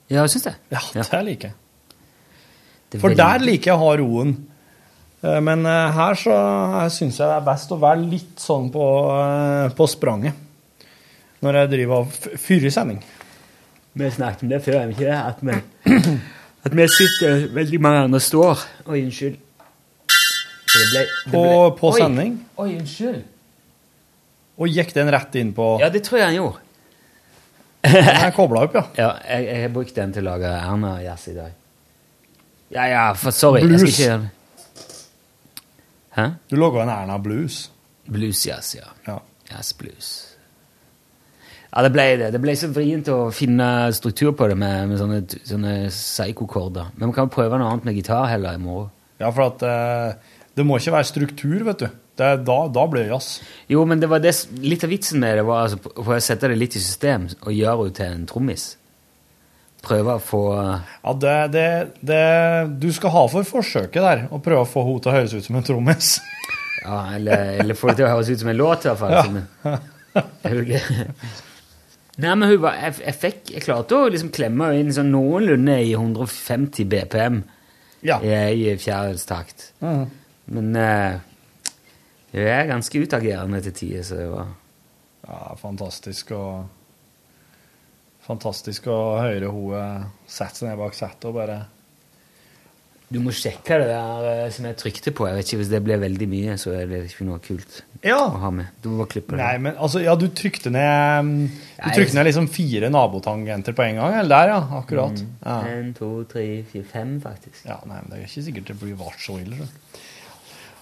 Ja, 0.10 0.24
jeg 0.24 0.34
syns 0.34 0.48
det. 0.48 0.56
Ja, 0.74 0.82
det 0.96 1.22
liker 1.28 1.52
jeg. 1.52 3.00
For 3.02 3.16
der 3.18 3.42
liker 3.44 3.72
jeg 3.72 3.78
å 3.78 3.84
ha 3.84 3.94
roen. 4.02 4.34
Eh, 5.24 5.40
Men 5.42 5.66
eh, 5.70 5.94
her 5.98 6.18
så 6.20 6.36
syns 6.94 7.20
jeg 7.20 7.30
det 7.30 7.38
er 7.38 7.48
best 7.48 7.72
å 7.74 7.80
være 7.82 8.06
litt 8.06 8.42
sånn 8.44 8.70
på, 8.74 8.88
eh, 9.18 9.70
på 9.78 9.88
spranget. 9.90 10.40
Når 11.44 11.60
jeg 11.60 11.72
driver 11.74 12.06
og 12.06 12.40
fyrer 12.40 12.72
sending. 12.72 13.02
Vi 13.94 14.10
snakket 14.12 14.44
om 14.44 14.50
det 14.50 14.62
før, 14.66 14.88
ikke 14.90 15.06
det? 15.06 15.18
At 15.20 15.42
vi, 15.46 15.58
at 16.66 16.76
vi 16.80 16.88
sitter 16.90 17.48
veldig 17.54 17.80
mange 17.82 18.00
andre 18.08 18.20
står. 18.24 18.64
Oi, 18.90 19.04
unnskyld. 19.06 19.38
Det 20.74 20.86
ble, 20.90 21.04
det 21.04 21.32
På, 21.32 21.44
ble- 21.46 21.74
på 21.78 21.92
Oi, 21.94 22.00
sending. 22.02 22.38
Oi, 22.58 22.70
unnskyld. 22.80 23.20
Og 24.58 24.70
gikk 24.70 24.94
den 24.94 25.10
rett 25.14 25.36
inn 25.38 25.50
på 25.58 25.76
Ja, 25.82 25.90
det 25.94 26.04
tror 26.06 26.20
jeg 26.22 26.28
han 26.32 26.38
gjorde. 26.38 26.60
Den 27.84 28.10
er 28.14 28.32
kobla 28.34 28.64
opp, 28.66 28.76
ja. 28.78 28.84
Ja, 29.04 29.10
jeg, 29.28 29.46
jeg 29.50 29.62
har 29.68 29.72
brukt 29.76 29.96
den 29.98 30.14
til 30.16 30.24
å 30.26 30.32
lage 30.32 30.50
Erna-jazz 30.56 31.28
i 31.30 31.36
dag. 31.38 31.56
Ja, 32.74 32.86
ja, 32.90 33.04
for 33.18 33.36
sorry. 33.36 33.62
Jeg 33.66 33.80
skal 33.82 33.92
ikke 33.92 34.08
gjøre 34.08 34.22
det. 34.24 34.32
Hæ? 36.14 36.26
Du 36.50 36.56
laga 36.58 36.84
en 36.86 36.90
Erna 36.94 37.18
Blues. 37.22 37.68
Bluesjazz, 38.10 38.76
ja. 38.78 38.90
Ja. 39.08 39.18
Jazzblues. 39.52 40.12
Ja, 41.74 41.82
det 41.82 41.90
ble 41.90 42.06
det. 42.22 42.30
Det 42.36 42.42
ble 42.42 42.54
så 42.58 42.70
vrient 42.70 43.08
å 43.10 43.32
finne 43.34 43.68
struktur 43.98 44.36
på 44.38 44.46
det 44.52 44.58
med, 44.62 44.92
med 44.92 45.00
sånne, 45.02 45.24
sånne 45.50 45.74
psykokorder. 45.90 46.92
Men 47.00 47.10
vi 47.10 47.18
kan 47.18 47.32
prøve 47.34 47.58
noe 47.58 47.72
annet 47.72 47.88
med 47.88 47.98
gitar 47.98 48.28
heller 48.30 48.54
i 48.54 48.62
morgen. 48.62 48.92
Ja, 49.22 49.32
for 49.34 49.48
at 49.48 49.64
eh, 49.66 50.36
det 50.54 50.66
må 50.68 50.78
ikke 50.78 50.94
være 50.94 51.10
struktur, 51.10 51.64
vet 51.66 51.82
du. 51.82 51.88
Det, 52.14 52.28
da, 52.46 52.58
da 52.70 52.84
blir 52.86 53.08
det 53.08 53.10
jazz. 53.10 53.40
Jo, 53.72 53.88
men 53.90 54.02
det 54.04 54.10
var 54.12 54.22
det, 54.22 54.36
litt 54.62 54.86
av 54.86 54.92
vitsen 54.94 55.18
med 55.24 55.40
det 55.40 55.46
var 55.48 55.64
altså, 55.66 55.80
for 55.98 56.14
å 56.14 56.22
sette 56.22 56.52
det 56.52 56.60
litt 56.60 56.78
i 56.78 56.82
system 56.84 57.26
og 57.40 57.50
gjøre 57.56 57.88
henne 57.88 57.96
til 57.98 58.12
en 58.12 58.28
trommis. 58.30 58.66
Prøve 59.84 60.20
å 60.20 60.22
få 60.24 60.44
Ja, 60.54 61.14
det, 61.20 61.34
det, 61.52 61.66
det 62.08 62.20
Du 62.80 62.86
skal 62.96 63.12
ha 63.12 63.24
for 63.34 63.44
forsøket 63.44 64.06
der, 64.06 64.22
å 64.32 64.38
prøve 64.46 64.62
å 64.64 64.70
få 64.70 64.86
henne 64.86 65.02
til 65.04 65.12
å 65.12 65.16
høres 65.18 65.34
ut 65.34 65.48
som 65.50 65.58
en 65.58 65.66
trommis. 65.66 66.14
Ja, 66.84 67.00
eller, 67.18 67.58
eller 67.64 67.80
få 67.80 67.90
det 67.90 68.04
til 68.04 68.08
å 68.08 68.14
høres 68.14 68.30
ut 68.30 68.46
som 68.46 68.54
en 68.54 68.62
låt, 68.62 68.86
i 68.86 68.92
hvert 68.92 69.02
fall. 69.02 69.18
Ja. 69.18 69.26
Som? 70.14 71.42
Nei, 72.22 72.36
men 72.38 72.46
hun 72.52 72.60
var, 72.62 72.76
jeg, 72.78 73.00
jeg, 73.02 73.16
fikk, 73.18 73.40
jeg 73.56 73.64
klarte 73.66 73.98
å 73.98 74.10
liksom 74.14 74.30
klemme 74.36 74.68
inn 74.78 74.92
sånn 74.94 75.10
noenlunde 75.14 75.80
i 75.82 75.96
150 75.98 76.86
BPM 76.92 77.40
Ja. 78.06 78.20
i, 78.22 78.34
i 78.54 78.68
Mm. 79.82 80.04
Men 80.54 80.76
eh, 80.78 81.16
hun 82.36 82.44
er 82.54 82.70
ganske 82.70 83.02
utagerende 83.02 83.64
til 83.66 83.74
tider, 83.80 84.04
så 84.06 84.20
det 84.20 84.30
var 84.30 84.52
Ja, 85.26 85.56
fantastisk 85.58 86.32
å 86.38 86.44
Fantastisk 88.24 88.86
å 88.88 88.98
høre 89.20 89.50
hun 89.52 89.74
sette 90.32 90.62
seg 90.62 90.70
ned 90.70 90.78
bak 90.80 90.94
settet 90.96 91.26
og 91.28 91.34
bare 91.36 91.58
Du 93.14 93.20
må 93.22 93.30
sjekke 93.36 93.78
det 93.78 93.90
der 93.92 94.24
eh, 94.32 94.48
som 94.56 94.66
jeg 94.66 94.78
trykte 94.80 95.12
på. 95.14 95.28
Jeg 95.30 95.38
vet 95.38 95.50
ikke, 95.52 95.60
Hvis 95.62 95.70
det 95.70 95.82
blir 95.86 96.00
veldig 96.02 96.28
mye, 96.32 96.56
så 96.58 96.74
er 96.74 96.88
det 96.90 97.02
ikke 97.12 97.28
noe 97.28 97.42
kult 97.44 97.82
Ja. 98.02 98.18
å 98.26 98.40
ha 98.42 98.50
med. 98.52 98.72
Du 98.82 98.90
må 98.90 99.04
bare 99.04 99.12
klippe 99.14 99.36
det. 99.36 99.44
Nei, 99.44 99.58
men 99.68 99.78
altså, 99.78 100.02
ja, 100.02 100.16
du 100.18 100.26
trykte 100.34 100.72
ned 100.74 101.28
mm, 101.30 101.44
Du 101.78 101.90
trykte 101.94 102.18
ned 102.18 102.28
liksom 102.32 102.50
fire 102.52 102.90
nabotangenter 102.94 103.78
på 103.78 103.86
en 103.86 104.02
gang, 104.02 104.18
eller 104.24 104.34
der, 104.34 104.54
ja. 104.56 104.80
Akkurat. 104.80 105.22
Ja. 105.46 105.60
En, 105.76 105.94
to, 105.98 106.10
tre, 106.32 106.48
fire, 106.72 106.88
fem, 106.90 107.14
faktisk. 107.22 107.62
ja, 107.70 107.78
nei, 107.86 108.02
men 108.02 108.10
det 108.10 108.20
er 108.20 108.26
ikke 108.28 108.46
sikkert 108.50 108.74
det 108.74 108.80
blir 108.82 108.98
vart 109.00 109.22
så 109.22 109.38
ille. 109.44 109.62
så. 109.62 110.02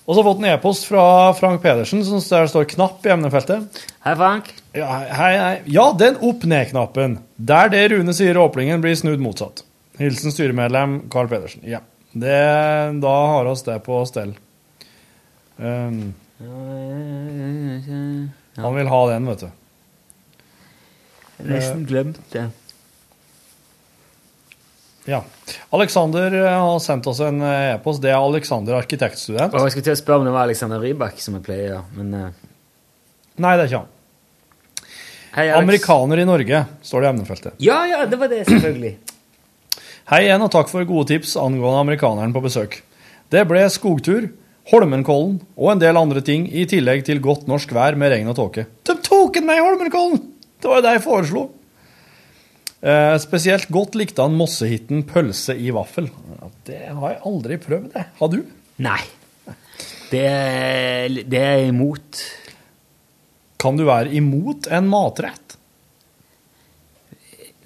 Og 0.02 0.16
så 0.16 0.18
har 0.18 0.24
jeg 0.24 0.30
fått 0.32 0.40
en 0.42 0.50
e-post 0.50 0.88
fra 0.90 1.04
Frank 1.38 1.62
Pedersen 1.62 2.02
som 2.04 2.24
der 2.26 2.48
står 2.50 2.66
'knapp' 2.72 3.06
i 3.06 3.12
emnefeltet. 3.14 3.84
Hei, 4.04 4.16
Frank. 4.16 4.50
Ja, 4.74 4.88
hei, 5.14 5.34
hei. 5.38 5.62
Ja, 5.68 5.92
den 5.94 6.18
opp-ned-knappen. 6.18 7.20
Der 7.38 7.70
det 7.70 7.92
Rune 7.92 8.14
sier 8.14 8.36
åpningen, 8.42 8.82
blir 8.82 8.96
snudd 8.98 9.22
motsatt. 9.22 9.62
Hilsen 10.00 10.32
styremedlem 10.34 11.10
Carl 11.12 11.28
Pedersen. 11.28 11.62
Ja. 11.64 11.80
Det, 12.12 12.40
da 13.02 13.16
har 13.28 13.46
oss 13.46 13.64
det 13.64 13.80
på 13.86 14.02
stell. 14.06 14.34
Um, 15.58 16.14
han 18.56 18.76
vil 18.76 18.88
ha 18.92 19.02
den, 19.14 19.30
vet 19.32 19.46
du. 19.46 19.52
Nesten 21.48 21.86
glemt 21.90 22.20
det. 22.34 22.50
Ja. 25.06 25.24
Alexander 25.70 26.34
eh, 26.34 26.60
har 26.62 26.80
sendt 26.80 27.08
oss 27.08 27.20
en 27.20 27.42
eh, 27.42 27.74
e-post. 27.76 28.02
Det 28.04 28.12
er 28.12 28.20
Alexander 28.20 28.78
arkitektstudent. 28.78 29.54
Og 29.56 29.66
jeg 29.66 29.74
skulle 29.74 29.88
til 29.90 29.96
å 29.96 30.02
spørre 30.02 30.22
om 30.22 30.28
det 30.30 30.36
var 30.36 30.46
Alexander 30.50 30.84
Rybak 30.84 31.18
som 31.24 31.40
jeg 31.40 31.46
pleier, 31.48 31.82
men 31.98 32.14
uh... 32.14 32.28
Nei, 33.42 33.56
det 33.58 33.64
er 33.64 33.72
ikke 33.72 33.82
han. 33.82 33.98
Hei. 35.32 35.48
Amerikaner 35.56 36.22
i 36.22 36.28
Norge, 36.28 36.66
står 36.86 37.02
det 37.02 37.08
i 37.08 37.12
emnefeltet. 37.16 37.58
Ja, 37.64 37.80
ja, 37.88 38.04
det 38.06 38.20
var 38.20 38.30
det, 38.30 38.44
selvfølgelig. 38.50 38.94
Hei 40.10 40.24
igjen, 40.26 40.42
og 40.44 40.52
takk 40.54 40.70
for 40.72 40.86
gode 40.90 41.08
tips 41.12 41.36
angående 41.40 41.82
amerikaneren 41.84 42.34
på 42.36 42.42
besøk. 42.44 42.80
Det 43.32 43.44
ble 43.48 43.64
skogtur, 43.72 44.30
Holmenkollen 44.72 45.40
og 45.58 45.72
en 45.74 45.80
del 45.82 45.98
andre 45.98 46.22
ting, 46.26 46.46
i 46.48 46.66
tillegg 46.70 47.04
til 47.08 47.22
godt 47.24 47.48
norsk 47.50 47.72
vær 47.76 47.96
med 48.00 48.12
regn 48.14 48.30
og 48.32 48.38
tåke. 48.38 48.66
De 48.88 48.96
tok 49.04 49.34
den 49.40 49.48
med 49.50 49.58
i 49.60 49.64
Holmenkollen! 49.66 50.22
Det 50.62 50.70
var 50.70 50.78
jo 50.82 50.86
det 50.86 50.92
jeg 50.98 51.04
foreslo. 51.06 51.44
Eh, 52.82 53.16
spesielt 53.22 53.70
godt 53.74 53.96
likte 53.98 54.22
han 54.26 54.36
Mossehitten 54.38 55.02
pølse 55.10 55.56
i 55.58 55.72
vaffel. 55.74 56.10
Ja, 56.38 56.50
Det 56.70 56.80
har 56.90 57.16
jeg 57.16 57.22
aldri 57.32 57.58
prøvd, 57.62 57.88
det. 57.96 58.06
Har 58.20 58.30
du? 58.34 58.40
Nei. 58.82 59.00
Det, 60.12 60.22
er- 60.28 61.22
det 61.30 61.42
er 61.42 61.66
imot. 61.70 62.22
Kan 63.62 63.78
du 63.78 63.86
være 63.88 64.14
imot 64.18 64.68
en 64.74 64.90
matrett? 64.90 65.58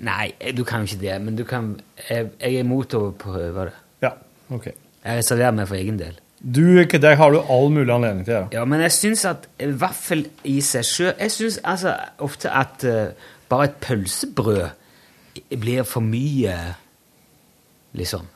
Nei, 0.04 0.34
du 0.56 0.64
kan 0.68 0.84
jo 0.84 0.92
ikke 0.92 1.02
det, 1.06 1.16
men 1.24 1.38
du 1.38 1.46
kan 1.48 1.76
Jeg, 2.10 2.30
jeg 2.42 2.56
er 2.56 2.64
imot 2.66 2.94
å 2.98 3.08
prøve 3.20 3.70
det. 3.70 3.76
Ja, 4.04 4.12
ok. 4.52 4.66
Jeg 5.06 5.22
reserverer 5.22 5.56
meg 5.56 5.70
for 5.70 5.80
egen 5.80 6.00
del. 6.02 6.18
Du, 6.46 6.84
det 6.84 7.14
har 7.18 7.32
du 7.32 7.40
all 7.40 7.72
mulig 7.74 7.94
anledning 7.94 8.26
til 8.28 8.36
Ja. 8.36 8.44
Ja, 8.54 8.66
men 8.70 8.84
jeg 8.84 8.92
syns 8.94 9.24
at 9.26 9.48
vaffel 9.80 10.28
i 10.46 10.60
seg 10.62 10.84
sjøl 10.86 11.14
Jeg 11.18 11.32
syns 11.34 11.60
altså 11.64 11.96
ofte 12.22 12.52
at 12.52 12.84
uh, 12.86 13.16
bare 13.50 13.70
et 13.70 13.80
pølsebrød 13.82 14.68
blir 15.60 15.84
for 15.84 16.00
mye, 16.06 16.54
liksom. 17.98 18.28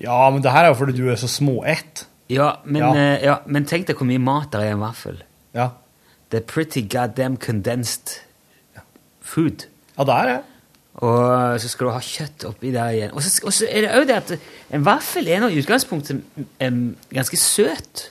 Ja, 0.00 0.30
men 0.32 0.40
det 0.44 0.52
her 0.54 0.64
er 0.64 0.72
jo 0.72 0.78
fordi 0.78 0.94
du 0.96 1.10
er 1.12 1.18
så 1.20 1.28
småett. 1.28 2.06
Ja, 2.32 2.52
men, 2.64 2.82
Ja. 2.82 2.92
Uh, 2.92 3.24
ja, 3.24 3.36
men 3.46 3.66
tenk 3.66 3.88
deg 3.88 3.98
hvor 3.98 4.08
mye 4.08 4.22
mat 4.22 4.52
det 4.52 4.60
er 4.62 4.70
i 4.70 4.76
en 4.76 4.84
vaffel. 4.84 5.22
Ja. 5.56 5.70
Det 6.30 6.42
er 6.42 6.46
pretty 6.46 6.84
goddamn 6.86 7.36
condensed 7.36 8.20
food. 9.20 9.66
Ja, 9.98 10.04
det 10.04 10.14
er 10.14 10.30
det. 10.30 10.38
Og 11.00 11.60
så 11.62 11.68
skal 11.72 11.86
du 11.86 11.92
ha 11.94 12.00
kjøtt 12.04 12.44
oppi 12.44 12.70
der 12.74 12.90
igjen. 12.92 13.12
Og 13.16 13.22
så, 13.24 13.30
og 13.48 13.52
så 13.56 13.66
er 13.70 13.86
det 13.86 13.92
òg 13.96 14.06
det 14.10 14.16
at 14.18 14.32
en 14.76 14.82
vaffel 14.84 15.28
er 15.32 15.40
nå 15.40 15.48
i 15.48 15.60
utgangspunktet 15.62 16.20
um, 16.66 16.80
ganske 17.14 17.38
søt. 17.40 18.02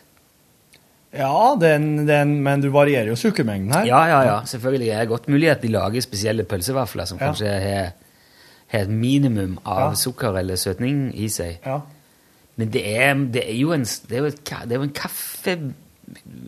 Ja, 1.14 1.56
den, 1.62 2.08
den, 2.08 2.36
men 2.46 2.62
du 2.62 2.70
varierer 2.74 3.08
jo 3.12 3.16
sukkermengden 3.18 3.74
her. 3.74 3.86
Ja, 3.90 4.02
ja, 4.10 4.20
ja, 4.28 4.40
selvfølgelig. 4.46 4.88
Det 4.90 4.96
er 4.98 5.06
godt 5.10 5.30
mulig 5.30 5.50
at 5.54 5.62
de 5.62 5.72
lager 5.74 6.02
spesielle 6.06 6.44
pølsevafler 6.50 7.06
som 7.10 7.18
Ja. 7.22 7.28
kanskje 7.30 7.54
har, 7.62 7.92
et 8.82 8.90
minimum 8.90 9.56
av 9.66 9.92
Ja. 9.92 9.96
sukker 9.98 10.38
eller 10.38 10.56
søtning 10.62 11.10
i 11.18 11.30
seg. 11.34 11.58
Ja. 11.66 11.80
Men 12.58 12.70
det 12.74 12.84
er, 12.98 13.14
det 13.34 13.42
er 13.50 13.56
jo 13.58 13.72
en, 13.74 13.86
det 13.86 14.12
er 14.18 14.18
jo 14.20 14.26
et, 14.34 14.42
det 14.46 14.72
er 14.72 14.76
jo 14.76 14.82
en 14.90 14.94
kaffe... 14.94 15.56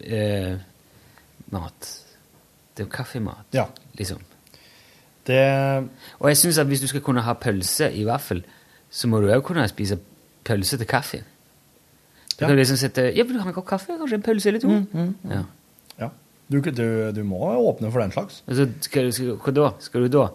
eh, 0.05 0.55
mat. 1.51 1.87
Det 2.77 2.83
er 2.83 2.87
jo 2.87 2.91
kaffemat, 2.93 3.45
Ja. 3.53 3.65
liksom. 3.97 4.21
Det 5.27 5.41
Og 6.19 6.29
jeg 6.31 6.37
synes 6.37 6.57
at 6.57 6.67
hvis 6.67 6.81
du 6.81 6.87
skal 6.87 7.01
kunne 7.05 7.21
ha 7.21 7.33
pølse 7.33 7.91
i 7.93 8.03
vaffel, 8.07 8.43
så 8.89 9.07
må 9.07 9.19
du 9.21 9.27
også 9.29 9.41
kunne 9.51 9.67
spise 9.69 9.99
pølse 10.47 10.77
til 10.77 10.87
kaffen. 10.87 11.23
Du 12.39 12.45
Ja. 12.45 12.47
kan 12.47 12.57
liksom 12.57 12.77
sette 12.77 13.11
Ja, 13.15 13.23
vil 13.23 13.35
du 13.35 13.39
ha 13.43 13.47
en 13.47 13.53
kopp 13.53 13.67
kaffe? 13.69 13.93
Kanskje 13.99 14.15
en 14.17 14.21
pølse 14.25 14.47
eller 14.49 14.59
to? 14.59 14.69
Ja. 15.29 15.43
Ja. 15.99 16.09
Du, 16.51 16.59
du, 16.59 17.11
du 17.15 17.23
må 17.23 17.37
åpne 17.53 17.91
for 17.91 18.01
den 18.01 18.11
slags. 18.11 18.41
Altså, 18.47 18.65
skal 18.81 19.05
du, 19.05 19.11
skal, 19.11 19.35
hva 19.37 19.53
da? 19.55 19.69
Skal 19.79 20.01
du 20.01 20.07
da 20.17 20.25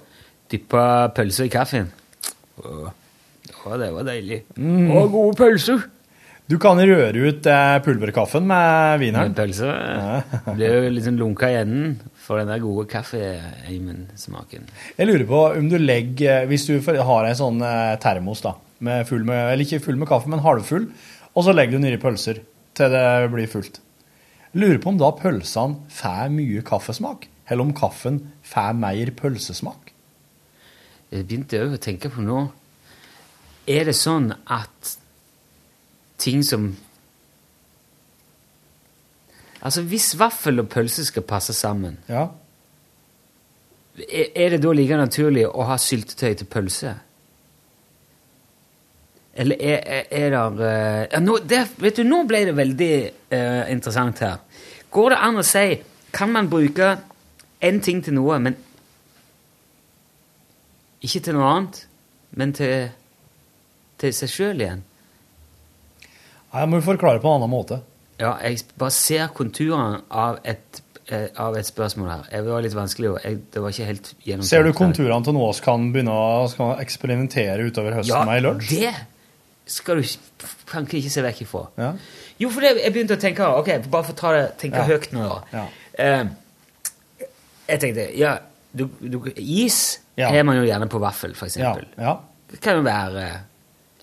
dyppe 0.52 0.84
pølser 1.16 1.44
i 1.44 1.52
kaffen? 1.52 1.90
Å, 2.62 3.74
det 3.80 3.90
var 3.92 4.06
deilig. 4.06 4.44
Å, 4.56 5.02
gode 5.12 5.36
pølser! 5.36 5.82
Du 6.46 6.54
kan 6.62 6.78
røre 6.78 7.10
ut 7.26 7.46
eh, 7.50 7.76
pulverkaffen 7.82 8.44
med 8.46 9.00
Med 9.12 9.34
Pølse. 9.34 9.66
Ja. 9.66 10.20
blir 10.54 10.76
jo 10.86 11.00
sånn 11.02 11.18
lunka 11.18 11.48
i 11.50 11.56
enden 11.58 11.96
for 12.26 12.40
den 12.40 12.50
der 12.50 12.62
gode 12.62 12.88
kaffeimen-smaken. 12.90 14.66
Jeg 14.98 15.06
lurer 15.08 15.26
på 15.28 15.42
om 15.60 15.68
du 15.70 15.76
legger 15.78 16.48
Hvis 16.50 16.66
du 16.66 16.80
har 16.82 17.28
en 17.28 17.38
sånn 17.38 17.62
eh, 17.62 17.94
termos, 18.02 18.42
da, 18.42 18.56
med 18.82 19.06
full 19.08 19.24
med, 19.28 19.52
eller 19.52 19.64
ikke 19.64 19.84
full 19.84 19.98
med 20.00 20.10
kaffe, 20.10 20.30
men 20.32 20.42
halvfull, 20.44 20.90
og 21.36 21.46
så 21.46 21.54
legger 21.54 21.76
du 21.76 21.84
nedi 21.84 22.00
pølser 22.02 22.42
til 22.76 22.92
det 22.92 23.06
blir 23.32 23.50
fullt. 23.50 23.80
Lurer 24.56 24.80
på 24.82 24.92
om 24.92 25.00
da 25.00 25.10
pølsene 25.16 25.86
får 25.92 26.32
mye 26.34 26.64
kaffesmak, 26.66 27.28
eller 27.46 27.68
om 27.68 27.74
kaffen 27.76 28.22
får 28.46 28.76
mer 28.80 29.12
pølsesmak. 29.18 29.92
Jeg 31.12 31.28
begynte 31.28 31.62
òg 31.62 31.76
å 31.76 31.82
tenke 31.82 32.10
på 32.10 32.24
nå 32.24 32.48
Er 33.70 33.86
det 33.86 33.94
sånn 33.94 34.32
at 34.50 34.96
ting 36.22 36.42
som 36.46 36.72
Altså, 39.66 39.82
hvis 39.82 40.12
vaffel 40.18 40.62
og 40.62 40.68
pølse 40.70 41.04
skal 41.08 41.24
passe 41.26 41.54
sammen, 41.56 41.98
Ja. 42.08 42.28
er 43.98 44.50
det 44.50 44.62
da 44.62 44.72
like 44.72 44.96
naturlig 44.96 45.46
å 45.48 45.64
ha 45.66 45.76
syltetøy 45.80 46.34
til 46.36 46.46
pølse? 46.46 46.92
Eller 49.36 49.56
er, 49.60 49.80
er, 49.84 50.04
er 50.10 50.30
det 50.30 50.68
eh, 50.68 51.08
ja, 51.12 51.20
nå, 51.20 51.38
det, 51.44 51.58
Vet 51.82 51.98
du, 51.98 52.04
nå 52.08 52.22
ble 52.28 52.44
det 52.48 52.54
veldig 52.56 52.92
uh, 53.32 53.64
interessant 53.72 54.22
her. 54.24 54.38
Går 54.90 55.12
det 55.12 55.18
an 55.26 55.40
å 55.42 55.44
si 55.44 55.64
Kan 56.16 56.32
man 56.32 56.48
bruke 56.48 56.94
én 57.60 57.82
ting 57.84 58.00
til 58.04 58.16
noe, 58.16 58.38
men 58.40 58.56
ikke 61.04 61.20
til 61.26 61.36
noe 61.36 61.50
annet, 61.50 61.82
men 62.30 62.54
til, 62.56 62.86
til 64.00 64.14
seg 64.16 64.32
sjøl 64.32 64.62
igjen? 64.62 64.80
Nei, 66.52 66.62
Jeg 66.62 66.70
må 66.72 66.80
forklare 66.84 67.20
på 67.20 67.28
en 67.28 67.42
annen 67.42 67.52
måte. 67.52 67.80
Ja, 68.20 68.36
jeg 68.42 68.62
bare 68.80 68.94
ser 68.96 69.28
konturene 69.36 70.00
av 70.10 70.38
et, 70.44 70.80
eh, 71.10 71.26
av 71.36 71.56
et 71.58 71.66
spørsmål 71.68 72.08
her. 72.08 72.22
Det 72.30 72.44
var 72.50 72.62
litt 72.64 72.76
vanskelig, 72.76 73.10
jeg, 73.24 73.40
det 73.52 73.62
var 73.62 73.74
ikke 73.74 73.88
helt 73.90 74.14
gjennomtenkt. 74.24 74.48
Ser 74.48 74.64
du 74.64 74.72
konturene 74.72 75.24
til 75.26 75.36
noe 75.36 75.50
vi 75.52 75.64
kan 75.66 75.90
begynne 75.92 76.14
å 76.16 76.70
eksperimentere 76.80 77.66
utover 77.68 77.98
høsten 77.98 78.26
med 78.26 78.40
i 78.40 78.46
lunsj? 78.46 78.70
det 78.70 78.94
skal 79.66 79.98
du 80.00 80.08
kan 80.70 80.86
ikke 80.86 81.10
se 81.10 81.22
vekk 81.24 81.42
ifra. 81.42 81.64
Ja. 81.76 81.92
Jo, 82.38 82.50
for 82.54 82.62
det, 82.62 82.76
jeg 82.84 82.92
begynte 82.94 83.16
å 83.16 83.20
tenke 83.20 83.46
Ok, 83.58 83.70
bare 83.90 84.04
for 84.06 84.12
å 84.14 84.16
ta 84.20 84.32
det, 84.32 84.44
tenke 84.60 84.78
Ja. 84.78 84.84
høyt 84.86 85.08
nå, 85.12 85.26
da. 85.26 85.42
Ja. 85.52 85.66
Eh, 85.98 87.26
jeg 87.68 87.80
tenkte 87.80 88.16
Ja, 88.16 88.38
du, 88.76 88.86
du, 89.00 89.32
is 89.36 89.98
Ja. 90.16 90.28
har 90.30 90.44
man 90.44 90.56
jo 90.56 90.62
gjerne 90.62 90.88
på 90.88 91.00
vaffel, 91.00 91.34
for 91.34 91.48
Ja. 91.58 91.74
Ja. 91.98 92.20
Det 92.50 92.60
kan 92.60 92.76
jo 92.76 92.82
være 92.82 93.22
eh, 93.24 93.38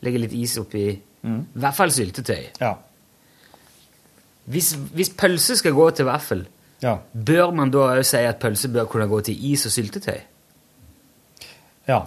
Legge 0.04 0.20
litt 0.20 0.34
is 0.34 0.58
oppi 0.58 0.90
I 1.24 1.44
hvert 1.56 1.74
fall 1.78 1.88
syltetøy. 1.90 2.50
Ja. 2.60 2.74
Hvis, 4.46 4.74
hvis 4.94 5.10
pølse 5.16 5.56
skal 5.58 5.72
gå 5.74 5.90
til 5.96 6.06
vaffel, 6.10 6.46
Ja. 6.84 6.98
bør 7.16 7.54
man 7.56 7.72
da 7.72 7.78
òg 7.94 8.04
si 8.04 8.18
at 8.18 8.40
pølse 8.44 8.68
bør 8.68 8.86
kunne 8.92 9.08
gå 9.08 9.22
til 9.24 9.38
is 9.54 9.66
og 9.66 9.72
syltetøy? 9.72 10.20
ja. 11.88 12.02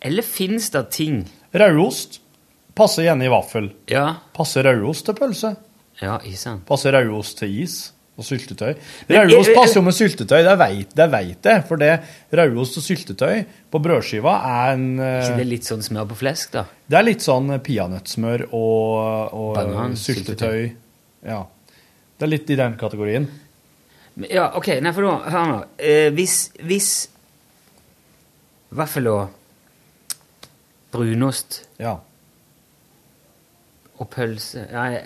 Eller 0.00 0.22
fins 0.22 0.70
det 0.70 0.84
ting 0.94 1.24
Rauost 1.54 2.20
passer 2.78 3.02
gjerne 3.08 3.24
i 3.26 3.30
vaffel. 3.32 3.72
Ja, 3.90 4.12
Passer 4.36 4.62
rauost 4.68 5.04
til 5.08 5.14
pølse? 5.18 5.56
ja 6.02 6.18
isen. 6.24 6.60
Passer 6.68 6.92
rauost 6.94 7.38
til 7.40 7.62
is 7.64 7.92
og 8.18 8.24
syltetøy? 8.26 8.74
Eh, 9.08 9.16
eh, 9.16 9.54
passer 9.54 9.78
jo 9.78 9.82
med 9.86 9.94
syltetøy, 9.94 10.42
det 10.46 10.54
veit 10.58 10.94
jeg, 10.96 11.10
Vet 11.10 11.42
det. 11.42 11.56
for 11.68 11.76
det 11.76 12.00
rauost 12.34 12.76
og 12.78 12.82
syltetøy 12.82 13.44
på 13.70 13.80
brødskiva 13.82 14.36
er 14.46 14.72
en 14.74 14.86
eh, 15.00 15.22
ikke 15.24 15.36
det 15.40 15.44
er 15.46 15.50
litt 15.52 15.66
sånn 15.66 15.82
smør 15.82 16.08
på 16.12 16.16
flesk, 16.22 16.52
da? 16.52 16.64
Det 16.88 16.98
er 16.98 17.06
litt 17.06 17.22
sånn 17.26 17.50
peanøttsmør 17.62 18.46
og, 18.52 19.34
og 19.34 19.54
Banan, 19.58 19.96
syltetøy. 19.98 20.70
Ja. 21.26 21.42
Det 22.18 22.26
er 22.26 22.32
litt 22.32 22.50
i 22.50 22.56
den 22.58 22.76
kategorien. 22.80 23.28
Ja, 24.28 24.48
ok, 24.58 24.72
nei, 24.82 24.92
for 24.94 25.06
nå, 25.06 25.12
hør 25.30 25.46
nå. 25.52 25.58
Eh, 25.78 26.08
hvis, 26.14 26.48
hvis 26.66 26.90
vaffel 28.74 29.06
og 29.12 29.28
brunost 30.92 31.60
Ja. 31.78 31.98
og 33.98 34.08
pølse 34.10 34.64
Nei, 34.72 34.98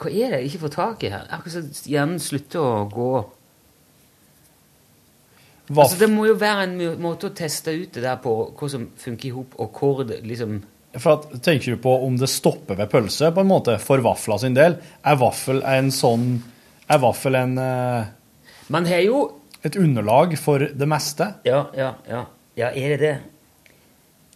hva 0.00 0.08
er 0.10 0.32
det 0.32 0.38
jeg 0.40 0.48
ikke 0.50 0.62
får 0.64 0.72
tak 0.74 1.04
i 1.04 1.10
her? 1.12 1.26
Akkurat 1.30 1.52
som 1.52 1.90
hjernen 1.92 2.18
slutter 2.22 2.60
å 2.64 2.88
gå. 2.90 3.10
Altså, 5.70 5.98
det 6.00 6.08
må 6.10 6.24
jo 6.26 6.34
være 6.40 6.64
en 6.66 7.00
måte 7.02 7.28
å 7.28 7.34
teste 7.36 7.70
ut 7.76 7.92
det 7.94 8.02
der 8.02 8.16
på, 8.22 8.32
hva 8.58 8.68
som 8.72 8.88
funker 8.98 9.28
i 9.28 9.34
hop, 9.36 9.52
og 9.62 9.76
hvor 9.78 10.02
det 10.08 10.22
liksom 10.26 10.56
For 10.98 11.18
at, 11.18 11.42
Tenker 11.44 11.76
du 11.76 11.82
på 11.82 11.92
om 12.06 12.16
det 12.18 12.30
stopper 12.30 12.78
ved 12.78 12.90
pølse, 12.90 13.30
på 13.34 13.44
en 13.44 13.50
måte, 13.50 13.76
for 13.82 14.02
vafla 14.02 14.40
sin 14.42 14.56
del? 14.56 14.78
Er 15.06 15.20
vaffel 15.20 15.62
en 15.66 15.92
sånn 15.94 16.32
Er 16.90 17.02
vaffel 17.02 17.38
en 17.38 17.54
uh, 17.60 18.08
Man 18.74 18.88
har 18.90 19.04
jo 19.06 19.26
et 19.62 19.76
underlag 19.76 20.34
for 20.40 20.64
det 20.64 20.88
meste? 20.88 21.34
Ja, 21.44 21.66
ja, 21.76 21.92
ja. 22.08 22.24
Ja, 22.58 22.70
er 22.72 22.94
det 22.94 23.00
det? 23.02 23.16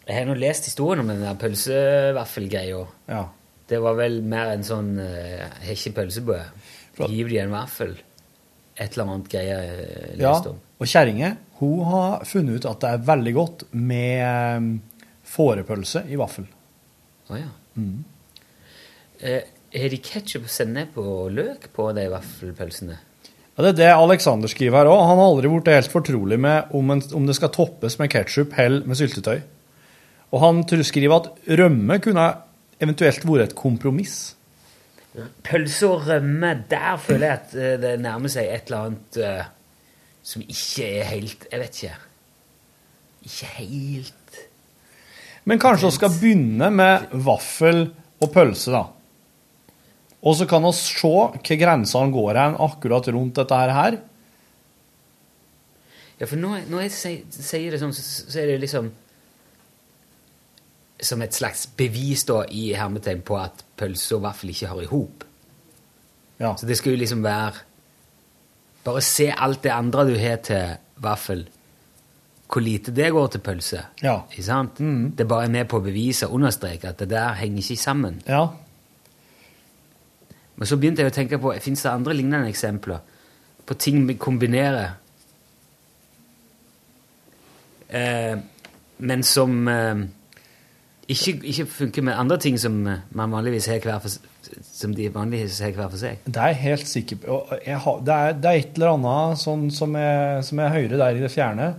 Jeg 0.05 0.19
har 0.19 0.29
nå 0.29 0.37
lest 0.37 0.69
historien 0.69 1.01
om 1.01 1.09
den 1.09 1.23
der 1.25 1.39
pølsevaffelgreia. 1.41 2.83
Ja. 3.09 3.23
Det 3.69 3.81
var 3.81 3.97
vel 3.97 4.19
mer 4.29 4.53
en 4.53 4.67
sånn 4.67 4.93
uh, 5.01 5.47
Har 5.65 5.73
ikke 5.73 5.95
pølsebrød. 5.97 6.69
Giv 7.09 7.33
de 7.33 7.41
en 7.41 7.55
vaffel. 7.55 7.97
Et 8.75 8.93
eller 8.93 9.09
annet 9.09 9.31
greie 9.33 9.57
jeg 9.57 10.21
ja. 10.21 10.29
leste 10.29 10.53
om. 10.53 10.61
Og 10.83 10.91
kjerringa 10.91 11.33
har 11.65 12.25
funnet 12.29 12.59
ut 12.59 12.67
at 12.69 12.83
det 12.83 12.91
er 12.93 13.05
veldig 13.07 13.33
godt 13.33 13.63
med 13.73 14.19
eh, 14.21 14.67
fårepølse 15.35 16.05
i 16.11 16.19
vaffel. 16.21 16.47
Å 17.31 17.41
ja. 17.41 17.51
Mm. 17.75 18.05
Eh, 19.25 19.51
har 19.75 19.91
de 19.91 19.99
ketsjup, 19.99 20.47
sennep 20.51 20.99
og 21.01 21.33
løk 21.35 21.69
på 21.75 21.89
de 21.97 22.07
vaffelpølsene? 22.13 23.01
Ja, 23.55 23.63
Det 23.63 23.71
er 23.75 23.79
det 23.79 23.91
Alexander 23.95 24.51
skriver 24.51 24.83
her 24.83 24.91
òg. 24.91 25.03
Han 25.09 25.19
har 25.21 25.31
aldri 25.31 25.51
blitt 25.51 25.71
helt 25.71 25.93
fortrolig 25.93 26.39
med 26.43 26.75
om, 26.75 26.91
en, 26.91 27.03
om 27.15 27.27
det 27.27 27.37
skal 27.39 27.53
toppes 27.55 27.99
med 28.01 28.11
ketsjup 28.11 28.55
eller 28.59 28.87
med 28.87 28.99
syltetøy. 28.99 29.43
Og 30.35 30.41
han 30.43 30.65
skriver 30.67 31.15
at 31.21 31.51
rømme 31.61 32.01
kunne 32.03 32.25
eventuelt 32.83 33.27
vært 33.27 33.53
et 33.53 33.59
kompromiss. 33.59 34.35
Pølse 35.47 35.87
og 35.87 36.09
rømme, 36.09 36.57
der 36.71 36.97
føler 36.99 37.29
jeg 37.29 37.39
at 37.39 37.55
eh, 37.55 37.77
det 37.79 37.93
nærmer 38.03 38.33
seg 38.33 38.51
et 38.51 38.67
eller 38.67 38.89
annet 38.89 39.19
uh, 39.23 39.45
som 40.27 40.43
ikke 40.43 40.89
er 40.89 41.07
helt 41.13 41.47
Jeg 41.53 41.61
vet 41.63 41.79
ikke. 41.79 41.99
Ikke 43.29 43.53
helt 43.61 44.24
Men 45.45 45.61
kanskje 45.61 45.91
vi 45.91 45.97
skal 45.99 46.13
begynne 46.17 46.71
med 46.73 47.09
vaffel 47.25 47.87
og 48.23 48.31
pølse, 48.33 48.73
da. 48.73 48.87
Og 50.25 50.37
så 50.39 50.47
kan 50.49 50.65
vi 50.65 50.73
se 50.79 51.09
hva 51.11 51.57
grensene 51.61 52.13
går 52.15 52.41
hen 52.41 52.59
akkurat 52.65 53.09
rundt 53.13 53.37
dette 53.43 53.61
her. 53.77 53.99
Ja, 56.21 56.27
for 56.27 56.41
når, 56.41 56.65
når 56.71 56.87
jeg 56.87 56.95
sier, 56.95 57.25
sier 57.35 57.75
det 57.75 57.81
sånn, 57.83 57.93
så, 57.93 58.05
så 58.31 58.39
er 58.41 58.53
det 58.53 58.61
liksom 58.63 58.93
Som 61.05 61.25
et 61.25 61.35
slags 61.35 61.67
bevis 61.77 62.23
da 62.29 62.45
i 62.55 62.69
hermetegn 62.79 63.25
på 63.27 63.37
at 63.37 63.65
pølse 63.77 64.15
og 64.17 64.23
vaffel 64.25 64.53
ikke 64.53 64.71
hører 64.71 64.87
i 64.87 64.93
hop. 64.93 65.25
Ja. 66.39 66.55
Så 66.57 66.69
det 66.71 66.79
skal 66.79 66.95
jo 66.95 67.01
liksom 67.03 67.25
være 67.25 67.65
Bare 68.85 69.03
se 69.05 69.27
alt 69.33 69.63
det 69.65 69.73
andre 69.75 70.05
du 70.07 70.15
har 70.21 70.41
til 70.45 70.77
vaffel. 71.01 71.47
Hvor 72.55 72.63
lite 72.63 72.93
det 72.95 73.09
går 73.11 73.33
til 73.35 73.41
pølse. 73.43 73.81
Ja. 74.03 74.21
Ikke 74.31 74.45
sant? 74.47 74.79
Det 74.79 75.25
er 75.25 75.31
bare 75.31 75.51
med 75.51 75.67
på 75.67 75.81
å 75.81 75.83
bevise 75.83 76.29
og 76.29 76.37
understreke 76.39 76.93
at 76.93 77.01
det 77.03 77.09
der 77.11 77.35
henger 77.41 77.65
ikke 77.65 77.83
sammen. 77.83 78.23
ja. 78.29 78.47
Men 80.55 80.71
så 80.71 80.77
begynte 80.79 81.03
jeg 81.03 81.11
å 81.11 81.15
tenke 81.15 81.39
på 81.43 81.51
Fins 81.59 81.83
det 81.83 81.91
andre 81.91 82.15
lignende 82.15 82.47
eksempler 82.47 83.01
på 83.65 83.75
ting 83.81 84.03
vi 84.05 84.19
kombinerer, 84.21 84.91
eh, 87.89 88.35
men 88.99 89.23
som 89.25 89.69
eh, 89.73 90.03
ikke, 91.09 91.39
ikke 91.49 91.67
funker 91.73 92.05
med 92.05 92.19
andre 92.21 92.37
ting 92.45 92.59
som 92.61 92.77
eh, 92.87 93.07
man 93.17 93.33
vanligvis 93.33 93.71
har 93.73 93.81
hver 93.81 94.03
for, 94.05 94.13
som 94.69 94.93
de 94.97 95.09
vanligvis 95.15 95.63
har 95.65 95.73
hver 95.73 95.89
for 95.89 96.03
seg? 96.03 96.21
Det 96.29 96.43
er 96.43 96.53
jeg 96.53 96.61
helt 96.61 96.93
sikker 96.93 97.23
på. 97.25 97.41
Har, 97.87 98.05
det, 98.05 98.19
er, 98.19 98.37
det 98.37 98.51
er 98.51 98.61
et 98.61 98.77
eller 98.77 98.99
annet 98.99 99.41
sånn 99.41 99.67
som, 99.73 99.97
jeg, 99.97 100.45
som 100.45 100.61
jeg 100.61 100.77
hører 100.77 101.01
der 101.07 101.17
i 101.17 101.25
det 101.25 101.33
fjerne, 101.33 101.73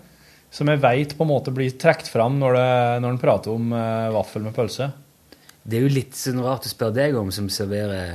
som 0.55 0.69
jeg 0.71 0.79
veit 0.79 1.13
på 1.17 1.25
en 1.25 1.31
måte 1.33 1.51
blir 1.51 1.73
trukket 1.75 2.07
fram 2.07 2.37
når, 2.39 2.55
det, 2.55 2.69
når 3.03 3.09
en 3.15 3.19
prater 3.19 3.51
om 3.51 3.73
eh, 3.75 4.05
vaffel 4.15 4.45
med 4.45 4.55
pølse. 4.55 4.87
Det 5.65 5.79
er 5.79 5.83
jo 5.87 5.91
litt 5.95 6.15
sånn 6.15 6.39
rart 6.45 6.67
å 6.67 6.71
spørre 6.71 6.95
deg 6.95 7.17
om 7.19 7.31
som 7.33 7.49
serverer 7.51 8.13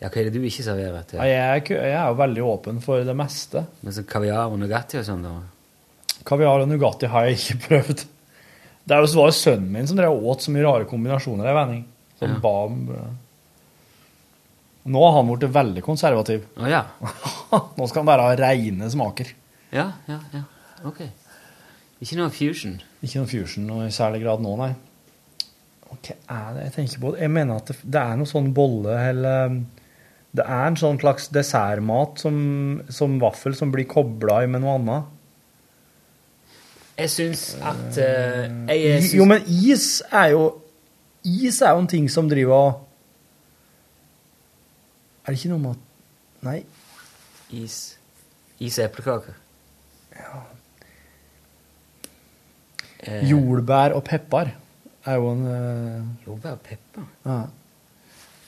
Ja, 0.00 0.08
hva 0.08 0.20
er 0.20 0.28
det 0.28 0.32
du 0.36 0.44
ikke 0.46 0.64
serverer 0.64 1.04
til? 1.10 1.18
Ja, 1.20 1.26
Jeg 1.26 1.66
er, 1.66 1.82
jeg 1.90 1.96
er 1.98 2.08
jo 2.12 2.18
veldig 2.22 2.44
åpen 2.46 2.80
for 2.84 3.04
det 3.04 3.14
meste. 3.18 3.64
Men 3.82 3.96
sånn 3.96 4.06
kaviar 4.08 4.48
og 4.52 4.58
Nugatti 4.62 5.00
og 5.00 5.04
sånn? 5.08 5.24
da? 5.26 5.34
Kaviar 6.28 6.62
og 6.64 6.70
Nugatti 6.70 7.10
har 7.12 7.28
jeg 7.28 7.38
ikke 7.40 7.60
prøvd. 7.68 8.06
Det 8.86 8.94
er 8.94 9.02
jo 9.02 9.08
så 9.10 9.18
var 9.20 9.32
det 9.32 9.36
sønnen 9.40 9.70
min 9.74 9.88
som 9.90 9.98
drev 9.98 10.14
åt 10.30 10.44
så 10.46 10.52
mye 10.54 10.64
rare 10.68 10.86
kombinasjoner. 10.88 11.48
Jeg 11.50 11.58
vending. 11.60 11.84
Som 12.20 12.36
Ja. 12.36 12.40
ba. 12.44 12.54
Nå 14.86 15.02
har 15.02 15.16
han 15.18 15.30
blitt 15.32 15.50
veldig 15.50 15.82
konservativ. 15.82 16.44
Å 16.62 16.68
ja. 16.70 16.84
Nå 17.78 17.88
skal 17.90 18.04
han 18.04 18.10
bare 18.12 18.28
ha 18.28 18.36
reine 18.38 18.86
smaker. 18.92 19.32
Ja, 19.74 19.88
ja, 20.06 20.20
ja. 20.32 20.42
Ok. 20.86 21.00
Ikke 22.02 22.18
noe 22.18 22.32
fusion? 22.34 22.76
Ikke 23.00 23.22
noe 23.22 23.30
fusion 23.30 23.66
noe 23.68 23.86
i 23.88 23.94
særlig 23.94 24.20
grad 24.24 24.42
nå, 24.44 24.52
nei. 24.60 24.72
Hva 25.86 25.96
er 26.12 26.54
det 26.56 26.64
jeg 26.66 26.74
tenker 26.74 27.02
på? 27.02 27.12
Jeg 27.16 27.32
mener 27.32 27.60
at 27.60 27.70
det, 27.70 27.76
det 27.82 28.02
er 28.02 28.18
noe 28.18 28.28
sånn 28.28 28.50
bolle 28.54 28.96
eller 29.10 29.60
Det 30.36 30.44
er 30.44 30.64
en 30.66 30.76
sånn 30.76 30.98
slags 31.00 31.30
dessertmat 31.32 32.20
som, 32.20 32.36
som 32.92 33.20
vaffel 33.22 33.56
som 33.56 33.72
blir 33.72 33.86
kobla 33.88 34.42
med 34.50 34.64
noe 34.64 34.74
annet. 34.80 35.12
Jeg 36.96 37.12
syns 37.12 37.46
at 37.60 37.98
uh, 38.00 38.44
jeg, 38.72 39.00
syns, 39.02 39.14
Jo, 39.16 39.24
men 39.28 39.44
is 39.46 39.88
er 40.10 40.32
jo 40.32 40.44
Is 41.26 41.58
er 41.60 41.74
jo 41.74 41.82
en 41.82 41.90
ting 41.90 42.06
som 42.12 42.28
driver 42.30 42.54
og 42.56 42.82
Er 45.26 45.34
det 45.34 45.40
ikke 45.40 45.52
noe 45.52 45.62
med 45.64 45.74
at 45.74 45.82
Nei. 46.46 46.60
Is. 47.56 47.96
Is 48.62 48.76
og 48.78 48.84
eplekaker. 48.84 49.34
Eh, 50.14 50.55
Jordbær 53.30 53.94
og 53.96 54.04
pepper 54.04 54.50
er 55.06 55.14
jo 55.20 55.30
en 55.32 55.46
eh, 55.46 56.02
Jordbær 56.26 56.52
og 56.58 56.60
pepper. 56.66 57.02
ja. 57.26 57.40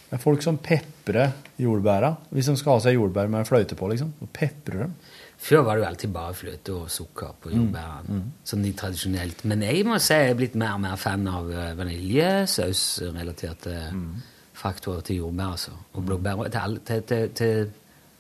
Det 0.09 0.17
er 0.17 0.21
folk 0.23 0.41
som 0.41 0.57
peprer 0.57 1.33
jordbæra 1.61 2.15
hvis 2.33 2.47
de 2.49 2.55
skal 2.57 2.73
ha 2.73 2.81
seg 2.81 2.95
jordbær 2.97 3.27
med 3.29 3.45
fløyte 3.45 3.75
på. 3.77 3.89
liksom. 3.93 4.13
Og 4.25 4.29
peprer 4.33 4.79
dem. 4.87 4.95
Før 5.39 5.61
var 5.67 5.75
det 5.77 5.83
jo 5.83 5.89
alltid 5.91 6.13
bare 6.15 6.35
fløte 6.35 6.73
og 6.75 6.89
sukker 6.91 7.35
på 7.43 7.51
jordbærene. 7.53 8.23
Sånn 8.49 8.65
i 8.65 8.73
tradisjonelt. 8.73 9.45
Men 9.45 9.61
jeg 9.63 9.85
må 9.85 9.99
si 10.01 10.15
jeg 10.17 10.31
er 10.31 10.39
blitt 10.41 10.57
mer 10.57 10.73
og 10.79 10.81
mer 10.81 10.97
fan 10.97 11.29
av 11.29 11.53
vaniljesausrelaterte 11.77 13.75
mm. 13.93 14.09
faktorer 14.57 15.05
til 15.05 15.17
jordbær. 15.21 15.53
altså. 15.59 15.71
Og 15.93 16.05
blåbær. 16.09 16.49
Til, 16.49 16.59
alle- 16.63 16.81
til, 16.89 17.03
til, 17.03 17.29
til 17.35 17.71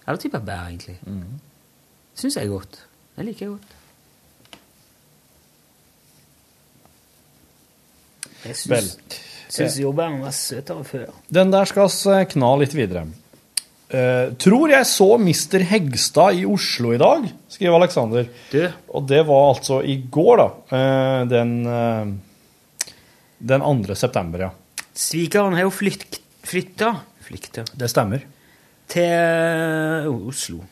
alle 0.06 0.18
typer 0.20 0.38
bær, 0.44 0.68
egentlig. 0.68 0.98
Syns 2.14 2.36
jeg 2.36 2.44
er 2.44 2.52
godt. 2.52 2.84
Det 3.16 3.24
liker 3.24 3.46
jeg 3.46 3.50
godt. 3.56 3.74
Jeg 8.46 8.58
syns, 8.60 8.92
syns 9.50 9.78
jordbæren 9.80 10.20
var 10.22 10.34
søtere 10.36 10.84
før. 10.86 11.08
Den 11.32 11.50
der 11.54 11.68
skal 11.68 11.90
vi 11.90 12.20
kna 12.34 12.52
litt 12.60 12.76
videre. 12.76 13.06
Uh, 13.88 14.36
tror 14.36 14.68
jeg 14.68 14.84
så 14.84 15.08
Mr. 15.16 15.62
Hegstad 15.64 16.36
i 16.36 16.44
Oslo 16.44 16.92
i 16.92 17.00
dag, 17.00 17.24
skriver 17.48 17.78
Alexander. 17.80 18.28
Og 18.92 19.06
det 19.08 19.22
var 19.26 19.54
altså 19.54 19.80
i 19.80 19.96
går, 20.12 20.42
da. 20.42 20.48
Uh, 20.68 21.20
den, 21.30 21.54
uh, 21.64 22.90
den 23.38 23.64
2. 23.88 23.96
september, 23.96 24.48
ja. 24.48 24.84
Svigeren 24.98 25.56
har 25.56 25.64
jo 25.64 25.72
flytt, 25.72 26.20
flytta, 26.44 26.98
Flykta. 27.28 27.64
Det 27.76 27.90
stemmer. 27.92 28.24
til 28.88 30.08
Oslo. 30.08 30.62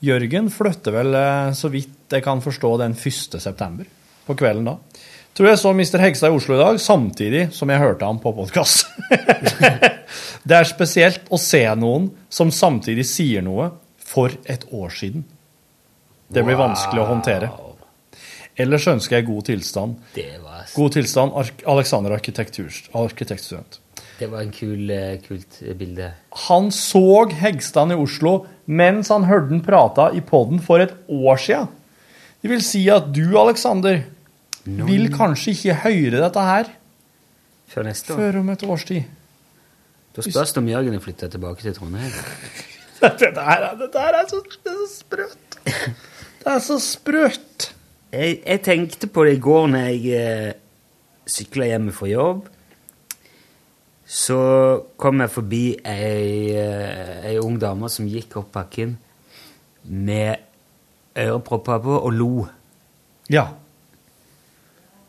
Jørgen 0.00 0.48
flytter 0.48 0.94
vel, 0.94 1.14
eh, 1.14 1.52
så 1.52 1.68
vidt 1.68 2.08
jeg 2.08 2.24
kan 2.24 2.40
forstå, 2.40 2.70
den 2.80 2.94
1. 2.96 3.36
september. 3.42 3.84
På 4.24 4.34
kvelden 4.34 4.64
da. 4.64 4.78
Tror 5.36 5.50
jeg 5.50 5.58
så 5.60 5.70
Mr. 5.76 6.00
Hegstad 6.00 6.32
i 6.32 6.36
Oslo 6.38 6.54
i 6.56 6.62
dag, 6.62 6.78
samtidig 6.80 7.42
som 7.52 7.68
jeg 7.68 7.80
hørte 7.82 8.06
ham 8.08 8.16
på 8.22 8.30
podkast. 8.32 8.86
det 10.48 10.56
er 10.56 10.64
spesielt 10.64 11.28
å 11.28 11.36
se 11.36 11.60
noen 11.76 12.06
som 12.32 12.48
samtidig 12.48 13.04
sier 13.04 13.44
noe 13.44 13.66
for 14.00 14.32
et 14.48 14.64
år 14.72 14.94
siden. 14.96 15.26
Det 16.32 16.40
blir 16.40 16.56
vanskelig 16.56 17.04
å 17.04 17.10
håndtere. 17.10 17.52
Ellers 18.56 18.88
ønsker 18.88 19.18
jeg 19.18 19.28
god 19.28 19.44
tilstand. 19.50 20.00
Det 20.16 20.40
var, 20.40 20.64
God 20.72 20.96
tilstand, 20.96 21.36
Alexander 21.68 22.16
arkitektstudent. 22.16 23.78
det 24.16 24.32
var 24.32 24.40
en 24.40 24.56
kul, 24.56 24.88
eh, 24.88 25.20
kult 25.20 25.60
bilde. 25.76 26.14
Han 26.48 26.72
så 26.72 27.28
Hegstad 27.28 27.92
i 27.92 28.00
Oslo 28.00 28.46
mens 28.64 29.12
han 29.12 29.28
hørte 29.28 29.52
den 29.52 29.60
prata 29.60 30.08
i 30.16 30.24
podden 30.24 30.64
for 30.64 30.80
et 30.80 30.96
år 31.12 31.36
sia. 31.36 31.66
Det 32.40 32.48
vil 32.48 32.64
si 32.64 32.86
at 32.88 33.12
du, 33.12 33.36
Alexander, 33.36 34.00
vil 34.66 35.08
kanskje 35.14 35.52
ikke 35.54 35.74
høre 35.84 36.20
dette 36.24 36.42
her 36.46 36.70
Før 37.70 37.82
neste 37.88 38.12
år. 38.14 38.18
før 38.20 38.38
om 38.40 38.50
et 38.50 38.62
års 38.66 38.84
tid. 38.84 39.02
Da 40.16 40.22
spørs 40.24 40.52
det 40.54 40.58
om 40.62 40.68
Jørgen 40.68 40.94
er 40.94 41.02
flytta 41.04 41.28
tilbake 41.28 41.62
til 41.62 41.74
Trondheim. 41.76 42.12
Dette 43.02 43.28
her, 43.36 43.62
er- 43.70 43.76
dette 43.76 44.00
her 44.00 44.14
er 44.16 44.28
så, 44.30 44.38
det 44.64 44.72
er 44.72 44.76
så 44.80 44.86
sprøtt. 44.98 45.56
Det 45.66 46.52
er 46.54 46.58
så 46.64 46.78
sprøtt. 46.80 47.66
Jeg, 48.12 48.38
jeg 48.46 48.62
tenkte 48.64 49.06
på 49.12 49.24
det 49.28 49.34
i 49.36 49.40
går 49.44 49.66
når 49.74 49.84
jeg 49.90 50.14
eh, 50.16 50.52
sykla 51.28 51.66
hjemme 51.68 51.92
fra 51.92 52.08
jobb. 52.08 52.46
Så 54.06 54.38
kom 54.96 55.20
jeg 55.20 55.30
forbi 55.34 55.62
ei, 55.84 56.54
eh, 56.56 57.26
ei 57.32 57.36
ung 57.42 57.58
dame 57.60 57.90
som 57.92 58.06
gikk 58.08 58.36
opp 58.40 58.52
bakken 58.54 58.96
med 59.84 60.36
ørepropper 61.18 61.82
på 61.82 61.98
og 61.98 62.12
lo. 62.14 62.30
Ja. 63.30 63.48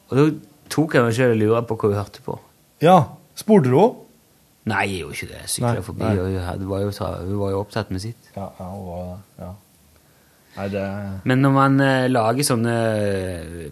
Og 0.10 0.18
da 0.18 0.26
tok 0.74 0.94
jeg 0.98 1.04
meg 1.08 1.16
selv 1.16 1.36
og 1.36 1.42
lurte 1.42 1.68
på 1.70 1.78
hva 1.82 1.90
hun 1.94 1.98
hørte 2.02 2.24
på. 2.26 2.40
Ja. 2.84 2.98
Spurte 3.38 3.70
du 3.72 3.78
henne? 3.78 4.04
Nei, 4.68 4.82
jeg 4.92 5.00
gjorde 5.00 5.16
ikke 5.16 5.30
det. 5.32 5.40
Jeg 5.46 5.52
sykla 5.54 5.82
forbi, 5.86 6.04
nei. 6.04 6.18
og 6.20 6.26
hun, 6.28 6.68
var 6.68 6.82
var 7.40 7.52
jo 7.54 7.60
opptatt 7.62 7.92
med 7.94 8.02
sitt. 8.04 8.26
Ja, 8.36 8.50
ja, 8.60 8.66
hun 8.68 8.86
var. 8.90 9.14
Ja. 9.40 9.52
Nei, 10.58 10.66
det 10.74 10.84
Men 11.30 11.42
når 11.46 11.54
man 11.56 11.80
eh, 11.86 12.08
lager 12.10 12.44
sånne 12.44 12.74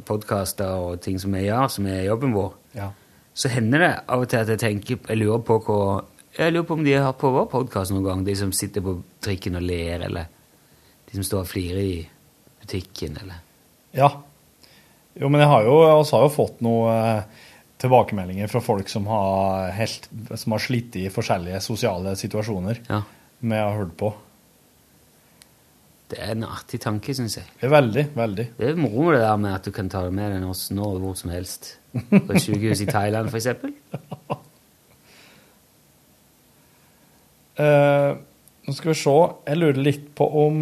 podkaster 0.08 0.70
og 0.86 1.02
ting 1.04 1.18
som 1.20 1.34
jeg 1.36 1.50
gjør, 1.50 1.68
som 1.74 1.88
er 1.90 2.04
jobben 2.08 2.36
vår, 2.36 2.54
Ja. 2.76 2.90
så 3.34 3.50
hender 3.52 3.80
det 3.80 3.92
av 4.08 4.22
og 4.22 4.30
til 4.30 4.38
at 4.38 4.48
jeg 4.48 4.60
tenker 4.60 4.98
Jeg 5.10 5.18
lurer 5.18 5.40
på 5.44 5.60
hva 5.66 6.04
Jeg 6.38 6.54
lurer 6.54 6.66
på 6.68 6.74
om 6.74 6.84
de 6.84 6.94
har 6.94 7.06
hørt 7.10 7.18
på 7.20 7.32
vår 7.32 7.46
podkast 7.52 7.92
noen 7.92 8.04
gang, 8.04 8.24
de 8.26 8.36
som 8.36 8.52
sitter 8.52 8.82
på 8.82 9.02
trikken 9.22 9.56
og 9.56 9.62
ler, 9.64 10.02
eller 10.06 10.26
de 11.10 11.16
som 11.16 11.24
står 11.24 11.40
og 11.40 11.48
flirer 11.48 11.82
i 11.82 12.08
butikken, 12.62 13.18
eller 13.22 13.42
Ja. 13.96 14.10
Jo, 15.16 15.30
men 15.32 15.40
jeg 15.42 15.48
har 15.52 15.64
jo, 15.68 15.76
også 16.02 16.18
har 16.20 16.26
jo 16.28 16.34
fått 16.36 16.62
noen 16.66 16.92
eh, 16.92 17.44
tilbakemeldinger 17.80 18.50
fra 18.52 18.62
folk 18.64 18.90
som 18.92 19.06
har, 19.08 19.70
helt, 19.78 20.10
som 20.40 20.56
har 20.56 20.64
slitt 20.64 20.96
i 21.00 21.06
forskjellige 21.14 21.62
sosiale 21.64 22.16
situasjoner 22.20 22.82
Ja. 22.90 23.02
med 23.46 23.62
å 23.64 23.70
ha 23.70 23.78
hørt 23.80 23.96
på. 24.00 24.14
Det 26.12 26.20
er 26.22 26.36
en 26.36 26.44
artig 26.46 26.78
tanke, 26.84 27.16
syns 27.18 27.38
jeg. 27.40 27.48
Det 27.60 27.66
er 27.66 27.74
veldig, 27.74 28.04
veldig. 28.14 28.46
Det 28.60 28.68
er 28.70 28.76
moro 28.78 29.08
det 29.16 29.24
der 29.24 29.40
med 29.42 29.56
at 29.56 29.66
du 29.66 29.72
kan 29.74 29.88
ta 29.90 30.04
det 30.06 30.12
med 30.14 30.36
deg 30.36 30.44
når, 30.44 30.60
nå, 30.78 30.90
og 30.92 31.00
hvor 31.02 31.16
som 31.18 31.32
helst. 31.34 31.72
På 31.96 32.20
et 32.36 32.44
sykehus 32.44 32.84
i 32.86 32.90
Thailand, 32.92 33.32
for 33.32 33.40
eksempel. 33.42 33.74
Eh, 37.56 38.12
nå 38.68 38.74
skal 38.76 38.92
vi 38.92 38.98
se. 39.00 39.12
Jeg 39.48 39.60
lurer 39.62 39.78
litt 39.80 40.10
på 40.18 40.26
om 40.46 40.58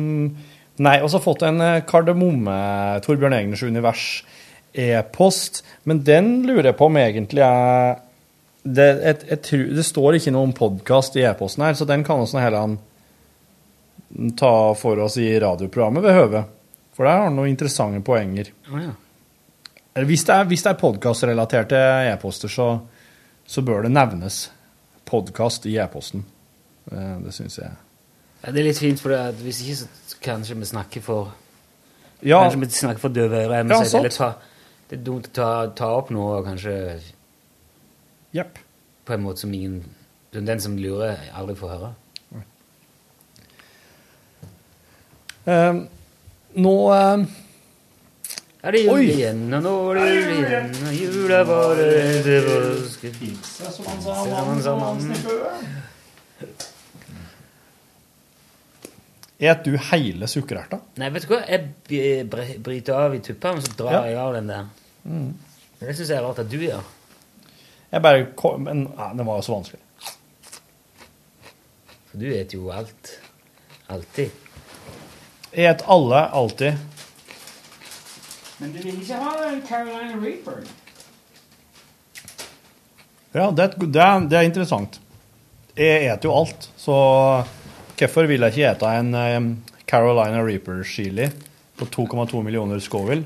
Nei, 0.83 0.91
vi 1.01 1.07
har 1.09 1.21
fått 1.21 1.41
en 1.45 1.57
eh, 1.61 1.79
kardemomme 1.89 2.53
Torbjørn 3.05 3.33
Egners 3.37 3.63
univers 3.65 4.03
e-post, 4.73 5.63
men 5.83 6.01
den 6.03 6.41
lurer 6.47 6.71
jeg 6.71 6.77
på 6.79 6.89
om 6.89 6.97
egentlig 6.97 7.43
er 7.45 7.99
det, 8.63 8.87
et, 9.03 9.23
et, 9.35 9.51
det 9.75 9.83
står 9.85 10.17
ikke 10.17 10.31
noe 10.33 10.47
om 10.47 10.55
podkast 10.55 11.17
i 11.19 11.25
e-posten 11.27 11.65
her, 11.65 11.75
så 11.75 11.85
den 11.87 12.03
kan 12.07 12.21
vi 12.23 12.41
heller 12.41 12.77
ta 14.39 14.53
for 14.79 14.99
oss 15.03 15.17
i 15.17 15.27
radioprogrammet 15.39 16.03
ved 16.05 16.15
høve. 16.15 16.43
For 16.93 17.05
der 17.05 17.17
har 17.17 17.27
han 17.27 17.37
noen 17.37 17.49
interessante 17.51 18.01
poenger. 18.05 18.51
Oh, 18.71 18.77
ja. 18.81 18.93
Hvis 20.05 20.25
det 20.25 20.35
er, 20.35 20.45
hvis 20.49 20.63
det 20.65 20.71
er 20.71 20.79
podkastrelaterte 20.81 21.79
e-poster, 22.11 22.49
så, 22.49 22.67
så 23.45 23.61
bør 23.65 23.85
det 23.85 23.93
nevnes 23.93 24.45
podkast 25.09 25.67
i 25.69 25.75
e-posten. 25.81 26.23
Eh, 26.91 27.17
Det 27.25 27.33
syns 27.35 27.59
jeg. 27.59 27.73
Ja, 28.43 28.51
det 28.51 28.61
er 28.61 28.67
litt 28.69 28.81
fint, 28.81 29.01
for 29.01 29.13
hvis 29.41 29.61
ikke 29.63 29.77
så 29.81 30.17
kanskje 30.23 30.57
vi 30.59 30.67
snakker 30.67 31.03
for 31.03 31.31
Ja, 32.23 32.39
Kanskje 32.45 32.59
vi 32.61 32.69
snakker 32.71 33.03
for 33.03 33.13
døve 33.13 33.43
ører. 33.43 33.67
Ja, 33.69 33.83
sant. 33.83 34.49
Ta, 34.93 34.99
det 34.99 34.99
er 34.99 35.05
dumt 35.05 35.27
å 35.27 35.33
ta, 35.33 35.49
ta 35.73 35.89
opp 35.97 36.09
noe 36.11 36.39
og 36.39 36.45
kanskje 36.45 37.01
jepp. 38.33 38.59
på 39.05 39.13
en 39.13 39.23
måte 39.23 39.39
som 39.39 39.53
ingen 39.53 39.83
Den 40.31 40.59
som 40.59 40.77
lurer, 40.77 41.17
aldri 41.33 41.55
får 41.55 41.69
høre. 41.69 41.93
Um, 45.45 45.87
nå 46.55 46.93
um, 46.93 47.27
Er 48.63 48.71
det 48.71 48.81
jul 48.81 49.03
igjen, 49.03 49.53
og 49.53 49.61
nå 49.61 49.73
er 49.91 49.99
det 49.99 50.13
jul 50.15 50.31
igjen, 50.39 50.69
og 50.87 50.93
jula 50.95 51.43
bare 51.45 51.87
det. 52.23 52.37
Som 53.43 53.85
han 53.85 54.01
Som 54.01 54.33
han 54.33 54.61
sa, 54.63 54.75
mannen. 54.79 55.13
Et 59.43 59.65
du 59.65 59.75
hele 59.91 60.27
sukkererta? 60.31 60.79
Nei, 60.97 61.09
vet 61.11 61.27
du 61.27 61.33
hva? 61.33 61.41
Jeg 61.43 62.23
bryter 62.63 62.95
av 62.95 63.13
i 63.13 63.19
tuppene, 63.19 63.59
og 63.59 63.67
så 63.67 63.75
drar 63.75 63.93
Ja. 63.99 64.05
Jeg 64.07 64.17
av 64.17 64.33
den 64.33 64.47
der. 64.47 64.71
Det 65.03 65.95
syns 65.95 66.09
jeg 66.09 66.17
er 66.17 66.23
rart 66.23 66.39
at 66.43 66.51
du 66.51 66.57
gjør. 66.61 66.83
Jeg 67.93 68.01
bare 68.01 68.25
kom, 68.39 68.63
Men 68.65 68.87
nei, 68.87 69.09
det 69.17 69.25
var 69.27 69.39
jo 69.39 69.45
så 69.45 69.57
vanskelig. 69.57 69.81
For 72.09 72.21
du 72.21 72.25
spiser 72.29 72.55
jo 72.57 72.71
alt. 72.73 73.11
Alltid. 73.93 74.31
Jeg 75.53 75.69
et 75.69 75.83
alle 75.91 76.23
alltid. 76.33 76.79
Men 78.61 78.71
du 78.73 78.79
vil 78.79 79.01
ikke 79.01 79.19
ha 79.19 79.33
en 79.49 79.61
Carolina 79.67 80.17
Reaper? 80.21 80.63
Ja, 83.33 83.49
det 83.51 83.65
er, 83.65 83.75
det 83.81 84.01
er, 84.01 84.25
det 84.29 84.37
er 84.39 84.47
interessant. 84.47 84.99
Jeg 85.73 86.05
eter 86.05 86.29
jo 86.29 86.35
alt, 86.37 86.67
så 86.77 86.95
hvorfor 87.97 88.27
vil 88.29 88.45
jeg 88.45 88.53
ikke 88.53 88.67
ete 88.71 88.91
en 88.99 89.15
eh, 89.17 89.47
Carolina 89.89 90.43
Reaper 90.45 90.83
chili 90.85 91.25
på 91.77 91.87
2,2 91.89 92.43
millioner 92.45 92.81
Scoville? 92.81 93.25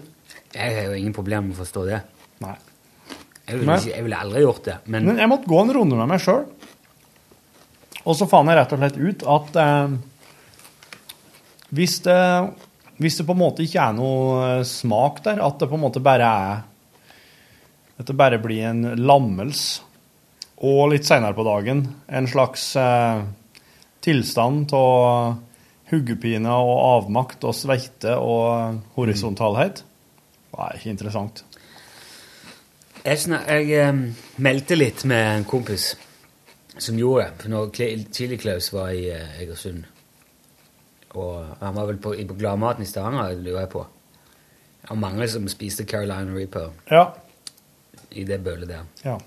Jeg 0.54 0.76
har 0.78 0.88
jo 0.89 0.98
ingen 0.98 1.16
problemer 1.16 1.50
med 1.50 1.58
å 1.58 1.62
forstå 1.64 1.86
det. 1.88 2.02
Nei. 2.43 2.56
Jeg 3.48 3.62
ville, 3.62 3.78
ikke, 3.80 3.93
jeg 3.93 4.04
ville 4.04 4.20
aldri 4.20 4.43
gjort 4.43 4.66
det. 4.68 4.78
Men 4.91 5.08
Men 5.08 5.22
jeg 5.22 5.32
måtte 5.32 5.50
gå 5.50 5.60
en 5.62 5.74
runde 5.78 6.00
med 6.00 6.10
meg 6.12 6.24
sjøl. 6.24 6.45
Og 8.08 8.16
så 8.16 8.28
fant 8.30 8.48
jeg 8.48 8.60
rett 8.60 8.74
og 8.76 8.82
slett 8.82 9.00
ut 9.00 9.26
at 9.36 9.60
eh, 9.64 9.95
hvis, 11.76 11.98
det, 12.06 12.20
hvis 13.00 13.20
det 13.20 13.26
på 13.28 13.36
en 13.36 13.41
måte 13.41 13.66
ikke 13.66 13.84
er 13.84 13.95
noe 13.98 14.45
eh, 14.60 14.68
smak 14.68 15.24
der, 15.26 15.41
at 15.43 15.60
det 15.60 15.70
på 15.72 15.80
en 15.80 15.84
måte 15.84 16.04
bare 16.04 16.28
er 16.28 16.64
At 17.98 18.06
det 18.06 18.16
bare 18.16 18.38
blir 18.38 18.68
en 18.70 18.93
lammelse, 19.00 19.82
og 20.62 20.91
litt 20.91 21.06
seinere 21.06 21.38
på 21.38 21.45
dagen 21.45 21.84
en 22.10 22.28
slags 22.30 22.72
eh, 22.78 23.24
tilstand 24.06 24.74
av 24.74 25.38
huggepine 25.91 26.52
og 26.52 26.78
avmakt 26.78 27.45
og 27.48 27.56
sveite 27.56 28.16
og 28.18 28.80
horisontalhet, 28.98 29.84
det 30.58 30.76
er 30.76 30.80
ikke 30.80 30.89
interessant. 30.89 31.43
jeg, 33.05 33.20
snak, 33.20 33.47
jeg 33.47 33.89
um, 33.89 34.16
meldte 34.38 34.76
litt 34.76 35.05
med 35.05 35.38
en 35.38 35.45
kompis 35.45 35.95
som 36.78 36.97
gjorde 36.97 37.24
det. 37.26 37.34
For 37.41 37.49
når 37.49 37.70
Chili 38.14 38.38
Klaus 38.38 38.74
var 38.74 38.89
i 38.89 39.08
uh, 39.12 39.39
Egersund 39.41 39.84
Og 41.18 41.45
han 41.62 41.76
var 41.76 41.86
vel 41.88 41.97
på, 41.97 42.14
på 42.28 42.36
Gladmaten 42.38 42.84
i 42.84 42.86
Stavanger, 42.86 43.38
lurer 43.41 43.60
jeg 43.64 43.70
på. 43.70 43.86
Og 44.89 44.97
mange 44.97 45.28
som 45.28 45.47
spiste 45.49 45.86
Carolina 45.86 46.34
Reaper 46.36 46.70
Ja. 46.91 47.05
i 48.12 48.24
det 48.24 48.43
bølet 48.43 48.70
der. 48.70 48.84
ja. 49.05 49.18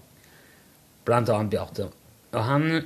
Blant 1.04 1.28
annet 1.28 1.50
Bjarte. 1.50 1.88
Og 2.32 2.44
han 2.44 2.82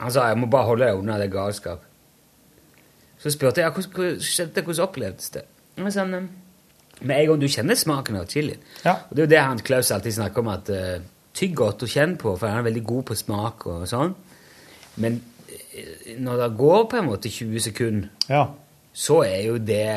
Han 0.00 0.10
sa 0.12 0.26
'jeg 0.28 0.38
må 0.38 0.46
bare 0.46 0.64
holde 0.64 0.84
deg 0.86 0.94
unna 0.94 1.18
det 1.18 1.30
galskap'. 1.32 1.78
Så 3.18 3.30
spurte 3.30 3.60
jeg 3.60 3.70
hvordan, 3.70 4.64
hvordan 4.64 4.82
opplevdes 4.88 5.30
det. 5.30 5.42
Og 5.76 5.92
sånn, 5.92 6.14
eh, 6.14 6.28
med 7.00 7.14
en 7.20 7.30
gang 7.30 7.42
du 7.42 7.48
kjenner 7.50 7.78
smaken 7.78 8.18
av 8.20 8.28
chili. 8.30 8.56
Ja. 8.84 8.96
Og 9.08 9.14
det 9.14 9.22
er 9.22 9.26
jo 9.26 9.32
det 9.34 9.42
han 9.44 9.64
Klaus 9.64 9.92
alltid 9.94 10.16
snakker 10.18 10.42
om, 10.44 10.52
at 10.52 10.70
uh, 10.72 10.98
tygg 11.38 11.54
godt 11.58 11.84
og 11.86 11.92
kjenn 11.92 12.16
på, 12.20 12.34
for 12.36 12.50
han 12.50 12.62
er 12.62 12.68
veldig 12.68 12.84
god 12.88 13.08
på 13.10 13.18
smak 13.18 13.66
og 13.70 13.86
sånn. 13.90 14.14
Men 15.02 15.20
eh, 15.46 16.16
når 16.18 16.42
det 16.42 16.48
går 16.58 16.86
på 16.90 16.98
en 16.98 17.08
måte 17.10 17.30
20 17.30 17.66
sekunder, 17.68 18.10
ja. 18.30 18.44
så 18.92 19.20
er 19.26 19.42
jo 19.46 19.58
det 19.62 19.88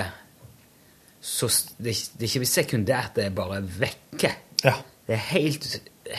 så, 1.22 1.49
det, 1.78 1.93
det 2.18 2.26
er 2.26 2.30
ikke 2.30 2.49
sekundært, 2.49 3.14
det 3.18 3.28
er 3.28 3.36
bare 3.38 3.62
vekke. 3.62 4.34
Ja. 4.66 4.74
Det 5.06 5.18
er 5.18 5.26
helt, 5.34 5.68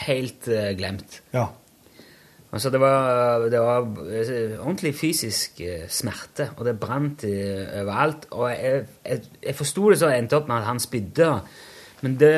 helt 0.06 0.46
uh, 0.50 0.70
glemt. 0.78 1.20
Ja. 1.34 1.48
Altså, 2.52 2.68
det 2.68 2.80
var, 2.82 3.46
det 3.48 3.60
var 3.64 3.86
eh, 4.12 4.58
ordentlig 4.60 4.92
fysisk 4.98 5.60
eh, 5.64 5.86
smerte, 5.88 6.50
og 6.58 6.66
det 6.68 6.74
brant 6.80 7.24
overalt. 7.24 8.26
Og 8.36 8.50
jeg, 8.50 8.82
jeg, 9.06 9.22
jeg 9.46 9.56
forsto 9.56 9.86
det 9.88 10.00
så 10.02 10.10
jeg 10.12 10.24
endte 10.24 10.36
opp 10.36 10.50
med 10.50 10.58
at 10.58 10.68
han 10.68 10.82
spydde. 10.82 11.30
Men 12.02 12.18
det, 12.20 12.32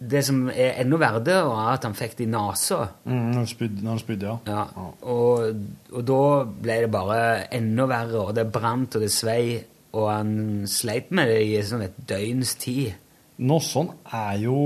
det 0.00 0.24
som 0.24 0.46
er 0.48 0.80
enda 0.80 0.98
verre, 1.02 1.36
var 1.44 1.74
at 1.74 1.84
han 1.84 1.96
fikk 1.98 2.16
det 2.18 2.26
i 2.26 2.32
nesa. 2.32 2.80
Mm, 3.04 3.20
når 3.20 3.38
han 3.42 3.52
spydde, 3.52 3.84
når 3.84 3.94
han 3.94 4.02
spydde, 4.02 4.32
ja. 4.32 4.56
Ja. 4.56 4.88
Og, 5.12 5.62
og 5.92 6.08
da 6.08 6.24
ble 6.64 6.80
det 6.86 6.90
bare 6.94 7.22
enda 7.54 7.88
verre, 7.90 8.26
og 8.26 8.34
det 8.36 8.48
brant, 8.52 8.96
og 8.96 9.04
det 9.04 9.12
svei. 9.12 9.60
Og 9.94 10.08
han 10.10 10.64
sleit 10.66 11.12
med 11.14 11.30
det 11.30 11.40
i 11.46 11.58
sånn 11.62 11.84
et 11.86 11.98
døgns 12.08 12.56
tid. 12.62 12.96
Noe 13.44 13.62
sånn 13.62 13.92
er 14.14 14.38
jo 14.46 14.60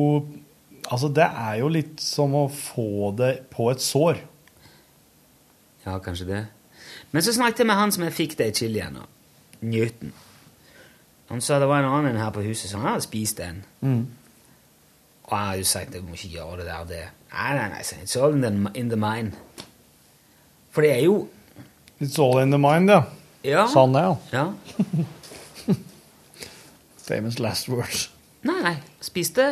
Altså, 0.89 1.11
det 1.13 1.27
er 1.27 1.59
jo 1.61 1.67
litt 1.69 1.99
som 2.01 2.33
å 2.33 2.47
få 2.49 3.11
det 3.13 3.51
på 3.53 3.67
et 3.69 3.83
sår. 3.85 4.23
Ja, 5.89 5.99
kanskje 6.05 6.27
det. 6.29 6.47
Men 7.13 7.25
så 7.25 7.33
snakket 7.33 7.65
jeg 7.65 7.69
med 7.71 7.79
han 7.79 7.93
som 7.95 8.05
jeg 8.05 8.13
fikk 8.13 8.37
det 8.39 8.51
i 8.51 8.57
chilien 8.61 8.97
av. 9.01 9.09
Newton. 9.61 10.13
Han 11.29 11.41
sa 11.45 11.59
det 11.61 11.69
var 11.69 11.83
en 11.83 11.91
annen 11.91 12.17
her 12.21 12.31
på 12.33 12.45
huset, 12.45 12.71
som 12.71 12.85
hadde 12.85 13.05
spist 13.05 13.41
en. 13.45 13.63
Og 15.25 15.37
han 15.37 15.47
hadde 15.47 15.63
jo 15.65 15.69
sagt 15.69 15.93
du 15.93 16.01
må 16.05 16.17
ikke 16.17 16.35
gjøre 16.39 16.61
det 16.61 16.67
der. 16.69 16.85
Det. 16.89 17.03
Nei, 17.33 17.51
nei, 17.57 17.69
nei. 17.73 17.83
It's 18.05 18.17
all 18.17 18.37
in 18.37 18.45
the, 18.45 18.53
in 18.79 18.93
the 18.93 19.01
mind. 19.01 19.37
For 20.71 20.85
det 20.85 20.93
er 20.93 21.05
jo 21.05 21.29
It's 22.01 22.19
all 22.23 22.39
in 22.43 22.53
the 22.55 22.59
mind, 22.59 22.91
ja. 22.91 23.03
Ja. 23.45 23.67
Sa 23.73 23.81
han 23.87 23.95
det, 23.95 24.03
ja. 24.05 24.17
ja. 24.39 25.75
Famous 27.09 27.39
last 27.39 27.69
words. 27.69 28.11
Nei, 28.47 28.61
nei. 28.63 28.77
Spiste 29.03 29.49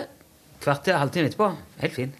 kvarter, 0.63 0.99
halvtime 1.01 1.27
etterpå. 1.31 1.51
Helt 1.83 1.95
fin. 1.95 2.15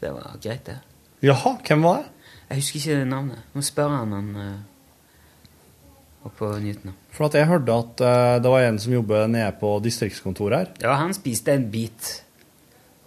Det 0.00 0.12
var 0.12 0.36
greit, 0.42 0.66
det. 0.66 0.76
Jaha, 1.22 1.56
hvem 1.66 1.82
var 1.82 2.02
det? 2.02 2.10
Jeg 2.48 2.62
husker 2.62 2.78
ikke 2.80 3.04
navnet. 3.10 3.40
Nå 3.54 3.62
spør 3.66 3.90
han 3.92 4.12
han 4.16 4.28
uh, 4.38 6.28
oppå 6.28 6.52
Newton. 6.62 6.94
For 7.12 7.26
at 7.28 7.34
jeg 7.36 7.48
hørte 7.50 7.74
at 7.74 8.00
uh, 8.04 8.36
det 8.42 8.52
var 8.52 8.64
en 8.68 8.78
som 8.80 8.92
jobber 8.94 9.26
nede 9.30 9.50
på 9.60 9.72
distriktskontoret 9.84 10.58
her. 10.58 10.70
Ja, 10.86 10.94
han 11.00 11.12
spiste 11.16 11.52
en 11.58 11.66
bit. 11.72 12.12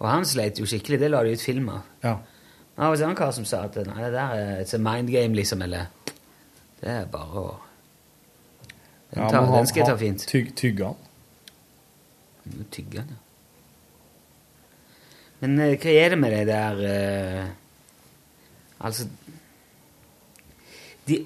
Og 0.02 0.06
han 0.10 0.26
sleit 0.28 0.58
jo 0.60 0.66
skikkelig. 0.68 1.00
Det 1.00 1.10
la 1.10 1.22
de 1.26 1.32
ut 1.34 1.42
film 1.42 1.68
av. 1.72 1.82
Ja. 2.04 2.14
Det 2.72 2.82
var 2.88 2.96
en 2.96 3.04
annen 3.08 3.18
kar 3.18 3.32
som 3.36 3.44
sa 3.48 3.64
at 3.68 3.76
nei, 3.86 3.98
det 4.04 4.12
der 4.14 4.36
er 4.36 4.60
et 4.62 4.74
a 4.74 4.78
mind 4.80 5.10
game, 5.12 5.34
liksom. 5.36 5.62
Eller 5.62 5.90
Det 6.82 6.88
er 6.90 7.04
bare 7.10 7.42
å 7.42 7.48
Den, 9.12 9.28
tar, 9.28 9.34
ja, 9.34 9.40
han- 9.44 9.52
den 9.58 9.66
skal 9.68 9.82
jeg 9.82 9.90
ta 9.90 9.96
fint. 10.00 10.22
Tyg, 10.26 10.54
tygge 10.56 10.86
han. 10.88 10.96
Tygge 12.72 13.02
han, 13.02 13.10
ja. 13.12 13.18
Men 15.42 15.58
eh, 15.60 15.74
hva 15.76 15.90
er 16.00 16.08
det 16.14 16.18
med 16.22 16.32
det 16.32 16.46
der 16.48 16.80
eh, 16.88 17.46
Altså 18.82 19.06
de, 21.08 21.18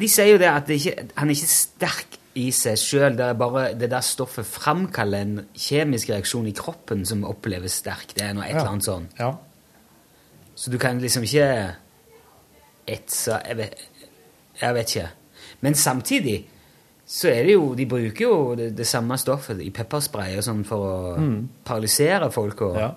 de 0.00 0.08
sier 0.12 0.34
jo 0.34 0.38
det 0.40 0.48
at 0.50 0.66
det 0.68 0.76
ikke, 0.80 1.06
han 1.16 1.30
er 1.30 1.36
ikke 1.38 1.48
sterk 1.48 2.18
i 2.36 2.50
seg 2.52 2.76
sjøl. 2.80 3.14
Det 3.16 3.24
er 3.30 3.38
bare 3.40 3.62
det 3.80 3.88
der 3.92 4.04
stoffet 4.04 4.44
framkaller 4.48 5.24
en 5.24 5.38
kjemisk 5.56 6.10
reaksjon 6.12 6.48
i 6.50 6.54
kroppen 6.56 7.06
som 7.08 7.24
oppleves 7.24 7.78
sterk. 7.80 8.12
Det 8.16 8.26
er 8.26 8.34
noe 8.36 8.44
et 8.44 8.52
Ja. 8.52 8.58
eller 8.60 8.74
annet 8.74 8.88
sånn. 8.88 9.06
Ja. 9.18 9.30
Så 10.56 10.70
du 10.72 10.76
kan 10.78 11.00
liksom 11.00 11.24
ikke 11.24 11.46
etse 12.88 13.40
jeg 13.48 13.56
vet, 13.56 13.80
jeg 14.60 14.74
vet 14.74 14.92
ikke. 14.96 15.08
Men 15.64 15.74
samtidig 15.74 16.36
så 17.06 17.28
er 17.30 17.44
det 17.46 17.52
jo 17.54 17.74
De 17.78 17.86
bruker 17.86 18.24
jo 18.24 18.54
det, 18.58 18.76
det 18.76 18.86
samme 18.86 19.16
stoffet 19.18 19.60
i 19.62 19.70
pepperspray 19.70 20.36
og 20.36 20.42
sånn 20.44 20.64
for 20.66 20.76
å 20.76 21.42
paralysere 21.64 22.30
folk. 22.34 22.60
Og, 22.66 22.76
ja. 22.76 22.90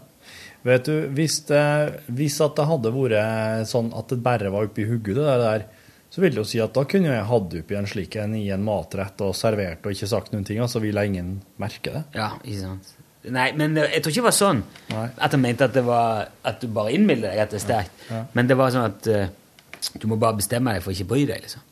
Vet 0.67 0.87
du, 0.89 0.95
hvis, 1.15 1.39
det, 1.47 1.65
hvis 2.11 2.39
at 2.43 2.57
det 2.57 2.65
hadde 2.67 2.91
vært 2.91 3.69
sånn 3.69 3.93
at 3.95 4.11
det 4.11 4.19
bare 4.23 4.51
var 4.51 4.67
oppi 4.67 4.83
hugget, 4.89 5.15
det 5.15 5.37
der, 5.39 5.67
så 6.11 6.23
vil 6.23 6.33
det 6.33 6.41
jo 6.41 6.47
si 6.49 6.59
at 6.59 6.73
da 6.75 6.83
kunne 6.89 7.13
jeg 7.13 7.27
hatt 7.29 7.53
oppi 7.61 7.77
en 7.79 7.87
slik 7.87 8.17
en 8.19 8.33
i 8.35 8.47
en 8.51 8.63
matrett 8.65 9.21
og 9.23 9.35
servert 9.37 9.85
og 9.85 9.95
ikke 9.95 10.09
sagt 10.09 10.33
noen 10.33 10.47
ting, 10.47 10.59
og 10.63 10.71
så 10.71 10.81
ville 10.83 11.05
ingen 11.05 11.37
merke 11.61 11.93
det. 11.93 12.03
Ja, 12.17 12.33
ikke 12.43 12.63
sant. 12.63 12.95
Nei, 13.29 13.49
men 13.59 13.75
jeg 13.75 13.99
tror 13.99 14.13
ikke 14.13 14.21
det 14.21 14.29
var 14.29 14.35
sånn 14.35 14.61
Nei. 14.93 15.05
at 15.19 15.33
han 15.35 15.41
mente 15.43 15.67
at 15.67 15.73
det 15.75 15.83
var 15.83 16.29
at 16.47 16.61
du 16.63 16.69
bare 16.71 16.93
innbiller 16.95 17.33
deg 17.33 17.41
at 17.43 17.51
det 17.51 17.59
er 17.59 17.65
sterkt. 17.65 18.03
Ja. 18.07 18.21
Men 18.35 18.49
det 18.49 18.55
var 18.59 18.71
sånn 18.73 18.87
at 18.87 19.09
uh, 19.11 19.95
du 19.99 20.07
må 20.11 20.17
bare 20.19 20.39
bestemme 20.39 20.75
deg 20.75 20.85
for 20.85 20.93
å 20.93 20.95
ikke 20.95 21.09
bry 21.11 21.25
deg, 21.27 21.43
liksom. 21.43 21.65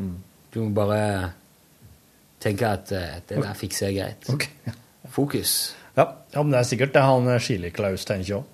Mm. 0.00 0.14
Du 0.52 0.58
må 0.64 0.70
bare 0.76 1.00
tenke 2.42 2.68
at 2.68 2.92
uh, 2.96 3.18
det 3.28 3.38
der 3.44 3.60
fikser 3.60 3.92
jeg 3.92 4.00
greit. 4.00 4.30
Okay. 4.34 4.74
Fokus. 5.14 5.74
Ja. 6.34 6.42
men 6.42 6.52
det 6.52 6.58
er 6.60 6.68
sikkert 6.68 6.92
det 6.96 7.02
han 7.06 7.28
eh, 7.30 7.38
Chili-Klaus 7.40 8.04
tenker 8.08 8.40
òg. 8.40 8.44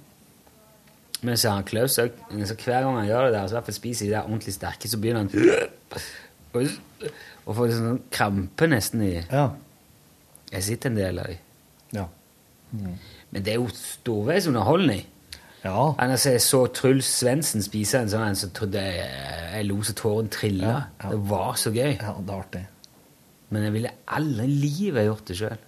Men 1.22 1.36
så 1.36 1.50
han 1.52 1.64
Klaus 1.68 1.96
så, 1.98 2.06
så 2.48 2.54
hver 2.56 2.84
gang 2.86 2.96
han 2.96 3.06
gjør 3.08 3.26
det 3.28 3.34
der, 3.34 3.46
så 3.48 3.54
i 3.54 3.58
hvert 3.58 3.66
fall 3.68 3.76
spiser 3.76 4.06
de 4.06 4.12
der 4.14 4.24
ordentlig 4.28 4.54
sterke, 4.56 4.88
så 4.88 4.98
begynner 5.00 5.26
han 5.26 5.30
og, 6.50 6.64
og 7.46 7.56
får 7.58 7.72
sånn 7.76 8.00
krampe 8.12 8.66
nesten 8.72 9.04
i 9.06 9.12
Ja. 9.30 9.50
Jeg 10.50 10.64
sitter 10.66 10.90
en 10.90 10.96
del 10.98 11.20
av 11.22 11.28
dem. 11.30 11.38
Ja. 11.94 12.06
Men 13.30 13.44
det 13.44 13.52
er 13.52 13.60
jo 13.60 13.68
storveis 13.74 14.48
underholdning. 14.50 15.04
ja. 15.62 15.84
Ellers 16.02 16.24
jeg 16.26 16.40
så 16.42 16.64
Truls 16.74 17.06
Svendsen 17.20 17.62
spise 17.62 18.00
en 18.00 18.10
sånn 18.10 18.24
en, 18.26 18.38
så 18.38 18.48
trodde 18.54 18.82
jeg 18.82 19.06
jeg 19.50 19.66
lo 19.68 19.80
så 19.86 19.94
tårene 19.98 20.30
trilla. 20.32 20.66
Ja, 20.72 20.80
ja. 21.04 21.10
Det 21.12 21.20
var 21.30 21.54
så 21.58 21.70
gøy. 21.74 21.96
ja, 22.00 22.14
det 22.18 22.32
er 22.34 22.36
artig. 22.40 22.64
Men 23.50 23.64
jeg 23.66 23.72
ville 23.76 23.90
aldri 24.06 24.46
i 24.46 24.58
livet 24.64 25.06
gjort 25.08 25.26
det 25.30 25.36
sjøl. 25.40 25.58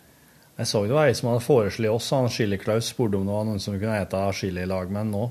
Jeg 0.59 0.69
så 0.69 0.83
det 0.85 0.93
var 0.95 1.09
ei 1.09 1.17
som 1.17 1.31
hadde 1.31 1.45
foreslått 1.47 1.97
oss, 1.97 2.11
han 2.13 2.29
Chili-Klaus 2.31 2.91
spurte 2.93 3.17
om 3.17 3.25
det 3.27 3.33
var 3.33 3.49
noen 3.49 3.63
som 3.63 3.79
kunne 3.79 3.97
ete 4.03 4.21
chili 4.37 4.63
i 4.63 4.69
lag 4.69 4.91
med 4.93 5.09
nå, 5.09 5.25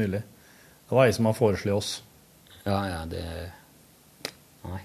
nylig. 0.00 0.22
Det 0.88 0.96
var 0.96 1.06
ei 1.06 1.14
som 1.14 1.28
hadde 1.28 1.38
foreslått 1.38 1.76
oss. 1.82 1.92
Ja, 2.64 2.80
ja, 2.88 3.04
det 3.10 3.22
Nei. 4.66 4.80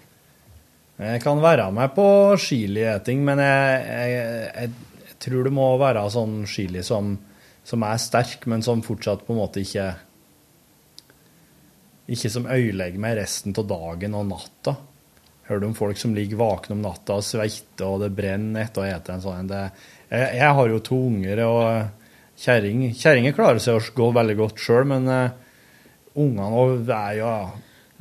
Jeg 1.02 1.22
kan 1.24 1.40
være 1.42 1.72
med 1.74 1.96
på 1.96 2.06
chilieting, 2.38 3.24
men 3.26 3.42
jeg, 3.42 3.80
jeg, 3.88 4.12
jeg, 4.14 5.00
jeg 5.08 5.18
tror 5.24 5.48
det 5.48 5.54
må 5.56 5.66
være 5.82 6.04
sånn 6.14 6.44
chili 6.50 6.84
som, 6.86 7.16
som 7.66 7.88
er 7.88 8.04
sterk, 8.04 8.46
men 8.52 8.62
som 8.66 8.84
fortsatt 8.86 9.24
på 9.26 9.34
en 9.34 9.42
måte 9.42 9.64
ikke 9.64 9.90
Ikke 12.12 12.30
som 12.34 12.48
øyelegger 12.50 13.00
meg 13.00 13.16
resten 13.22 13.56
av 13.56 13.66
dagen 13.70 14.18
og 14.20 14.28
natta. 14.28 14.76
Du 15.60 15.68
om 15.68 15.76
folk 15.76 16.00
som 16.00 16.14
ligger 16.16 16.40
våkne 16.40 16.78
om 16.78 16.84
natta 16.86 17.18
og 17.20 17.26
sveiter, 17.26 17.88
og 17.88 18.04
det 18.04 18.12
brenner 18.16 18.64
etter 18.64 18.84
å 18.84 18.88
ete 18.88 19.16
en 19.16 19.24
sånn? 19.24 19.50
Det, 19.50 19.64
jeg, 20.08 20.30
jeg 20.40 20.56
har 20.58 20.72
jo 20.72 20.80
to 20.86 21.00
unger, 21.10 21.42
og 21.48 22.40
kjerring 22.42 22.86
Kjerringer 22.98 23.36
klarer 23.38 23.62
seg 23.64 23.78
å 23.78 23.98
gå 23.98 24.08
veldig 24.16 24.38
godt 24.40 24.64
sjøl, 24.64 24.88
men 24.94 25.10
uh, 25.12 25.34
ungene 26.16 26.96
er 26.96 27.20
jo 27.20 27.36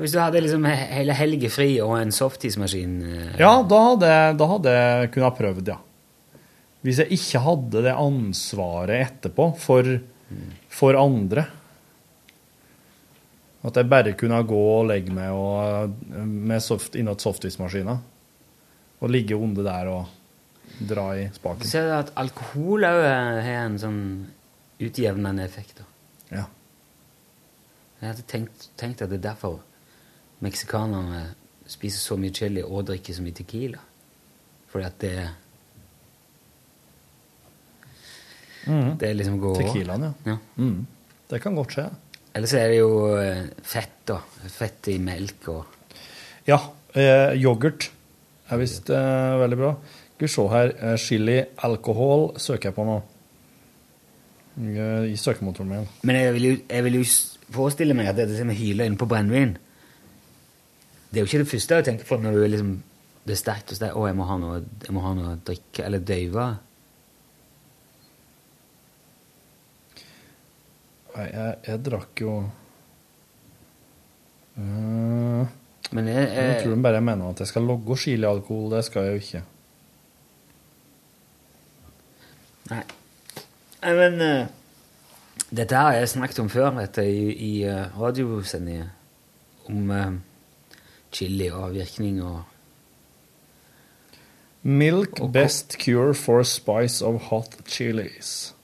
Hvis 0.01 0.14
du 0.14 0.20
hadde 0.22 0.42
liksom 0.44 0.64
hele 0.70 1.16
helga 1.18 1.51
fri 1.53 1.70
og 1.84 1.96
en 1.98 2.14
softismaskin 2.14 2.96
uh, 3.05 3.30
Ja, 3.40 3.53
da 3.66 3.84
hadde, 3.90 4.16
da 4.40 4.51
hadde 4.55 4.76
jeg 4.78 5.14
kunnet 5.16 5.40
prøvd, 5.40 5.72
ja. 5.74 5.80
Hvis 6.80 7.03
jeg 7.03 7.18
ikke 7.18 7.42
hadde 7.44 7.82
det 7.84 7.92
ansvaret 7.92 9.03
etterpå 9.11 9.51
for, 9.61 9.98
for 10.72 10.96
andre. 10.96 11.44
At 13.62 13.76
jeg 13.76 13.90
bare 13.92 14.14
kunne 14.16 14.38
gå 14.48 14.61
og 14.78 14.86
legge 14.88 15.12
meg 15.12 15.34
og, 15.36 15.92
med 16.24 16.62
soft, 16.64 16.94
innåt 16.96 17.20
softismaskina. 17.20 17.98
Og 19.00 19.12
ligge 19.12 19.36
onde 19.36 19.64
der 19.64 19.90
og 19.92 20.06
dra 20.88 21.11
i 21.16 21.26
Så 21.32 21.56
Du 21.61 21.66
ser 21.68 21.92
at 21.92 22.12
alkohol 22.16 22.86
òg 22.88 23.02
har 23.04 23.66
en 23.66 23.78
sånn 23.80 24.02
utjevnende 24.80 25.44
effekt. 25.44 25.82
Ja. 26.30 26.46
Jeg 28.00 28.08
hadde 28.08 28.24
tenkt, 28.28 28.70
tenkt 28.80 29.02
at 29.02 29.12
det 29.12 29.20
er 29.20 29.28
derfor 29.28 29.61
meksikanerne 30.40 31.34
spiser 31.68 32.00
så 32.00 32.16
mye 32.16 32.32
chili 32.34 32.62
og 32.64 32.86
drikker 32.88 33.16
så 33.16 33.24
mye 33.24 33.36
tequila. 33.36 33.80
Fordi 34.70 34.86
at 34.86 34.98
det 35.04 35.14
Det 38.64 39.08
er 39.08 39.14
liksom 39.16 39.38
går 39.40 39.56
Tequilaen, 39.56 40.02
ja. 40.02 40.12
Ja. 40.32 40.36
Mm. 40.56 40.86
Det 41.30 41.40
kan 41.42 41.54
godt 41.56 41.72
skje. 41.76 41.86
Ellers 42.37 42.53
er 42.55 42.68
det 42.70 42.78
jo 42.78 42.91
eh, 43.18 43.47
fett, 43.66 43.97
da. 44.07 44.20
Fett 44.51 44.91
i 44.93 44.99
melk 45.03 45.49
og 45.51 45.78
Ja, 46.49 46.61
eh, 46.95 47.35
yoghurt 47.41 47.91
er 48.51 48.61
visst 48.61 48.91
eh, 48.91 49.39
veldig 49.41 49.59
bra. 49.59 49.72
Skal 50.14 50.26
vi 50.26 50.33
se 50.35 50.45
her. 50.53 50.74
Eh, 50.76 50.97
chili, 51.01 51.39
alkohol 51.66 52.31
søker 52.41 52.70
jeg 52.70 52.76
på 52.76 52.87
nå. 52.87 53.01
Eh, 54.61 55.11
I 55.11 55.16
søkemotoren 55.18 55.70
min. 55.70 55.91
Men 56.07 56.20
jeg 56.20 56.37
vil, 56.37 56.47
jo, 56.51 56.61
jeg 56.68 56.87
vil 56.87 57.01
jo 57.01 57.05
forestille 57.55 57.97
meg 57.99 58.12
at 58.12 58.18
dette 58.20 58.47
med 58.47 58.59
hyla 58.59 58.87
inne 58.87 58.99
på 59.01 59.09
brennevin 59.11 59.57
Det 61.11 61.18
er 61.18 61.24
jo 61.24 61.28
ikke 61.31 61.41
det 61.43 61.51
første 61.51 61.78
jeg 61.81 61.87
tenker 61.89 62.07
på 62.07 62.18
når 62.22 62.37
du 62.37 62.43
er 62.45 62.53
liksom 62.53 62.76
det 63.20 63.35
er 63.35 63.39
sterkt 63.41 63.72
og 63.72 63.76
sterkt. 63.76 63.97
Å, 63.99 64.07
jeg 64.09 64.16
må 64.16 64.26
ha 64.26 64.37
noe, 64.41 64.61
jeg 64.87 64.95
må 64.97 65.03
ha 65.05 65.11
noe 65.14 65.33
å 65.35 65.41
drikke 65.47 65.85
eller 65.85 66.03
døyve. 66.03 66.47
Nei, 71.16 71.26
jeg, 71.32 71.54
jeg 71.66 71.80
drakk 71.86 72.20
jo 72.22 72.32
uh, 74.56 75.46
Men 75.90 76.08
jeg, 76.11 76.20
Jeg 76.28 76.44
jeg, 76.46 76.61
tror 76.62 76.74
de 76.76 76.82
bare 76.84 77.00
mener 77.02 77.30
at 77.32 77.40
jeg 77.42 77.50
skal 77.50 77.66
logge 77.66 77.96
chilialkohol. 77.98 78.70
Det 78.76 78.84
skal 78.86 79.02
jeg 79.08 79.11
jo 79.16 79.22
ikke. 79.24 79.42
Nei. 82.70 82.82
Nei, 83.82 83.94
men 83.98 84.20
uh, 84.22 84.46
Dette 85.50 85.74
har 85.82 85.96
jeg 85.98 86.12
snakket 86.12 86.38
om 86.44 86.50
før 86.52 86.70
dette, 86.78 87.02
i, 87.11 87.32
i 87.34 87.52
uh, 87.66 87.88
radiosendinger. 87.98 88.86
Om 89.70 89.90
uh, 89.90 90.12
chili 91.12 91.50
og 91.50 91.74
virkning 91.74 92.22
og 92.22 92.42
Milk 94.62 95.20
Og- 95.24 95.32
best 95.32 95.78
cure 95.80 96.14
for 96.14 96.42
spice 96.46 97.02
of 97.06 97.20
hot 97.30 97.56
chilies. 97.66 98.54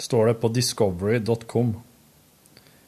Står 0.00 0.30
det 0.30 0.34
på 0.40 0.48
discovery.com. 0.48 1.74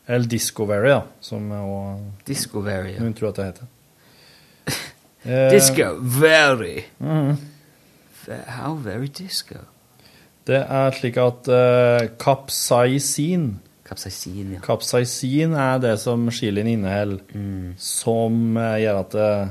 Eller 0.06 0.26
Discovery, 0.26 0.88
da, 0.90 1.02
som 1.20 1.50
òg 1.54 2.00
Discovery. 2.26 2.96
Ja. 2.96 3.00
noen 3.04 3.14
tror 3.14 3.30
at 3.32 3.36
det 3.40 3.50
heter. 3.52 3.70
Eh, 5.24 5.50
discovery. 5.52 6.82
Mm 6.98 7.08
-hmm. 7.30 7.36
How 8.46 8.74
very 8.74 9.06
disco. 9.06 9.54
Det 10.46 10.56
er 10.68 10.90
slik 10.90 11.16
at 11.16 11.48
uh, 11.48 12.08
kapsaisin 12.18 13.60
Kapsaisin, 13.84 14.52
ja. 14.52 14.60
Kapsaisin 14.60 15.52
er 15.52 15.78
det 15.78 16.00
som 16.00 16.30
chilien 16.30 16.66
inneholder, 16.66 17.18
Mm. 17.34 17.74
som 17.78 18.56
eh, 18.56 18.80
gjør 18.80 18.98
at 19.00 19.12
det 19.12 19.48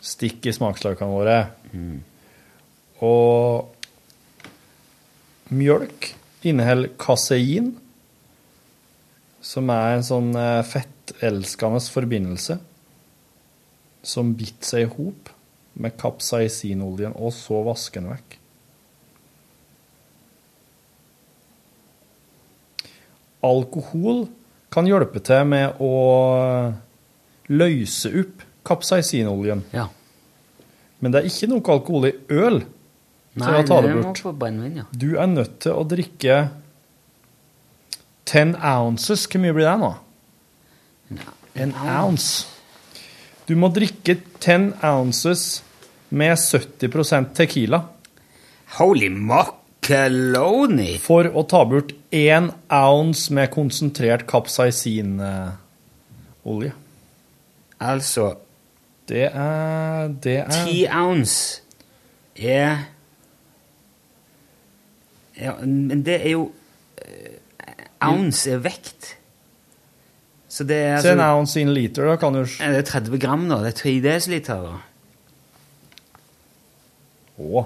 stikker 0.00 0.50
i 0.50 0.52
smaksløkene 0.52 1.10
våre. 1.10 1.46
Mm. 1.72 2.02
Og 3.00 3.74
mjølk 5.50 6.14
inneholder 6.46 6.92
kasein, 7.00 7.72
som 9.44 9.68
er 9.72 9.96
en 9.96 10.06
sånn 10.06 10.30
eh, 10.38 10.62
fettelskende 10.66 11.82
forbindelse 11.92 12.58
som 14.04 14.34
bitter 14.36 14.68
seg 14.68 14.86
i 14.86 14.92
hop 14.96 15.30
med 15.80 15.96
kapsaisinoljen, 15.98 17.16
og 17.16 17.32
så 17.34 17.60
vasker 17.66 18.02
den 18.02 18.12
vekk. 18.12 18.38
Alkohol 23.44 24.24
kan 24.72 24.88
hjelpe 24.88 25.20
til 25.24 25.44
med 25.48 25.80
å 25.82 25.92
løse 27.52 28.12
opp 28.22 28.44
kapsaisinoljen. 28.64 29.64
Ja. 29.74 29.90
Men 31.00 31.12
det 31.12 31.20
er 31.20 31.28
ikke 31.28 31.50
noe 31.50 31.74
alkohol 31.74 32.08
i 32.08 32.14
øl. 32.32 32.62
Nei, 33.34 33.50
jeg 33.58 33.66
tar 33.66 33.82
det 33.82 33.94
det 33.94 34.02
bort. 34.04 34.20
Min, 34.54 34.76
ja. 34.78 34.84
Du 34.94 35.16
er 35.18 35.26
nødt 35.26 35.56
til 35.64 35.72
å 35.74 35.82
drikke 35.90 36.36
10 38.30 38.54
ounces. 38.62 39.24
Hvor 39.26 39.40
mye 39.42 39.54
blir 39.56 39.66
det 39.66 39.78
nå? 39.82 39.90
En 41.64 41.72
ounce. 41.74 42.46
Du 43.48 43.56
må 43.58 43.68
drikke 43.74 44.20
10 44.40 44.70
ounces 44.86 45.62
med 46.14 46.38
70% 46.38 47.34
tequila 47.34 47.82
Holy 48.78 49.10
macaroni! 49.10 50.94
for 51.02 51.26
å 51.28 51.42
ta 51.50 51.64
bort 51.68 51.92
én 52.14 52.48
ounce 52.72 53.34
med 53.34 53.50
konsentrert 53.54 54.26
kapsaisinolje. 54.30 56.72
Altså, 57.82 58.34
Det 59.06 59.26
er 59.28 60.08
Det 60.08 60.38
er 60.46 60.64
Ti 60.64 60.86
ounce 60.88 61.60
er 62.34 62.93
Ja, 65.40 65.56
men 65.64 66.02
det 66.06 66.20
er 66.20 66.34
jo 66.36 66.44
eh, 67.02 67.38
Ounce 68.06 68.52
er 68.54 68.62
vekt. 68.62 69.14
Så 70.48 70.62
det 70.68 70.76
er 70.86 71.00
Se 71.02 71.10
en 71.10 71.18
ounce 71.18 71.34
ounce 71.34 71.60
in 71.62 71.72
liter, 71.74 72.06
da 72.06 72.16
kan 72.20 72.36
du 72.36 72.44
Det 72.44 72.82
er 72.84 72.86
30 72.86 73.18
gram, 73.18 73.48
da. 73.50 73.58
Det 73.64 73.72
er 73.72 73.78
3 73.80 73.94
desiliter. 74.04 74.62
da. 74.62 74.74
Å. 77.42 77.64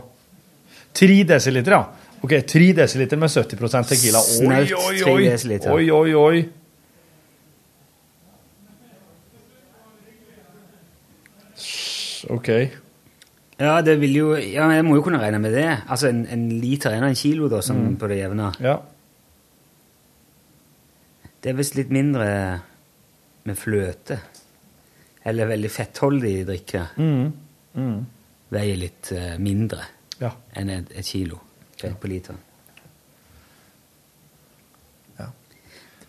3 0.96 1.18
desiliter, 1.28 1.76
ja. 1.76 1.82
Ok, 2.24 2.32
3 2.48 2.72
desiliter 2.74 3.20
med 3.20 3.30
70 3.30 3.84
tequila. 3.92 4.22
Oi, 4.22 4.38
Snaut 4.38 4.72
oi, 4.78 4.94
3 5.04 5.28
desiliter. 5.28 5.74
Oi, 5.74 5.90
oi, 5.92 6.14
oi. 6.14 6.48
OK. 12.28 12.48
Ja, 13.58 13.80
det 13.82 13.96
vil 14.00 14.14
jo 14.14 14.26
Ja, 14.38 14.68
jeg 14.70 14.84
må 14.86 14.94
jo 14.98 15.02
kunne 15.02 15.18
regne 15.18 15.40
med 15.42 15.52
det. 15.56 15.66
Altså 15.90 16.08
en, 16.12 16.24
en 16.30 16.44
liter 16.62 16.94
er 16.94 17.02
en 17.02 17.18
kilo, 17.18 17.48
da, 17.50 17.58
sånn 17.64 17.96
på 17.98 18.06
det 18.10 18.20
jevne. 18.20 18.52
Ja. 18.62 18.76
Det 21.42 21.50
er 21.52 21.58
visst 21.58 21.74
litt 21.78 21.90
mindre 21.94 22.28
med 23.46 23.58
fløte. 23.58 24.20
Eller 25.28 25.50
veldig 25.50 25.70
fettholdig 25.70 26.34
drikke. 26.48 26.84
Mm. 26.98 27.98
Veier 28.54 28.78
litt 28.80 29.10
eh, 29.12 29.34
mindre 29.42 29.84
Ja. 30.22 30.32
enn 30.58 30.70
et, 30.72 30.92
et 30.98 31.06
kilo 31.06 31.38
ja. 31.82 31.90
på 31.94 32.08
literen. 32.10 32.38
Ja. 35.18 35.28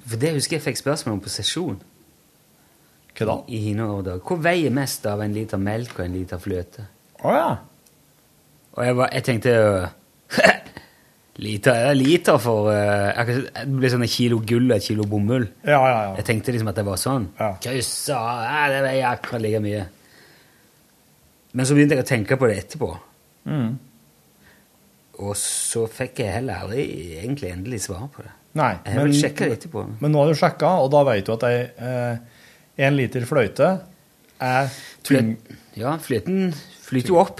For 0.05 0.17
det 0.21 0.33
husker 0.37 0.57
jeg 0.57 0.65
fikk 0.69 0.79
spørsmål 0.81 1.17
om 1.17 1.25
på 1.25 1.33
sesjon. 1.33 1.81
Hva 3.17 3.27
da? 3.27 3.35
I 3.51 3.59
i. 3.73 3.73
Hvor 4.23 4.39
veier 4.41 4.71
mest 4.73 5.05
av 5.09 5.21
en 5.25 5.33
liter 5.35 5.59
melk 5.61 5.97
og 5.99 6.05
en 6.05 6.15
liter 6.15 6.39
fløte? 6.41 6.85
Å 7.23 7.35
ja. 7.35 7.49
Og 8.77 8.85
jeg, 8.85 8.95
var, 8.95 9.09
jeg 9.15 9.25
tenkte 9.27 9.53
jo 9.55 9.69
Liter 11.39 11.85
er 11.89 11.95
liter 11.95 12.39
for 12.43 12.67
uh, 12.67 13.15
Det 13.23 13.63
blir 13.71 13.91
sånn 13.93 14.03
et 14.03 14.11
kilo 14.11 14.41
gull 14.43 14.67
og 14.67 14.75
et 14.75 14.83
kilo 14.89 15.05
bomull. 15.07 15.45
Ja, 15.63 15.77
ja, 15.79 15.99
ja. 16.09 16.15
Jeg 16.19 16.27
tenkte 16.27 16.51
liksom 16.51 16.71
at 16.71 16.79
det 16.81 16.83
var 16.87 16.99
sånn. 16.99 17.29
Ja. 17.39 17.53
Kryssa, 17.63 18.17
ja, 18.43 18.65
det 18.73 18.81
veier 18.83 19.07
akkurat 19.13 19.43
like 19.45 19.61
mye. 19.63 19.85
Men 21.55 21.65
så 21.69 21.77
begynte 21.77 21.95
jeg 21.95 22.03
å 22.03 22.09
tenke 22.09 22.37
på 22.39 22.49
det 22.49 22.57
etterpå. 22.65 22.89
Mm. 23.49 23.69
Og 25.23 25.31
så 25.39 25.85
fikk 25.91 26.19
jeg 26.25 26.35
heller 26.41 26.65
aldri 26.65 26.83
egentlig 27.21 27.53
endelig 27.53 27.81
svar 27.87 28.03
på 28.13 28.23
det. 28.25 28.35
Nei, 28.59 28.73
Jeg 28.85 29.15
sjekke 29.21 29.47
det 29.47 29.57
etterpå. 29.59 29.85
men 30.01 30.11
nå 30.11 30.21
har 30.21 30.31
du 30.31 30.37
sjekka, 30.39 30.69
og 30.83 30.91
da 30.91 31.03
vet 31.07 31.25
du 31.25 31.33
at 31.35 31.43
ei, 31.45 31.57
eh, 31.77 32.45
en 32.85 32.95
liter 32.97 33.25
fløyte 33.29 33.67
er 34.41 34.71
tyng... 35.05 35.35
Ja, 35.79 35.93
fløten 36.01 36.49
flyter 36.89 37.13
jo 37.13 37.19
opp. 37.21 37.39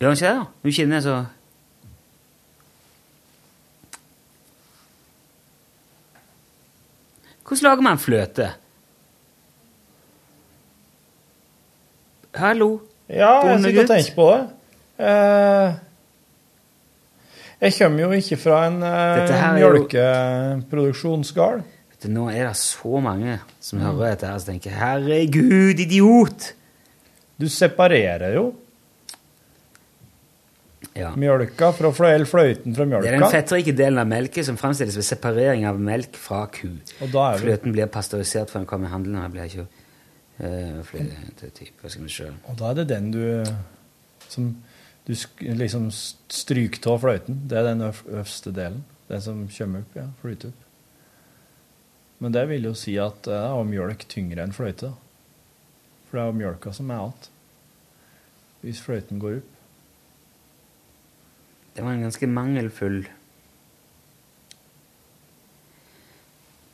Gjør 0.00 0.08
den 0.12 0.16
ikke 0.16 0.28
det? 0.28 0.36
da? 0.36 0.44
Nå 0.62 0.68
kjenner 0.76 1.00
så 1.04 1.16
Hvordan 7.46 7.62
lager 7.62 7.82
man 7.86 7.98
fløte? 8.02 8.46
Hallo? 12.34 12.80
Ja, 13.08 13.46
jeg 13.46 13.60
sitter 13.62 13.82
og 13.84 13.88
tenker 13.88 14.14
på 14.16 14.26
det. 14.32 14.40
Eh, 15.06 15.70
jeg 17.60 17.72
kommer 17.78 18.00
jo 18.02 18.10
ikke 18.18 18.36
fra 18.36 18.66
en 18.66 18.82
eh, 18.82 19.52
mjølkeproduksjonsgard. 19.60 21.60
Du, 22.02 22.08
Nå 22.12 22.26
er 22.30 22.44
det 22.48 22.56
så 22.60 23.00
mange 23.00 23.38
som 23.60 23.80
hører 23.80 24.10
dette 24.12 24.26
her 24.28 24.34
og 24.36 24.44
tenker 24.44 24.70
'herregud, 24.70 25.78
idiot'! 25.80 26.52
Du 27.40 27.48
separerer 27.48 28.34
jo 28.34 28.54
Ja. 30.96 31.10
mjølka 31.16 31.72
fra 31.76 31.90
fløy, 31.92 32.24
fløyten 32.24 32.74
fra 32.76 32.84
Det 32.84 32.94
er 32.94 33.10
den 33.10 33.20
mjølka. 33.20 33.30
fettrike 33.32 33.72
delen 33.76 33.98
av 34.00 34.06
melket 34.08 34.44
som 34.46 34.56
fremstilles 34.56 34.96
ved 34.96 35.04
separering 35.04 35.66
av 35.68 35.78
melk 35.80 36.16
fra 36.16 36.46
ku. 36.46 36.68
Fløten 37.00 37.72
blir 37.72 37.86
pasteurisert 37.86 38.48
før 38.50 38.60
den 38.60 38.66
kommer 38.66 38.88
i 38.88 38.90
handelen. 38.90 39.16
og 39.24 39.32
blir 39.32 39.44
ikke 39.44 39.66
uh, 40.40 40.82
fløyte, 40.84 42.02
vi 42.02 42.08
se. 42.08 42.30
og 42.48 42.56
da 42.58 42.70
er 42.70 42.74
det 42.74 42.88
den 42.88 43.10
du 43.10 43.44
som 44.28 44.56
du 45.06 45.12
liksom 45.40 45.90
stryker 46.28 46.90
av 46.92 47.00
fløyten. 47.00 47.46
Det 47.48 47.58
er 47.58 47.62
den 47.74 47.80
øv- 47.80 48.06
øverste 48.08 48.52
delen. 48.54 48.84
Den 49.08 49.20
som 49.20 49.48
kommer 49.48 49.78
opp, 49.80 49.94
ja. 49.96 50.02
Flyter 50.22 50.48
opp. 50.48 50.65
Men 52.18 52.32
det 52.32 52.46
vil 52.48 52.64
jo 52.70 52.74
si 52.78 52.96
at 53.00 53.24
det 53.26 53.36
er 53.36 53.50
jo 53.52 53.66
mjølk 53.68 54.06
tyngre 54.08 54.44
enn 54.46 54.54
fløyte. 54.56 54.94
For 56.06 56.16
det 56.16 56.22
er 56.22 56.30
jo 56.30 56.38
mjølka 56.40 56.72
som 56.76 56.90
er 56.90 57.02
alt. 57.08 57.28
Hvis 58.62 58.80
fløyten 58.82 59.20
går 59.22 59.40
opp. 59.42 59.52
Det 61.76 61.84
var 61.84 61.92
en 61.92 62.06
ganske 62.06 62.26
mangelfull 62.26 63.02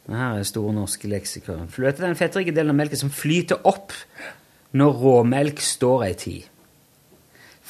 Men 0.06 0.18
Her 0.18 0.38
er 0.38 0.46
Store 0.46 0.74
norske 0.74 1.08
leksikon. 1.10 1.68
Fløte 1.70 2.02
er 2.02 2.08
den 2.10 2.18
fettrike 2.18 2.54
delen 2.54 2.74
av 2.74 2.78
melken 2.80 3.00
som 3.04 3.12
flyter 3.14 3.62
opp 3.68 3.94
når 4.76 4.96
råmelk 4.98 5.62
står 5.62 6.06
ei 6.08 6.14
tid. 6.18 6.48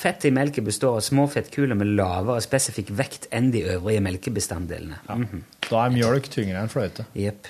Fettet 0.03 0.31
i 0.31 0.35
melken 0.35 0.65
består 0.67 0.97
av 0.99 1.05
små 1.05 1.29
fettkuler 1.31 1.77
med 1.79 1.93
lavere 1.99 2.43
spesifikk 2.43 2.91
vekt 2.99 3.29
enn 3.35 3.51
de 3.55 3.67
øvrige 3.75 4.03
melkebestanddelene. 4.03 5.03
Mhm. 5.09 5.43
Da 5.71 5.85
er 5.87 5.95
mjølk 5.95 6.27
tyngre 6.33 6.61
enn 6.63 6.69
fløyte. 6.73 7.05
Jepp. 7.17 7.49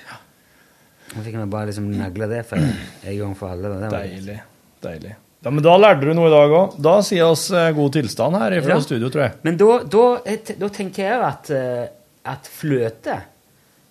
Nå 1.13 1.23
fikk 1.25 1.35
vi 1.37 1.45
bare 1.51 1.67
liksom 1.69 1.89
nagle 1.93 2.27
det 2.31 2.43
for 2.49 2.57
en 2.57 3.17
gang 3.19 3.35
for 3.37 3.51
alle. 3.53 3.69
da. 3.69 3.79
Det 3.83 3.91
var. 3.91 4.07
Deilig. 4.07 4.39
Deilig. 4.83 5.15
Ja, 5.43 5.51
men 5.51 5.63
da 5.65 5.73
lærte 5.75 6.07
du 6.07 6.13
noe 6.15 6.29
i 6.29 6.31
dag 6.31 6.53
òg. 6.55 6.77
Da 6.81 6.93
sier 7.03 7.25
oss 7.27 7.49
eh, 7.51 7.71
god 7.75 7.91
tilstand 7.97 8.37
her 8.39 8.55
fra 8.63 8.77
Ja. 8.77 8.81
studio, 8.85 9.09
tror 9.11 9.25
jeg. 9.25 9.33
Men 9.43 9.57
da, 9.59 9.67
da, 9.83 10.03
da 10.61 10.69
tenker 10.71 11.03
jeg 11.03 11.19
at, 11.27 11.49
eh, 11.51 11.87
at 12.31 12.47
fløte 12.47 13.17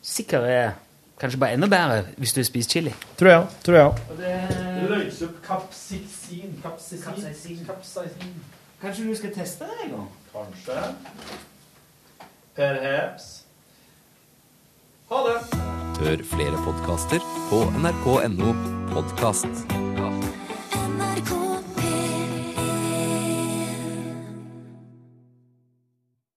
sikkert 0.03 0.49
er 0.49 0.73
kanskje 1.21 1.39
bare 1.39 1.53
enda 1.59 1.69
bedre 1.71 2.01
hvis 2.17 2.33
du 2.35 2.41
spiser 2.43 2.71
chili. 2.79 2.95
Tror 3.21 3.31
jeg, 3.31 3.47
tror 3.69 3.77
jeg. 3.79 4.17
Det 4.19 4.89
Løser 4.89 5.29
opp 5.29 5.43
kapsisin, 5.47 6.57
Kapsisin. 6.65 7.61
kapsaisin. 7.69 8.33
Kanskje 8.83 9.05
du 9.07 9.15
skal 9.15 9.31
teste 9.37 9.69
det 9.69 9.85
en 9.85 9.93
gang? 9.99 10.09
Kanskje. 10.33 10.81
Perhaps. 12.57 13.42
Ha 15.13 15.19
det. 15.27 15.41
Hør 16.01 16.23
flere 16.25 16.61
podkaster 16.65 17.21
på 17.51 17.59
nrk.no 17.83 18.55
podkast. 18.95 19.67